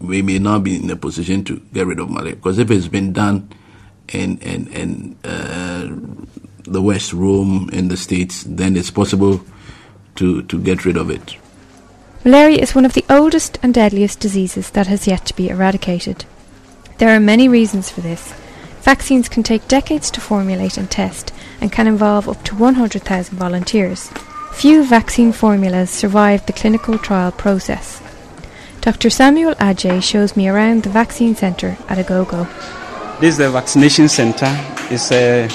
we 0.00 0.22
may 0.22 0.38
now 0.38 0.58
be 0.58 0.76
in 0.76 0.90
a 0.90 0.96
position 0.96 1.44
to 1.44 1.60
get 1.72 1.86
rid 1.86 2.00
of 2.00 2.10
malaria 2.10 2.36
because 2.36 2.58
if 2.58 2.70
it's 2.70 2.88
been 2.88 3.12
done 3.12 3.48
in 4.12 4.38
in 4.38 4.66
in 4.68 5.16
uh, 5.24 5.88
the 6.64 6.80
West, 6.80 7.12
Rome, 7.12 7.68
in 7.72 7.88
the 7.88 7.96
States, 7.96 8.44
then 8.44 8.76
it's 8.76 8.90
possible 8.90 9.40
to 10.16 10.42
to 10.42 10.58
get 10.60 10.84
rid 10.84 10.96
of 10.96 11.10
it. 11.10 11.36
Malaria 12.26 12.62
is 12.62 12.74
one 12.74 12.86
of 12.86 12.94
the 12.94 13.04
oldest 13.10 13.58
and 13.62 13.74
deadliest 13.74 14.18
diseases 14.18 14.70
that 14.70 14.86
has 14.86 15.06
yet 15.06 15.26
to 15.26 15.36
be 15.36 15.50
eradicated. 15.50 16.24
There 16.96 17.14
are 17.14 17.20
many 17.20 17.48
reasons 17.48 17.90
for 17.90 18.00
this. 18.00 18.32
Vaccines 18.80 19.28
can 19.28 19.42
take 19.42 19.68
decades 19.68 20.10
to 20.12 20.22
formulate 20.22 20.78
and 20.78 20.90
test 20.90 21.34
and 21.60 21.70
can 21.70 21.86
involve 21.86 22.26
up 22.26 22.42
to 22.44 22.54
100,000 22.54 23.36
volunteers. 23.36 24.10
Few 24.54 24.84
vaccine 24.84 25.32
formulas 25.32 25.90
survive 25.90 26.46
the 26.46 26.54
clinical 26.54 26.96
trial 26.96 27.30
process. 27.30 28.00
Dr. 28.80 29.10
Samuel 29.10 29.54
Adjei 29.56 30.02
shows 30.02 30.34
me 30.34 30.48
around 30.48 30.82
the 30.82 30.88
vaccine 30.88 31.34
centre 31.34 31.76
at 31.90 31.98
Agogo. 31.98 32.48
This 33.20 33.34
is 33.34 33.36
the 33.38 33.50
vaccination 33.50 34.08
centre. 34.08 34.56
It's 34.90 35.12
a, 35.12 35.46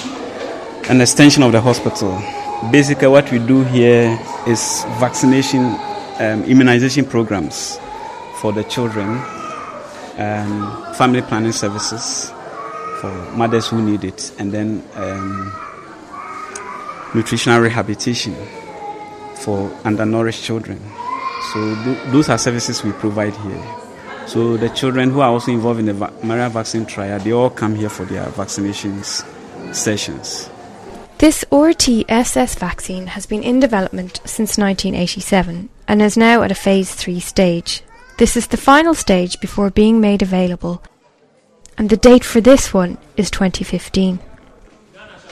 an 0.88 1.02
extension 1.02 1.42
of 1.42 1.52
the 1.52 1.62
hospital. 1.62 2.22
Basically, 2.72 3.08
what 3.08 3.32
we 3.32 3.40
do 3.40 3.64
here 3.64 4.20
is 4.46 4.84
vaccination 5.00 5.80
um, 6.20 6.44
immunization 6.44 7.06
programs 7.06 7.80
for 8.40 8.52
the 8.52 8.64
children, 8.66 9.08
um, 10.18 10.94
family 10.96 11.22
planning 11.22 11.52
services 11.52 12.32
for 13.00 13.12
mothers 13.32 13.68
who 13.68 13.82
need 13.82 14.04
it, 14.04 14.32
and 14.38 14.52
then 14.52 14.84
um, 14.96 15.54
nutritional 17.14 17.60
rehabilitation 17.62 18.36
for 19.36 19.72
undernourished 19.86 20.44
children. 20.44 20.80
So 21.54 21.76
th- 21.84 22.12
those 22.12 22.30
are 22.30 22.38
services 22.38 22.84
we 22.84 22.92
provide 22.92 23.36
here. 23.38 23.64
So 24.28 24.58
the 24.58 24.70
children 24.70 25.10
who 25.10 25.22
are 25.22 25.32
also 25.32 25.52
involved 25.52 25.80
in 25.80 25.86
the 25.88 25.94
va- 25.94 26.14
malaria 26.22 26.50
vaccine 26.50 26.86
trial, 26.86 27.20
they 27.20 27.32
all 27.32 27.50
come 27.50 27.76
here 27.76 27.90
for 27.90 28.06
their 28.06 28.26
vaccinations 28.26 29.26
sessions. 29.74 30.50
This 31.20 31.44
RT-SS 31.52 32.56
vaccine 32.56 33.08
has 33.08 33.26
been 33.26 33.44
in 33.44 33.60
development 33.60 34.22
since 34.24 34.58
1987 34.58 35.68
and 35.86 36.02
is 36.02 36.16
now 36.16 36.44
at 36.44 36.52
a 36.52 36.56
phase 36.56 36.96
3 36.96 37.20
stage. 37.20 37.84
This 38.18 38.38
is 38.38 38.48
the 38.48 38.56
final 38.56 38.94
stage 38.94 39.38
before 39.42 39.70
being 39.70 40.00
made 40.00 40.22
available, 40.22 40.82
and 41.78 41.90
the 41.90 41.98
date 41.98 42.24
for 42.24 42.40
this 42.40 42.74
one 42.74 42.98
is 43.18 43.30
2015. 43.32 44.20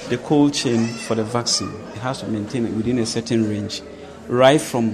The 0.10 0.18
cold 0.18 0.54
chain 0.54 0.88
for 0.88 1.16
the 1.16 1.24
vaccine 1.24 1.72
it 1.94 2.00
has 2.00 2.20
to 2.20 2.28
maintain 2.28 2.66
it 2.66 2.74
within 2.74 3.00
a 3.00 3.06
certain 3.06 3.48
range, 3.48 3.82
right 4.28 4.60
from 4.60 4.94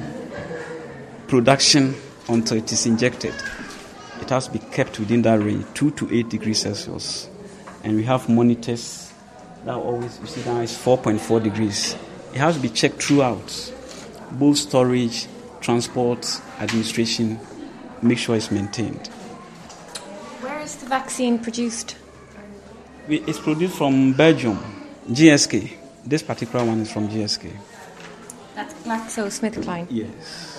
production 1.28 1.96
until 2.30 2.60
it 2.60 2.72
is 2.72 2.86
injected. 2.86 3.34
It 4.22 4.30
has 4.30 4.46
to 4.46 4.54
be 4.54 4.60
kept 4.60 5.00
within 5.00 5.24
that 5.24 5.40
range, 5.40 5.66
2 5.74 5.90
to 5.90 6.14
8 6.14 6.30
degrees 6.30 6.62
Celsius. 6.62 7.30
And 7.84 7.96
we 7.96 8.04
have 8.04 8.30
monitors 8.30 9.03
that 9.66 9.76
always, 9.76 10.20
you 10.20 10.28
see 10.28 10.44
now 10.50 10.62
it's 10.62 10.76
4.4 10.78 11.42
degrees. 11.44 11.96
It 12.34 12.40
has 12.40 12.56
to 12.56 12.62
be 12.62 12.70
checked 12.70 13.02
throughout, 13.02 13.72
both 14.32 14.58
storage, 14.58 15.28
transport, 15.62 16.42
administration, 16.60 17.40
make 18.02 18.18
sure 18.18 18.36
it's 18.36 18.52
maintained. 18.52 19.08
Where 20.42 20.60
is 20.62 20.76
the 20.78 20.88
vaccine 20.88 21.40
produced? 21.40 21.96
It's 23.08 23.40
produced 23.40 23.78
from 23.78 24.14
Belgium, 24.14 24.58
GSK. 25.10 25.72
This 26.06 26.24
particular 26.24 26.66
one 26.66 26.80
is 26.80 26.92
from 26.92 27.08
GSK. 27.10 27.52
That's 28.56 28.74
GlaxoSmithKline. 28.86 29.88
Yes. 29.90 30.53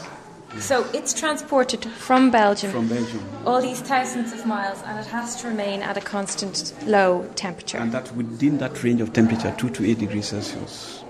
So 0.59 0.87
it's 0.95 1.13
transported 1.13 1.85
from 1.85 2.31
Belgium, 2.31 2.71
From 2.71 2.89
Belgium. 2.89 3.21
all 3.45 3.61
these 3.61 3.81
thousands 3.81 4.33
of 4.33 4.47
miles, 4.47 4.83
and 4.87 4.99
it 4.99 5.07
has 5.07 5.37
to 5.43 5.49
remain 5.49 5.83
at 5.83 5.97
a 5.97 6.01
constant 6.01 6.73
low 6.87 7.27
temperature. 7.35 7.79
And 7.79 7.93
that 7.93 8.15
within 8.17 8.59
that 8.59 8.83
range 8.83 9.01
of 9.01 9.13
temperature, 9.13 9.55
2 9.59 9.71
to 9.71 9.85
8 9.91 9.99
degrees 9.99 10.27
Celsius. 10.27 11.05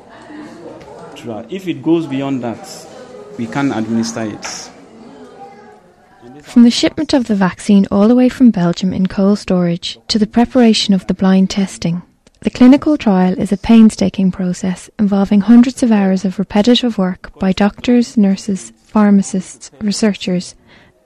If 1.48 1.68
it 1.68 1.82
goes 1.82 2.06
beyond 2.06 2.42
that, 2.42 2.68
we 3.38 3.46
can 3.46 3.72
administer 3.72 4.22
it. 4.22 4.70
From 6.42 6.64
the 6.64 6.70
shipment 6.70 7.12
of 7.14 7.26
the 7.26 7.34
vaccine 7.34 7.86
all 7.90 8.08
the 8.08 8.14
way 8.14 8.28
from 8.28 8.50
Belgium 8.50 8.92
in 8.92 9.06
cold 9.06 9.38
storage 9.38 9.98
to 10.08 10.18
the 10.18 10.26
preparation 10.26 10.94
of 10.94 11.06
the 11.06 11.14
blind 11.14 11.50
testing, 11.50 12.02
the 12.40 12.50
clinical 12.50 12.98
trial 12.98 13.38
is 13.38 13.52
a 13.52 13.56
painstaking 13.56 14.30
process 14.30 14.90
involving 14.98 15.40
hundreds 15.42 15.82
of 15.82 15.90
hours 15.90 16.24
of 16.26 16.38
repetitive 16.38 16.98
work 16.98 17.38
by 17.38 17.52
doctors, 17.52 18.18
nurses, 18.18 18.72
pharmacists, 18.94 19.72
researchers, 19.80 20.54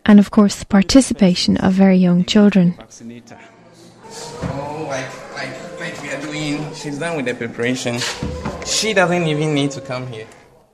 and 0.05 0.21
of 0.21 0.31
course 0.31 0.57
the 0.57 0.67
participation 0.67 1.57
of 1.57 1.73
very 1.73 1.97
young 1.97 2.23
children. 2.23 2.75
Oh, 4.43 4.87
like, 4.89 5.09
like, 5.33 5.81
like 5.81 6.03
we 6.03 6.11
are 6.11 6.21
doing. 6.21 6.75
She's 6.75 6.99
done 6.99 7.17
with 7.17 7.25
the 7.25 7.35
preparation. 7.35 7.99
She 8.67 8.93
doesn't 8.93 9.27
even 9.27 9.55
need 9.55 9.71
to 9.71 9.81
come 9.81 10.07
here. 10.09 10.27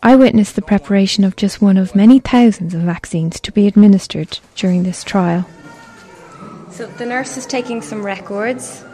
I 0.02 0.16
witnessed 0.16 0.56
the 0.56 0.62
preparation 0.62 1.22
of 1.22 1.36
just 1.36 1.62
one 1.62 1.76
of 1.76 1.94
many 1.94 2.18
thousands 2.18 2.74
of 2.74 2.82
vaccines 2.82 3.38
to 3.40 3.52
be 3.52 3.68
administered 3.68 4.40
during 4.56 4.82
this 4.82 5.04
trial. 5.04 5.46
So 6.70 6.86
the 6.98 7.06
nurse 7.06 7.36
is 7.36 7.46
taking 7.46 7.80
some 7.80 8.04
records. 8.04 8.84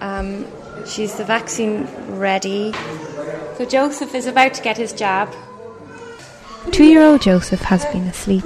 Um, 0.00 0.46
she's 0.86 1.14
the 1.16 1.24
vaccine 1.24 1.86
ready. 2.16 2.72
So 3.58 3.66
Joseph 3.68 4.14
is 4.14 4.26
about 4.26 4.54
to 4.54 4.62
get 4.62 4.78
his 4.78 4.94
jab. 4.94 5.28
Two 6.72 6.84
year 6.84 7.02
old 7.02 7.22
Joseph 7.22 7.60
has 7.62 7.84
been 7.86 8.06
asleep. 8.06 8.44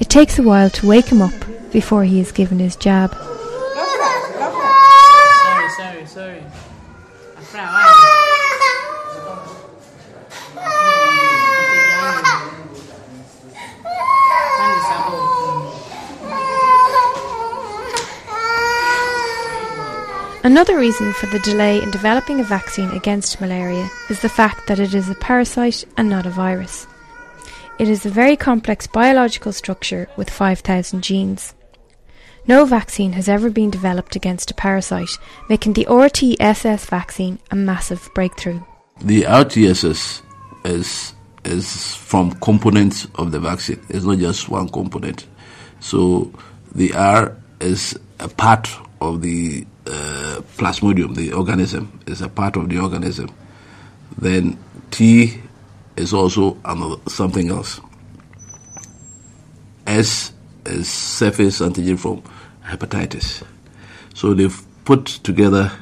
It 0.00 0.08
takes 0.08 0.38
a 0.38 0.42
while 0.42 0.70
to 0.70 0.86
wake 0.86 1.06
him 1.06 1.22
up 1.22 1.32
before 1.72 2.04
he 2.04 2.20
is 2.20 2.32
given 2.32 2.58
his 2.58 2.76
jab. 2.76 3.14
Sorry, 5.76 6.06
sorry, 6.06 6.06
sorry. 6.06 6.42
Another 20.44 20.76
reason 20.76 21.12
for 21.12 21.26
the 21.26 21.38
delay 21.38 21.80
in 21.80 21.92
developing 21.92 22.40
a 22.40 22.44
vaccine 22.44 22.90
against 22.90 23.40
malaria 23.40 23.88
is 24.10 24.20
the 24.20 24.28
fact 24.28 24.66
that 24.66 24.80
it 24.80 24.92
is 24.92 25.08
a 25.08 25.14
parasite 25.14 25.84
and 25.96 26.08
not 26.08 26.26
a 26.26 26.30
virus. 26.30 26.86
It 27.78 27.88
is 27.88 28.04
a 28.04 28.10
very 28.10 28.36
complex 28.36 28.88
biological 28.88 29.52
structure 29.52 30.08
with 30.16 30.28
5,000 30.28 31.00
genes. 31.00 31.54
No 32.48 32.64
vaccine 32.64 33.12
has 33.12 33.28
ever 33.28 33.50
been 33.50 33.70
developed 33.70 34.16
against 34.16 34.50
a 34.50 34.54
parasite, 34.54 35.16
making 35.48 35.74
the 35.74 35.86
RT-SS 35.88 36.86
vaccine 36.86 37.38
a 37.52 37.56
massive 37.56 38.10
breakthrough. 38.12 38.60
The 39.00 39.22
RTSS 39.22 40.22
is 40.64 41.14
is 41.44 41.94
from 41.96 42.32
components 42.40 43.06
of 43.14 43.30
the 43.30 43.38
vaccine. 43.40 43.80
It's 43.88 44.04
not 44.04 44.18
just 44.18 44.48
one 44.48 44.68
component. 44.68 45.26
So 45.80 46.32
the 46.74 46.94
R 46.94 47.36
is 47.60 47.98
a 48.18 48.28
part 48.28 48.68
of 49.00 49.22
the 49.22 49.66
plasmodium, 50.56 51.14
the 51.14 51.32
organism, 51.32 52.00
is 52.06 52.22
a 52.22 52.28
part 52.28 52.56
of 52.56 52.68
the 52.68 52.78
organism. 52.78 53.30
Then 54.18 54.58
T 54.90 55.40
is 55.96 56.12
also 56.12 56.58
another, 56.64 56.96
something 57.08 57.50
else. 57.50 57.80
S 59.86 60.32
is 60.66 60.88
surface 60.88 61.60
antigen 61.60 61.98
from 61.98 62.22
hepatitis. 62.64 63.44
So 64.14 64.34
they've 64.34 64.62
put 64.84 65.06
together 65.06 65.72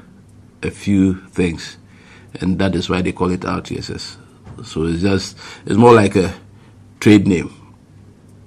a 0.62 0.70
few 0.70 1.14
things, 1.28 1.76
and 2.40 2.58
that 2.58 2.74
is 2.74 2.88
why 2.88 3.02
they 3.02 3.12
call 3.12 3.30
it 3.30 3.40
RTSS. 3.40 4.16
So 4.64 4.84
it's 4.84 5.02
just 5.02 5.38
it's 5.66 5.76
more 5.76 5.94
like 5.94 6.16
a 6.16 6.34
trade 7.00 7.26
name. 7.26 7.54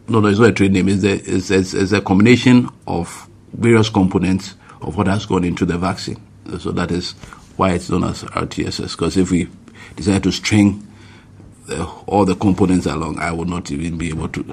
No, 0.07 0.19
no, 0.19 0.27
it's 0.27 0.39
not 0.39 0.49
a 0.49 0.53
trade 0.53 0.73
name. 0.73 0.89
It's, 0.89 1.01
the, 1.01 1.13
it's, 1.13 1.49
it's, 1.49 1.73
it's 1.73 1.91
a 1.91 2.01
combination 2.01 2.69
of 2.87 3.29
various 3.53 3.89
components 3.89 4.55
of 4.83 4.97
what 4.97 5.07
has 5.07 5.25
gone 5.25 5.43
into 5.43 5.65
the 5.65 5.77
vaccine. 5.77 6.21
So 6.59 6.71
that 6.71 6.91
is 6.91 7.11
why 7.57 7.71
it's 7.71 7.89
known 7.89 8.03
as 8.03 8.23
RTSS. 8.23 8.91
Because 8.91 9.17
if 9.17 9.31
we 9.31 9.47
decide 9.95 10.23
to 10.23 10.31
string 10.31 10.87
the, 11.67 11.85
all 12.07 12.25
the 12.25 12.35
components 12.35 12.85
along, 12.85 13.19
I 13.19 13.31
would 13.31 13.47
not 13.47 13.71
even 13.71 13.97
be 13.97 14.09
able 14.09 14.29
to 14.29 14.43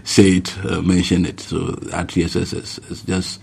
say 0.04 0.36
it, 0.38 0.58
uh, 0.64 0.82
mention 0.82 1.24
it. 1.24 1.40
So 1.40 1.58
RTSS 1.58 2.54
is, 2.54 2.78
is 2.90 3.02
just 3.02 3.40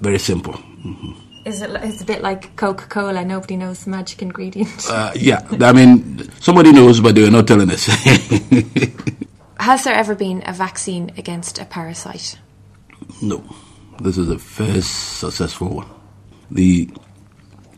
very 0.00 0.18
simple. 0.18 0.54
Mm-hmm. 0.54 1.12
Is 1.44 1.60
it? 1.60 1.70
It's 1.82 2.00
a 2.00 2.04
bit 2.04 2.22
like 2.22 2.54
Coca 2.54 2.86
Cola. 2.86 3.24
Nobody 3.24 3.56
knows 3.56 3.84
the 3.84 3.90
magic 3.90 4.22
ingredient. 4.22 4.86
Uh, 4.88 5.12
yeah, 5.16 5.44
I 5.60 5.72
mean, 5.72 6.30
somebody 6.40 6.70
knows, 6.70 7.00
but 7.00 7.16
they 7.16 7.22
were 7.22 7.30
not 7.30 7.48
telling 7.48 7.68
us. 7.68 7.86
Has 9.58 9.84
there 9.84 9.94
ever 9.94 10.14
been 10.14 10.42
a 10.46 10.52
vaccine 10.52 11.10
against 11.16 11.58
a 11.58 11.64
parasite? 11.64 12.38
No, 13.20 13.42
this 14.02 14.18
is 14.18 14.26
the 14.26 14.38
first 14.38 15.18
successful 15.18 15.68
one. 15.68 15.88
The 16.50 16.90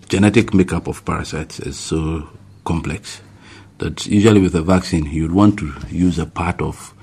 genetic 0.09 0.55
makeup 0.55 0.89
of 0.89 1.05
parasites 1.05 1.61
is 1.61 1.79
so 1.79 2.29
complex 2.65 3.21
that 3.79 4.07
usually 4.07 4.41
with 4.41 4.55
a 4.55 4.63
vaccine, 4.63 5.07
you'd 5.07 5.33
want 5.33 5.59
to 5.59 5.73
use 5.91 6.19
a 6.19 6.27
part 6.27 6.63
of 6.63 6.95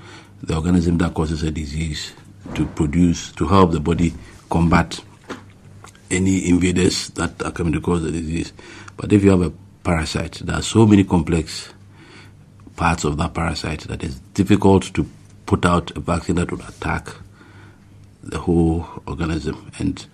the 0.42 0.56
organism 0.56 0.98
that 0.98 1.14
causes 1.14 1.42
a 1.42 1.50
disease 1.50 2.12
to 2.54 2.66
produce, 2.66 3.30
to 3.32 3.46
help 3.46 3.70
the 3.70 3.80
body 3.80 4.12
combat 4.50 5.00
any 6.10 6.48
invaders 6.48 7.08
that 7.10 7.42
are 7.42 7.52
coming 7.52 7.72
to 7.72 7.80
cause 7.80 8.02
the 8.02 8.10
disease. 8.10 8.52
But 8.96 9.12
if 9.12 9.22
you 9.22 9.30
have 9.30 9.42
a 9.42 9.52
parasite, 9.84 10.40
there 10.44 10.56
are 10.56 10.62
so 10.62 10.86
many 10.86 11.04
complex 11.04 11.72
parts 12.76 13.04
of 13.04 13.16
that 13.18 13.34
parasite 13.34 13.82
that 13.82 14.02
it's 14.02 14.18
difficult 14.34 14.92
to 14.94 15.08
put 15.46 15.64
out 15.64 15.90
a 15.96 16.00
vaccine 16.00 16.36
that 16.36 16.50
would 16.50 16.60
attack 16.68 17.08
the 18.22 18.38
whole 18.38 18.86
organism. 19.06 19.70
And 19.78 20.04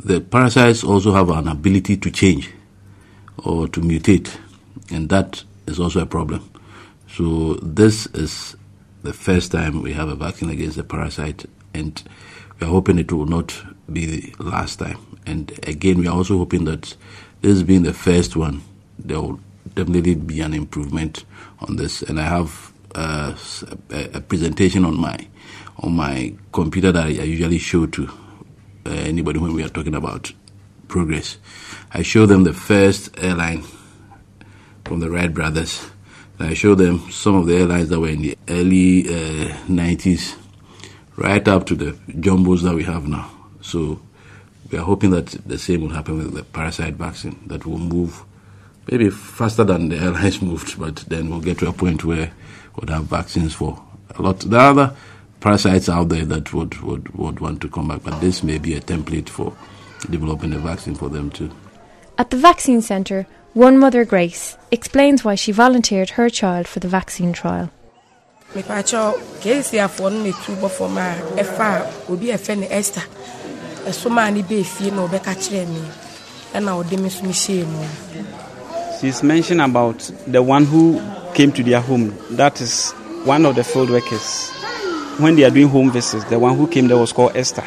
the 0.00 0.20
parasites 0.20 0.84
also 0.84 1.12
have 1.12 1.30
an 1.30 1.48
ability 1.48 1.96
to 1.98 2.10
change 2.10 2.50
or 3.44 3.68
to 3.68 3.80
mutate, 3.80 4.36
and 4.90 5.08
that 5.08 5.42
is 5.66 5.78
also 5.78 6.00
a 6.00 6.06
problem. 6.06 6.48
So, 7.08 7.54
this 7.54 8.06
is 8.06 8.56
the 9.02 9.12
first 9.12 9.52
time 9.52 9.82
we 9.82 9.92
have 9.92 10.08
a 10.08 10.14
vaccine 10.14 10.50
against 10.50 10.76
the 10.76 10.84
parasite, 10.84 11.46
and 11.72 12.02
we 12.58 12.66
are 12.66 12.70
hoping 12.70 12.98
it 12.98 13.12
will 13.12 13.26
not 13.26 13.54
be 13.92 14.06
the 14.06 14.42
last 14.42 14.78
time. 14.78 14.98
And 15.26 15.52
again, 15.66 15.98
we 15.98 16.08
are 16.08 16.14
also 16.14 16.38
hoping 16.38 16.64
that 16.64 16.96
this 17.40 17.62
being 17.62 17.82
the 17.82 17.92
first 17.92 18.36
one, 18.36 18.62
there 18.98 19.20
will 19.20 19.40
definitely 19.74 20.14
be 20.14 20.40
an 20.40 20.54
improvement 20.54 21.24
on 21.60 21.76
this. 21.76 22.02
And 22.02 22.20
I 22.20 22.24
have 22.24 22.72
uh, 22.94 23.36
a, 23.90 24.16
a, 24.16 24.20
presentation 24.20 24.84
on 24.84 24.98
my 24.98 25.18
on 25.78 25.96
my 25.96 26.34
computer 26.52 26.92
that 26.92 27.06
I 27.06 27.08
usually 27.08 27.58
show 27.58 27.86
to 27.86 28.08
uh, 28.86 28.90
anybody 28.90 29.38
when 29.38 29.54
we 29.54 29.62
are 29.62 29.68
talking 29.68 29.94
about 29.94 30.32
progress. 30.88 31.38
I 31.92 32.02
show 32.02 32.26
them 32.26 32.44
the 32.44 32.52
first 32.52 33.16
airline 33.18 33.64
from 34.84 35.00
the 35.00 35.10
Wright 35.10 35.32
brothers. 35.32 35.90
I 36.40 36.54
show 36.54 36.74
them 36.74 37.10
some 37.10 37.34
of 37.34 37.46
the 37.46 37.56
airlines 37.56 37.88
that 37.88 38.00
were 38.00 38.08
in 38.08 38.22
the 38.22 38.38
early 38.48 39.08
uh, 39.08 39.52
90s, 39.66 40.36
right 41.16 41.46
up 41.48 41.66
to 41.66 41.74
the 41.74 41.92
jumbos 42.08 42.62
that 42.62 42.74
we 42.74 42.84
have 42.84 43.06
now. 43.08 43.30
So 43.60 44.00
we 44.70 44.78
are 44.78 44.84
hoping 44.84 45.10
that 45.10 45.26
the 45.26 45.58
same 45.58 45.82
will 45.82 45.90
happen 45.90 46.18
with 46.18 46.34
the 46.34 46.44
parasite 46.44 46.94
vaccine, 46.94 47.38
that 47.46 47.66
will 47.66 47.78
move 47.78 48.24
maybe 48.90 49.10
faster 49.10 49.64
than 49.64 49.88
the 49.88 49.96
airlines 50.02 50.40
moved, 50.40 50.78
but 50.78 50.96
then 51.08 51.28
we'll 51.28 51.40
get 51.40 51.58
to 51.58 51.68
a 51.68 51.72
point 51.72 52.04
where 52.04 52.32
we'll 52.76 52.94
have 52.94 53.04
vaccines 53.04 53.54
for 53.54 53.82
a 54.16 54.22
lot. 54.22 54.44
Are 54.46 54.70
other 54.70 54.96
parasites 55.40 55.88
out 55.88 56.08
there 56.08 56.24
that 56.24 56.52
would, 56.52 56.80
would, 56.82 57.14
would 57.16 57.40
want 57.40 57.60
to 57.62 57.68
come 57.68 57.88
back, 57.88 58.02
but 58.02 58.20
this 58.20 58.42
may 58.42 58.58
be 58.58 58.74
a 58.74 58.80
template 58.80 59.28
for 59.28 59.52
developing 60.10 60.52
a 60.52 60.58
vaccine 60.58 60.94
for 60.94 61.08
them 61.08 61.30
too. 61.30 61.50
At 62.18 62.30
the 62.30 62.36
vaccine 62.36 62.82
centre, 62.82 63.26
one 63.54 63.78
mother, 63.78 64.04
Grace, 64.04 64.56
explains 64.70 65.24
why 65.24 65.34
she 65.34 65.52
volunteered 65.52 66.10
her 66.10 66.28
child 66.28 66.66
for 66.68 66.80
the 66.80 66.88
vaccine 66.88 67.32
trial. 67.32 67.70
mepaakyɛw 68.54 69.12
keesiafoɔ 69.44 70.08
no 70.12 70.18
na 70.24 70.30
etu 70.32 70.54
bɔ 70.56 70.70
fam 70.70 70.96
a 70.96 71.14
ɛfa 71.36 71.68
a 71.68 72.12
obi 72.12 72.30
a 72.30 72.38
ɛfɛ 72.38 72.56
no 72.58 72.66
esther 72.70 73.04
ɛso 73.84 74.10
maa 74.10 74.30
ne 74.30 74.42
bɛɛ 74.42 74.64
fie 74.64 74.90
na 74.90 75.06
ɔbɛka 75.06 75.34
kyerɛ 75.36 75.68
me 75.68 75.82
ɛna 76.54 76.72
ɔde 76.82 76.96
me 76.98 77.10
so 77.10 77.22
mehyɛɛ 77.24 77.66
mu 77.66 77.84
She's 79.00 79.22
mentioned 79.22 79.60
about 79.60 79.98
the 80.26 80.42
one 80.42 80.64
who 80.64 81.00
came 81.32 81.52
to 81.52 81.62
their 81.62 81.80
home. 81.80 82.12
That 82.32 82.60
is 82.60 82.90
one 83.24 83.46
of 83.46 83.54
the 83.54 83.62
field 83.62 83.90
workers. 83.90 84.50
When 85.18 85.34
they 85.36 85.44
are 85.44 85.50
doing 85.50 85.68
home 85.68 85.90
visits, 85.90 86.24
the 86.24 86.38
one 86.38 86.56
who 86.56 86.66
came 86.68 86.86
there 86.88 86.96
was 86.96 87.12
called 87.12 87.36
Esther. 87.36 87.64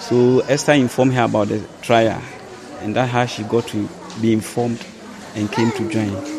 So 0.00 0.40
Esther 0.40 0.72
informed 0.72 1.14
her 1.14 1.22
about 1.24 1.48
the 1.48 1.66
trial, 1.82 2.22
and 2.80 2.94
that's 2.94 3.10
how 3.10 3.26
she 3.26 3.42
got 3.44 3.66
to 3.68 3.88
be 4.20 4.32
informed 4.32 4.84
and 5.34 5.50
came 5.50 5.70
to 5.72 5.88
join. 5.90 6.38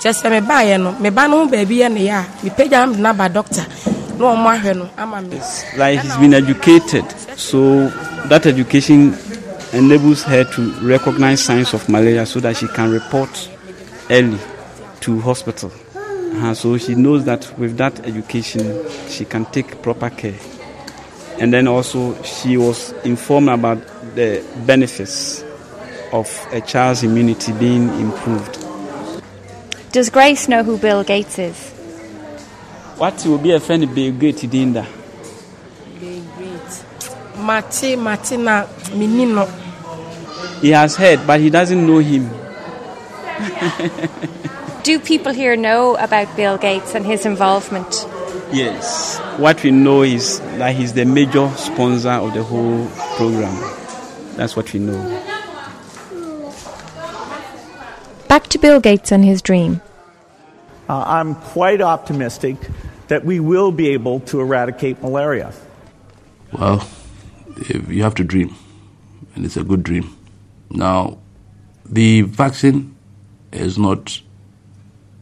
kyɛ 0.00 0.12
sɛ 0.16 0.28
mebaeɛ 0.32 0.80
no 0.80 0.92
meba 0.98 1.28
no 1.28 1.44
ho 1.44 1.46
baabi 1.46 1.76
yɛ 1.84 1.92
ne 1.92 2.00
yɛ 2.08 2.14
a 2.16 2.24
mepagya 2.48 2.88
no 2.98 3.12
ba 3.12 3.28
doctor 3.28 3.66
na 4.18 4.32
ɔmo 4.32 4.48
ahwɛ 4.48 4.76
no 4.76 4.88
ama 4.96 5.20
me 5.20 5.38
Like 5.76 6.00
he's 6.00 6.16
been 6.16 6.32
educated, 6.32 7.04
so 7.36 7.88
that 8.30 8.46
education 8.46 9.14
enables 9.74 10.22
her 10.22 10.44
to 10.44 10.72
recognize 10.80 11.42
signs 11.44 11.74
of 11.74 11.86
malaria 11.88 12.24
so 12.24 12.40
that 12.40 12.56
she 12.56 12.66
can 12.68 12.90
report 12.90 13.28
early 14.08 14.38
to 15.00 15.20
hospital. 15.20 15.70
Uh, 16.40 16.54
so 16.54 16.78
she 16.78 16.94
knows 16.94 17.26
that 17.26 17.58
with 17.58 17.76
that 17.76 18.00
education, 18.06 18.88
she 19.10 19.26
can 19.26 19.44
take 19.46 19.82
proper 19.82 20.08
care. 20.08 20.38
And 21.38 21.52
then 21.52 21.68
also, 21.68 22.20
she 22.22 22.56
was 22.56 22.92
informed 23.04 23.50
about 23.50 23.78
the 24.14 24.42
benefits 24.64 25.44
of 26.12 26.28
a 26.50 26.62
child's 26.62 27.02
immunity 27.02 27.52
being 27.52 27.90
improved. 28.00 28.66
Does 29.92 30.08
Grace 30.08 30.48
know 30.48 30.62
who 30.62 30.78
Bill 30.78 31.04
Gates 31.04 31.38
is? 31.38 31.70
What 32.96 33.22
will 33.26 33.38
be 33.38 33.52
a 33.52 33.60
friend 33.60 33.94
Bill 33.94 34.12
Gates 34.12 34.42
in 34.44 34.72
there? 34.72 34.88
mate 37.36 37.96
mate 37.96 38.36
na 38.38 38.64
menni 38.94 39.26
no 39.26 39.46
He 40.62 40.70
has 40.70 40.96
heard, 40.96 41.26
but 41.26 41.40
he 41.40 41.48
doesn't 41.50 41.86
know 41.86 41.98
him. 41.98 42.30
Do 44.82 44.98
people 44.98 45.32
here 45.32 45.56
know 45.56 45.96
about 45.96 46.34
Bill 46.36 46.56
Gates 46.56 46.94
and 46.94 47.04
his 47.04 47.26
involvement? 47.26 48.06
Yes. 48.50 49.18
What 49.36 49.62
we 49.62 49.70
know 49.70 50.02
is 50.02 50.40
that 50.58 50.74
he's 50.74 50.94
the 50.94 51.04
major 51.04 51.50
sponsor 51.56 52.10
of 52.10 52.32
the 52.32 52.42
whole 52.42 52.88
program. 53.16 53.54
That's 54.36 54.56
what 54.56 54.72
we 54.72 54.80
know. 54.80 54.98
Back 58.26 58.46
to 58.48 58.58
Bill 58.58 58.80
Gates 58.80 59.12
and 59.12 59.22
his 59.22 59.42
dream. 59.42 59.82
Uh, 60.88 61.04
I'm 61.06 61.34
quite 61.34 61.82
optimistic 61.82 62.56
that 63.08 63.24
we 63.24 63.38
will 63.38 63.72
be 63.72 63.88
able 63.88 64.20
to 64.20 64.40
eradicate 64.40 65.02
malaria. 65.02 65.52
Well, 66.52 66.88
if 67.56 67.88
you 67.90 68.02
have 68.02 68.14
to 68.14 68.24
dream, 68.24 68.54
and 69.34 69.44
it's 69.44 69.58
a 69.58 69.64
good 69.64 69.82
dream. 69.82 70.16
Now, 70.70 71.18
the 71.84 72.22
vaccine 72.22 72.96
is 73.52 73.78
not 73.78 74.22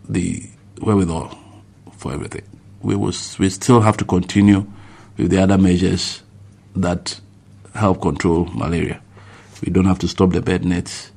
the 0.08 0.42
wherewithal 0.80 1.38
for 1.96 2.12
everything. 2.12 2.42
We 2.82 2.96
will, 2.96 3.12
we 3.38 3.50
still 3.50 3.80
have 3.80 3.96
to 3.98 4.04
continue 4.04 4.66
with 5.16 5.30
the 5.30 5.42
other 5.42 5.58
measures 5.58 6.22
that 6.76 7.20
help 7.74 8.00
control 8.00 8.46
malaria. 8.46 9.00
We 9.64 9.72
don't 9.72 9.86
have 9.86 9.98
to 10.00 10.08
stop 10.08 10.30
the 10.30 10.40
bed 10.40 10.64
nets. 10.64 11.10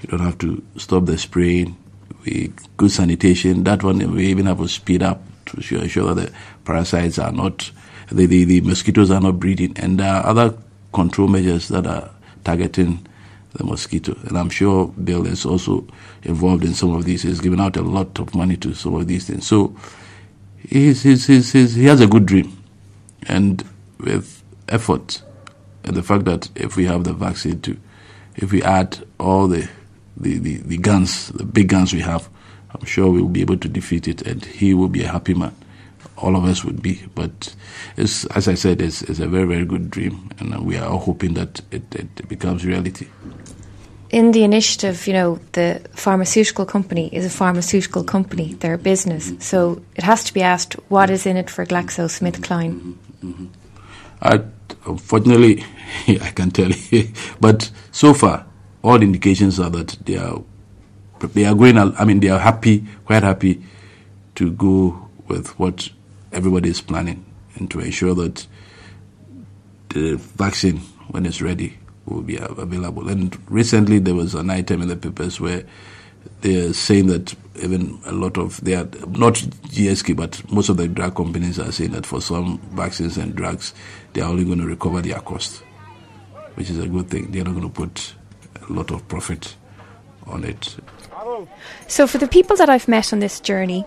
We 0.00 0.06
don't 0.08 0.24
have 0.24 0.38
to 0.38 0.62
stop 0.76 1.04
the 1.04 1.18
spraying. 1.18 1.76
We 2.24 2.52
good 2.76 2.90
sanitation. 2.90 3.64
That 3.64 3.82
one 3.82 3.98
we 4.12 4.26
even 4.26 4.46
have 4.46 4.58
to 4.58 4.68
speed 4.68 5.02
up 5.02 5.22
to 5.46 5.76
ensure 5.76 6.14
that 6.14 6.28
the 6.28 6.32
parasites 6.64 7.18
are 7.18 7.32
not 7.32 7.70
the, 8.10 8.26
the, 8.26 8.44
the 8.44 8.60
mosquitoes 8.62 9.10
are 9.10 9.20
not 9.20 9.38
breeding. 9.38 9.76
And 9.76 9.98
there 10.00 10.12
are 10.12 10.26
other 10.26 10.56
control 10.92 11.28
measures 11.28 11.68
that 11.68 11.86
are 11.86 12.10
targeting 12.44 13.06
the 13.54 13.64
mosquito. 13.64 14.16
And 14.24 14.38
I'm 14.38 14.50
sure 14.50 14.88
Bill 14.88 15.26
is 15.26 15.44
also 15.44 15.86
involved 16.22 16.64
in 16.64 16.74
some 16.74 16.94
of 16.94 17.04
these. 17.04 17.22
He's 17.22 17.40
given 17.40 17.60
out 17.60 17.76
a 17.76 17.82
lot 17.82 18.18
of 18.18 18.34
money 18.34 18.56
to 18.58 18.74
some 18.74 18.94
of 18.94 19.06
these 19.06 19.26
things. 19.26 19.46
So 19.46 19.76
he's, 20.68 21.02
he's, 21.02 21.26
he's, 21.26 21.74
he 21.74 21.84
has 21.86 22.00
a 22.00 22.06
good 22.06 22.26
dream. 22.26 22.56
And 23.28 23.64
with 23.98 24.42
effort 24.68 25.22
and 25.84 25.96
the 25.96 26.02
fact 26.02 26.24
that 26.24 26.48
if 26.54 26.76
we 26.76 26.86
have 26.86 27.04
the 27.04 27.12
vaccine 27.12 27.60
too, 27.60 27.78
if 28.36 28.52
we 28.52 28.62
add 28.62 29.04
all 29.18 29.48
the, 29.48 29.68
the, 30.16 30.38
the, 30.38 30.56
the 30.58 30.78
guns, 30.78 31.28
the 31.28 31.44
big 31.44 31.68
guns 31.68 31.92
we 31.92 32.00
have, 32.00 32.28
I'm 32.74 32.86
sure 32.86 33.10
we'll 33.10 33.28
be 33.28 33.42
able 33.42 33.58
to 33.58 33.68
defeat 33.68 34.08
it 34.08 34.22
and 34.22 34.44
he 34.44 34.74
will 34.74 34.88
be 34.88 35.02
a 35.04 35.08
happy 35.08 35.34
man. 35.34 35.54
All 36.22 36.36
of 36.36 36.44
us 36.44 36.64
would 36.64 36.82
be. 36.82 37.02
But 37.14 37.54
it's, 37.96 38.24
as 38.26 38.48
I 38.48 38.54
said, 38.54 38.80
it's, 38.80 39.02
it's 39.02 39.18
a 39.18 39.28
very, 39.28 39.46
very 39.46 39.64
good 39.64 39.90
dream 39.90 40.30
and 40.38 40.54
uh, 40.54 40.62
we 40.62 40.76
are 40.76 40.88
all 40.88 40.98
hoping 40.98 41.34
that 41.34 41.60
it, 41.70 41.82
it 41.94 42.28
becomes 42.28 42.64
reality. 42.64 43.08
In 44.10 44.32
the 44.32 44.44
initiative, 44.44 45.06
you 45.06 45.14
know, 45.14 45.40
the 45.52 45.80
pharmaceutical 45.92 46.66
company 46.66 47.08
is 47.12 47.24
a 47.24 47.30
pharmaceutical 47.30 48.04
company, 48.04 48.54
they're 48.54 48.74
a 48.74 48.78
business. 48.78 49.32
So 49.38 49.82
it 49.96 50.04
has 50.04 50.22
to 50.24 50.34
be 50.34 50.42
asked 50.42 50.74
what 50.88 51.10
is 51.10 51.26
in 51.26 51.36
it 51.36 51.48
for 51.48 51.64
GlaxoSmithKline? 51.64 52.96
Mm-hmm. 53.24 53.46
I, 54.20 54.42
unfortunately, 54.86 55.64
I 56.08 56.30
can 56.34 56.50
tell 56.50 56.70
you. 56.70 57.08
but 57.40 57.70
so 57.90 58.14
far, 58.14 58.46
all 58.82 59.02
indications 59.02 59.58
are 59.58 59.70
that 59.70 59.96
they 60.04 60.18
are 60.18 60.42
they 61.20 61.44
are 61.44 61.54
going. 61.54 61.78
I 61.78 62.04
mean, 62.04 62.20
they 62.20 62.30
are 62.30 62.38
happy, 62.38 62.84
quite 63.04 63.22
happy, 63.22 63.62
to 64.34 64.50
go 64.50 65.08
with 65.28 65.58
what 65.58 65.88
everybody 66.32 66.70
is 66.70 66.80
planning, 66.80 67.24
and 67.56 67.70
to 67.70 67.80
ensure 67.80 68.14
that 68.14 68.46
the 69.90 70.16
vaccine, 70.16 70.78
when 71.10 71.26
it's 71.26 71.42
ready, 71.42 71.78
will 72.06 72.22
be 72.22 72.36
available. 72.36 73.08
And 73.08 73.36
recently, 73.50 73.98
there 73.98 74.14
was 74.14 74.34
an 74.34 74.50
item 74.50 74.82
in 74.82 74.88
the 74.88 74.96
papers 74.96 75.40
where 75.40 75.64
they 76.40 76.66
are 76.66 76.72
saying 76.72 77.06
that 77.08 77.34
even 77.62 78.00
a 78.06 78.12
lot 78.12 78.38
of 78.38 78.62
they 78.64 78.74
are 78.74 78.84
not 79.08 79.34
GSK, 79.34 80.16
but 80.16 80.50
most 80.52 80.68
of 80.68 80.76
the 80.76 80.88
drug 80.88 81.14
companies 81.14 81.58
are 81.58 81.72
saying 81.72 81.92
that 81.92 82.06
for 82.06 82.20
some 82.20 82.58
vaccines 82.72 83.16
and 83.16 83.34
drugs, 83.34 83.74
they 84.12 84.20
are 84.20 84.30
only 84.30 84.44
going 84.44 84.58
to 84.58 84.66
recover 84.66 85.00
their 85.00 85.20
cost, 85.20 85.62
which 86.54 86.70
is 86.70 86.78
a 86.78 86.88
good 86.88 87.08
thing. 87.10 87.30
They 87.30 87.40
are 87.40 87.44
not 87.44 87.54
going 87.54 87.68
to 87.68 87.68
put 87.68 88.14
a 88.68 88.72
lot 88.72 88.90
of 88.90 89.06
profit 89.08 89.54
on 90.26 90.44
it. 90.44 90.76
So, 91.88 92.06
for 92.06 92.18
the 92.18 92.28
people 92.28 92.56
that 92.56 92.68
I've 92.68 92.88
met 92.88 93.12
on 93.12 93.20
this 93.20 93.40
journey, 93.40 93.84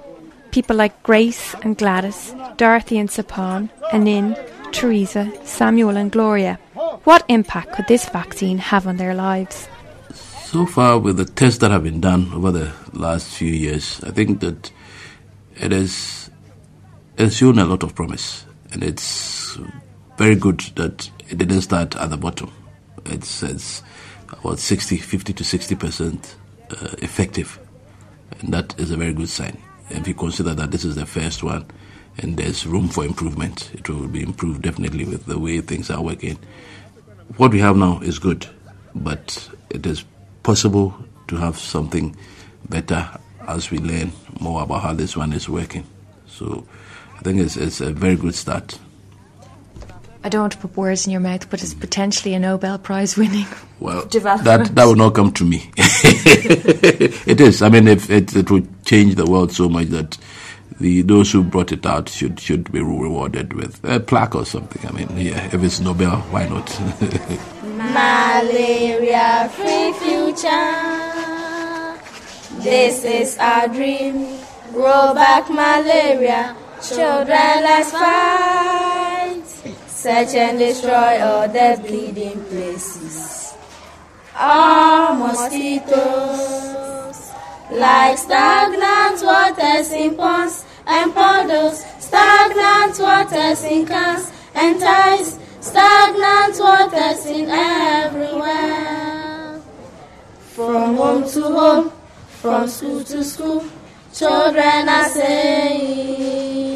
people 0.56 0.78
like 0.78 1.04
Grace 1.04 1.54
and 1.64 1.78
Gladys, 1.78 2.34
Dorothy 2.56 2.98
and 2.98 3.10
Sapon, 3.10 3.70
Anin, 3.92 4.38
Teresa, 4.72 5.30
Samuel 5.44 5.98
and 5.98 6.10
Gloria, 6.10 6.58
what 7.04 7.26
impact 7.28 7.74
could 7.74 7.88
this 7.90 8.08
vaccine 8.08 8.58
have 8.58 8.88
on 8.88 8.96
their 8.96 9.14
lives? 9.14 9.68
So 10.14 10.66
far, 10.66 10.98
with 10.98 11.18
the 11.18 11.26
tests 11.26 11.60
that 11.60 11.72
have 11.72 11.84
been 11.84 12.00
done 12.00 12.32
over 12.34 12.52
the 12.52 12.72
last 12.94 13.36
few 13.36 13.52
years, 13.52 14.02
I 14.06 14.12
think 14.12 14.40
that 14.40 14.72
it 15.58 15.74
has, 15.74 16.32
has 17.18 17.36
shown 17.36 17.60
a 17.60 17.66
lot 17.66 17.84
of 17.84 17.94
promise. 17.94 18.46
And 18.72 18.82
it's 18.82 19.58
very 20.18 20.36
good 20.36 20.62
that 20.78 21.12
it 21.28 21.38
didn't 21.38 21.64
start 21.64 21.98
at 21.98 22.10
the 22.10 22.18
bottom. 22.18 22.50
It's, 23.08 23.44
it's 23.44 23.84
about 24.32 24.60
60, 24.60 25.00
50 25.00 25.34
to 25.34 25.44
60 25.44 25.76
percent 25.76 26.36
uh, 26.72 26.96
effective. 27.00 27.60
And 28.40 28.54
that 28.54 28.80
is 28.80 28.92
a 28.92 28.96
very 28.96 29.12
good 29.12 29.28
sign. 29.28 29.58
If 29.90 30.08
you 30.08 30.14
consider 30.14 30.54
that 30.54 30.72
this 30.72 30.84
is 30.84 30.96
the 30.96 31.06
first 31.06 31.44
one 31.44 31.66
and 32.18 32.38
there's 32.38 32.66
room 32.66 32.88
for 32.88 33.06
improvement, 33.06 33.72
it 33.74 33.88
will 33.90 34.08
be 34.08 34.24
improved 34.24 34.62
definitely 34.62 35.06
with 35.06 35.26
the 35.26 35.38
way 35.38 35.62
things 35.62 35.90
are 35.90 36.02
working. 36.02 36.38
What 37.38 37.52
we 37.52 37.60
have 37.60 37.78
now 37.78 38.00
is 38.00 38.20
good, 38.20 38.48
but 38.94 39.50
it 39.70 39.86
is 39.86 40.06
possible 40.44 40.96
to 41.28 41.36
have 41.38 41.58
something 41.58 42.16
better 42.70 43.10
as 43.48 43.72
we 43.72 43.78
learn 43.78 44.12
more 44.40 44.64
about 44.64 44.82
how 44.82 44.94
this 44.94 45.16
one 45.16 45.34
is 45.34 45.50
working. 45.50 45.86
So 46.28 46.66
I 47.16 47.20
think 47.20 47.40
it's, 47.40 47.58
it's 47.58 47.82
a 47.82 47.92
very 47.92 48.16
good 48.16 48.36
start. 48.36 48.80
I 50.26 50.30
don't 50.30 50.42
want 50.42 50.54
to 50.54 50.58
put 50.58 50.76
words 50.76 51.06
in 51.06 51.12
your 51.12 51.22
mouth, 51.22 51.48
but 51.52 51.62
it's 51.62 51.76
potentially 51.76 52.34
a 52.34 52.40
Nobel 52.40 52.80
Prize 52.80 53.16
winning 53.16 53.46
well, 53.80 54.08
development. 54.08 54.46
That 54.46 54.74
that 54.74 54.86
will 54.86 54.96
not 54.96 55.14
come 55.14 55.32
to 55.34 55.44
me. 55.46 55.70
it 55.78 57.40
is. 57.40 57.62
I 57.62 57.70
mean, 57.70 57.88
if 57.88 58.10
it, 58.10 58.36
it 58.36 58.50
would 58.50 58.84
change 58.86 59.14
the 59.14 59.28
world 59.28 59.52
so 59.52 59.70
much 59.70 59.90
that 59.90 60.18
the 60.80 61.04
those 61.04 61.32
who 61.32 61.44
brought 61.44 61.72
it 61.72 61.86
out 61.86 62.10
should 62.10 62.40
should 62.40 62.72
be 62.72 62.80
rewarded 62.80 63.54
with 63.54 63.80
a 63.86 64.00
plaque 64.00 64.34
or 64.34 64.48
something. 64.48 64.84
I 64.90 64.92
mean, 64.94 65.16
yeah, 65.16 65.46
if 65.54 65.62
it's 65.62 65.80
Nobel, 65.80 66.18
why 66.32 66.50
not? 66.50 66.76
Malaria 67.78 69.48
free 69.54 69.94
future. 69.94 71.06
This 72.64 73.06
is 73.06 73.38
our 73.38 73.68
dream. 73.68 74.40
Roll 74.74 75.14
back 75.14 75.52
malaria. 75.52 76.56
Children, 76.82 77.64
let's 77.64 77.92
fight. 77.92 79.15
Search 80.06 80.36
and 80.36 80.60
destroy 80.60 81.20
all 81.20 81.48
the 81.50 81.82
bleeding 81.82 82.40
places. 82.46 83.56
All 84.38 85.16
mosquitoes, 85.16 85.88
like 87.72 88.16
stagnant 88.16 89.24
waters 89.26 89.92
in 89.94 90.16
ponds 90.16 90.64
and 90.86 91.12
puddles, 91.12 91.84
stagnant 91.98 93.00
waters 93.00 93.64
in 93.64 93.88
cans 93.88 94.32
and 94.54 94.80
ties, 94.80 95.40
stagnant 95.60 96.60
waters 96.60 97.26
in 97.26 97.50
everywhere. 97.50 99.60
From 100.54 100.98
home 100.98 101.28
to 101.32 101.42
home, 101.42 101.92
from 102.28 102.68
school 102.68 103.04
to 103.06 103.24
school, 103.24 103.66
children 104.14 104.88
are 104.88 105.10
saying, 105.10 106.76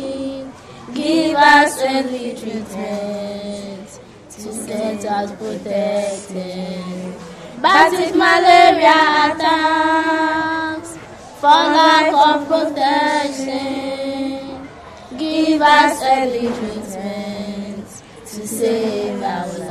Give 0.93 1.35
us 1.35 1.81
early 1.83 2.35
treatment 2.35 3.99
to 4.31 4.65
get 4.65 5.05
us 5.05 5.31
protected. 5.33 7.13
If 7.61 8.15
malaria 8.15 9.33
attacks, 9.33 10.97
for 11.39 11.47
lack 11.47 12.13
of 12.13 12.47
protection, 12.47 13.57
give 15.17 15.61
us 15.61 16.01
early 16.03 16.47
treatment 16.57 17.87
to 18.25 18.47
save 18.47 19.21
our 19.21 19.47
lives. 19.47 19.68